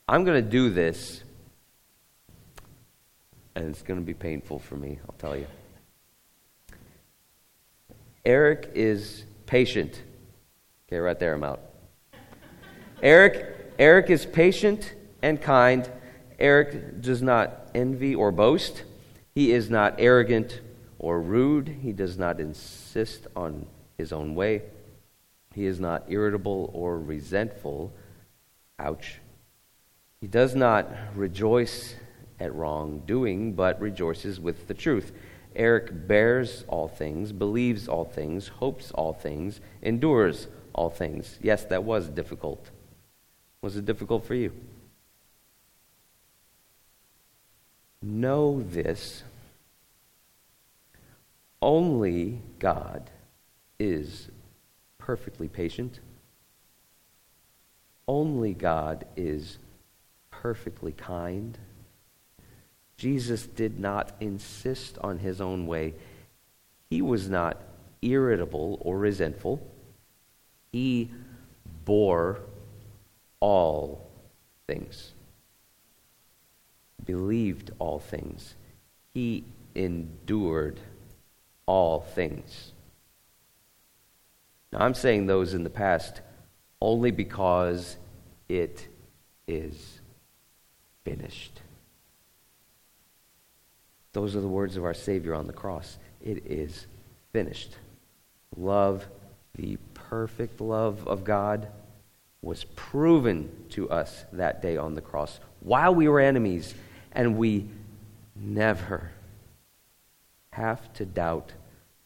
I'm 0.08 0.24
going 0.24 0.42
to 0.42 0.50
do 0.50 0.70
this, 0.70 1.22
and 3.56 3.68
it's 3.68 3.82
going 3.82 4.00
to 4.00 4.06
be 4.06 4.14
painful 4.14 4.60
for 4.60 4.78
me, 4.78 5.00
I'll 5.06 5.16
tell 5.18 5.36
you. 5.36 5.48
Eric 8.26 8.72
is 8.74 9.26
patient. 9.46 10.02
Okay, 10.88 10.98
right 10.98 11.20
there, 11.20 11.34
I'm 11.34 11.44
out. 11.44 11.60
Eric, 13.02 13.74
Eric 13.78 14.10
is 14.10 14.26
patient 14.26 14.94
and 15.22 15.42
kind. 15.42 15.90
Eric 16.40 17.02
does 17.02 17.22
not 17.22 17.70
envy 17.76 18.16
or 18.16 18.32
boast. 18.32 18.84
He 19.36 19.52
is 19.52 19.70
not 19.70 19.96
arrogant 19.98 20.62
or 21.00 21.20
rude. 21.20 21.68
He 21.82 21.92
does 21.92 22.18
not 22.18 22.40
insist 22.40 23.28
on 23.36 23.66
his 23.98 24.14
own 24.14 24.36
way. 24.36 24.62
He 25.54 25.66
is 25.66 25.80
not 25.80 26.06
irritable 26.08 26.72
or 26.74 26.98
resentful. 26.98 27.92
Ouch. 28.80 29.20
He 30.22 30.28
does 30.28 30.56
not 30.56 30.88
rejoice 31.16 31.96
at 32.40 32.56
wrongdoing, 32.56 33.54
but 33.54 33.82
rejoices 33.82 34.40
with 34.40 34.68
the 34.68 34.74
truth. 34.74 35.12
Eric 35.56 36.08
bears 36.08 36.64
all 36.68 36.88
things, 36.88 37.32
believes 37.32 37.88
all 37.88 38.06
things, 38.06 38.48
hopes 38.48 38.92
all 38.92 39.14
things, 39.14 39.60
endures 39.82 40.48
all 40.74 40.90
things. 40.90 41.38
Yes, 41.42 41.66
that 41.66 41.84
was 41.84 42.10
difficult. 42.10 42.70
Was 43.62 43.78
it 43.78 43.86
difficult 43.86 44.26
for 44.26 44.36
you? 44.36 44.52
Know 48.02 48.62
this 48.62 49.24
only 51.64 52.42
God 52.60 53.10
is 53.80 54.28
perfectly 54.98 55.48
patient. 55.48 56.02
Only 58.06 58.54
God 58.54 59.06
is 59.16 59.60
perfectly 60.30 60.92
kind. 60.92 61.58
Jesus 62.98 63.46
did 63.48 63.80
not 63.80 64.12
insist 64.20 64.98
on 65.02 65.20
his 65.20 65.42
own 65.42 65.68
way. 65.68 65.94
He 66.90 67.02
was 67.02 67.30
not 67.30 67.62
irritable 68.02 68.78
or 68.82 68.98
resentful. 68.98 69.66
He 70.72 71.10
bore 71.86 72.40
all 73.40 74.10
things, 74.68 75.14
believed 77.06 77.72
all 77.80 78.00
things. 78.00 78.56
He 79.14 79.44
endured 79.76 80.80
all 81.66 82.02
things. 82.02 82.72
Now, 84.72 84.80
I'm 84.80 84.94
saying 84.94 85.26
those 85.26 85.54
in 85.54 85.64
the 85.64 85.70
past 85.70 86.22
only 86.82 87.12
because 87.12 87.98
it 88.50 88.88
is 89.48 90.00
finished. 91.04 91.63
Those 94.14 94.36
are 94.36 94.42
the 94.42 94.48
words 94.48 94.78
of 94.78 94.86
our 94.86 94.94
Savior 94.94 95.34
on 95.34 95.48
the 95.48 95.54
cross. 95.54 95.98
It 96.22 96.46
is 96.46 96.88
finished. 97.32 97.76
Love, 98.56 99.08
the 99.56 99.78
perfect 99.94 100.62
love 100.62 101.08
of 101.08 101.24
God, 101.24 101.68
was 102.42 102.66
proven 102.76 103.50
to 103.70 103.90
us 103.90 104.26
that 104.34 104.62
day 104.62 104.78
on 104.78 104.96
the 104.96 105.02
cross 105.02 105.40
while 105.62 105.96
we 105.96 106.08
were 106.08 106.20
enemies, 106.20 106.76
and 107.14 107.38
we 107.38 107.68
never 108.36 109.12
have 110.52 110.94
to 110.94 111.06
doubt 111.06 111.54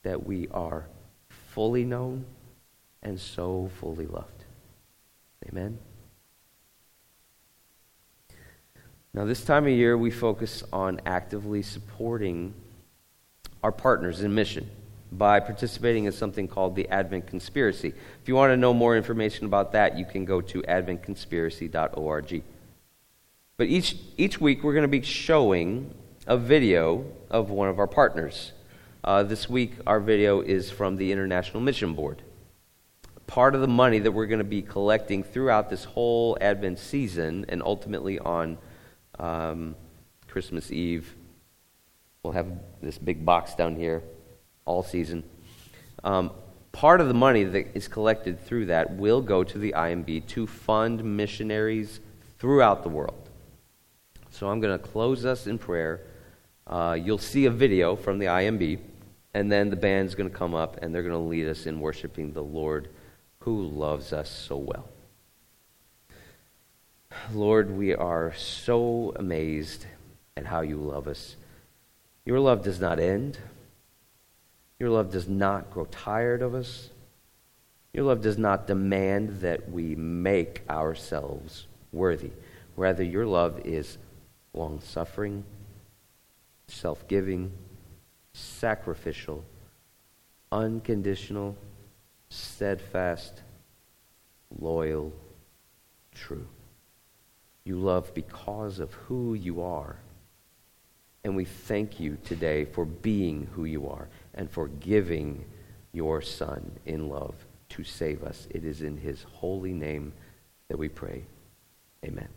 that 0.03 0.25
we 0.25 0.47
are 0.49 0.85
fully 1.29 1.83
known 1.83 2.25
and 3.01 3.19
so 3.19 3.69
fully 3.79 4.05
loved. 4.05 4.45
Amen. 5.49 5.79
Now, 9.17 9.25
this 9.25 9.43
time 9.43 9.65
of 9.65 9.71
year, 9.71 9.97
we 9.97 10.11
focus 10.11 10.63
on 10.71 11.01
actively 11.03 11.63
supporting 11.63 12.53
our 13.63 13.71
partners 13.71 14.21
in 14.21 14.35
mission 14.35 14.69
by 15.11 15.39
participating 15.39 16.05
in 16.05 16.11
something 16.11 16.47
called 16.47 16.75
the 16.75 16.87
Advent 16.89 17.25
Conspiracy. 17.25 17.87
If 18.21 18.27
you 18.27 18.35
want 18.35 18.51
to 18.51 18.57
know 18.57 18.75
more 18.75 18.95
information 18.95 19.47
about 19.47 19.71
that, 19.71 19.97
you 19.97 20.05
can 20.05 20.23
go 20.23 20.39
to 20.41 20.61
adventconspiracy.org. 20.61 22.43
But 23.57 23.65
each, 23.65 23.95
each 24.17 24.39
week, 24.39 24.63
we're 24.63 24.73
going 24.73 24.83
to 24.83 24.87
be 24.87 25.01
showing 25.01 25.95
a 26.27 26.37
video 26.37 27.03
of 27.31 27.49
one 27.49 27.69
of 27.69 27.79
our 27.79 27.87
partners. 27.87 28.51
Uh, 29.03 29.23
this 29.23 29.49
week, 29.49 29.71
our 29.87 29.99
video 29.99 30.41
is 30.41 30.69
from 30.69 30.95
the 30.95 31.11
International 31.11 31.59
Mission 31.59 31.95
Board. 31.95 32.21
Part 33.25 33.55
of 33.55 33.61
the 33.61 33.67
money 33.67 33.97
that 33.97 34.11
we're 34.11 34.27
going 34.27 34.37
to 34.37 34.43
be 34.43 34.61
collecting 34.61 35.23
throughout 35.23 35.71
this 35.71 35.85
whole 35.85 36.37
Advent 36.39 36.77
season 36.77 37.47
and 37.49 37.63
ultimately 37.63 38.19
on 38.19 38.59
um, 39.19 39.75
Christmas 40.27 40.71
Eve. 40.71 41.15
We'll 42.23 42.33
have 42.33 42.47
this 42.81 42.97
big 42.97 43.25
box 43.25 43.55
down 43.55 43.75
here 43.75 44.03
all 44.65 44.83
season. 44.83 45.23
Um, 46.03 46.31
part 46.71 47.01
of 47.01 47.07
the 47.07 47.13
money 47.13 47.43
that 47.43 47.75
is 47.75 47.87
collected 47.87 48.39
through 48.39 48.67
that 48.67 48.97
will 48.97 49.21
go 49.21 49.43
to 49.43 49.57
the 49.57 49.73
IMB 49.75 50.27
to 50.27 50.45
fund 50.45 51.03
missionaries 51.03 51.99
throughout 52.37 52.83
the 52.83 52.89
world. 52.89 53.29
So 54.29 54.47
I'm 54.47 54.59
going 54.59 54.77
to 54.77 54.83
close 54.83 55.25
us 55.25 55.47
in 55.47 55.57
prayer. 55.57 56.01
Uh, 56.67 56.97
you'll 56.99 57.17
see 57.17 57.45
a 57.45 57.51
video 57.51 57.95
from 57.95 58.19
the 58.19 58.27
IMB, 58.27 58.79
and 59.33 59.51
then 59.51 59.69
the 59.69 59.75
band's 59.75 60.13
going 60.15 60.29
to 60.29 60.35
come 60.35 60.53
up 60.53 60.77
and 60.81 60.93
they're 60.93 61.01
going 61.01 61.13
to 61.13 61.17
lead 61.17 61.47
us 61.47 61.65
in 61.65 61.79
worshiping 61.79 62.33
the 62.33 62.43
Lord 62.43 62.89
who 63.39 63.63
loves 63.63 64.13
us 64.13 64.29
so 64.29 64.57
well. 64.57 64.89
Lord, 67.33 67.71
we 67.71 67.93
are 67.93 68.33
so 68.33 69.13
amazed 69.15 69.85
at 70.35 70.45
how 70.45 70.61
you 70.61 70.77
love 70.77 71.07
us. 71.07 71.35
Your 72.25 72.39
love 72.39 72.63
does 72.63 72.79
not 72.79 72.99
end. 72.99 73.37
Your 74.79 74.89
love 74.89 75.11
does 75.11 75.27
not 75.27 75.71
grow 75.71 75.85
tired 75.85 76.41
of 76.41 76.53
us. 76.53 76.89
Your 77.93 78.05
love 78.05 78.21
does 78.21 78.37
not 78.37 78.67
demand 78.67 79.41
that 79.41 79.71
we 79.71 79.95
make 79.95 80.61
ourselves 80.69 81.65
worthy. 81.91 82.31
Rather, 82.75 83.03
your 83.03 83.25
love 83.25 83.61
is 83.65 83.97
long 84.53 84.79
suffering, 84.81 85.43
self 86.67 87.07
giving, 87.07 87.51
sacrificial, 88.33 89.43
unconditional, 90.51 91.55
steadfast, 92.29 93.41
loyal, 94.59 95.11
true. 96.13 96.47
You 97.67 97.75
love 97.75 98.13
because 98.13 98.79
of 98.79 98.93
who 98.93 99.33
you 99.33 99.61
are. 99.61 99.97
And 101.25 101.35
we 101.35 101.43
thank 101.43 101.99
you 101.99 102.17
today 102.23 102.63
for 102.63 102.85
being 102.85 103.49
who 103.51 103.65
you 103.65 103.89
are 103.89 104.07
and 104.33 104.49
for 104.49 104.69
giving 104.69 105.43
your 105.91 106.21
Son 106.21 106.71
in 106.85 107.09
love 107.09 107.35
to 107.71 107.83
save 107.83 108.23
us. 108.23 108.47
It 108.51 108.63
is 108.63 108.83
in 108.83 108.95
his 108.95 109.23
holy 109.23 109.73
name 109.73 110.13
that 110.69 110.79
we 110.79 110.87
pray. 110.87 111.25
Amen. 112.05 112.36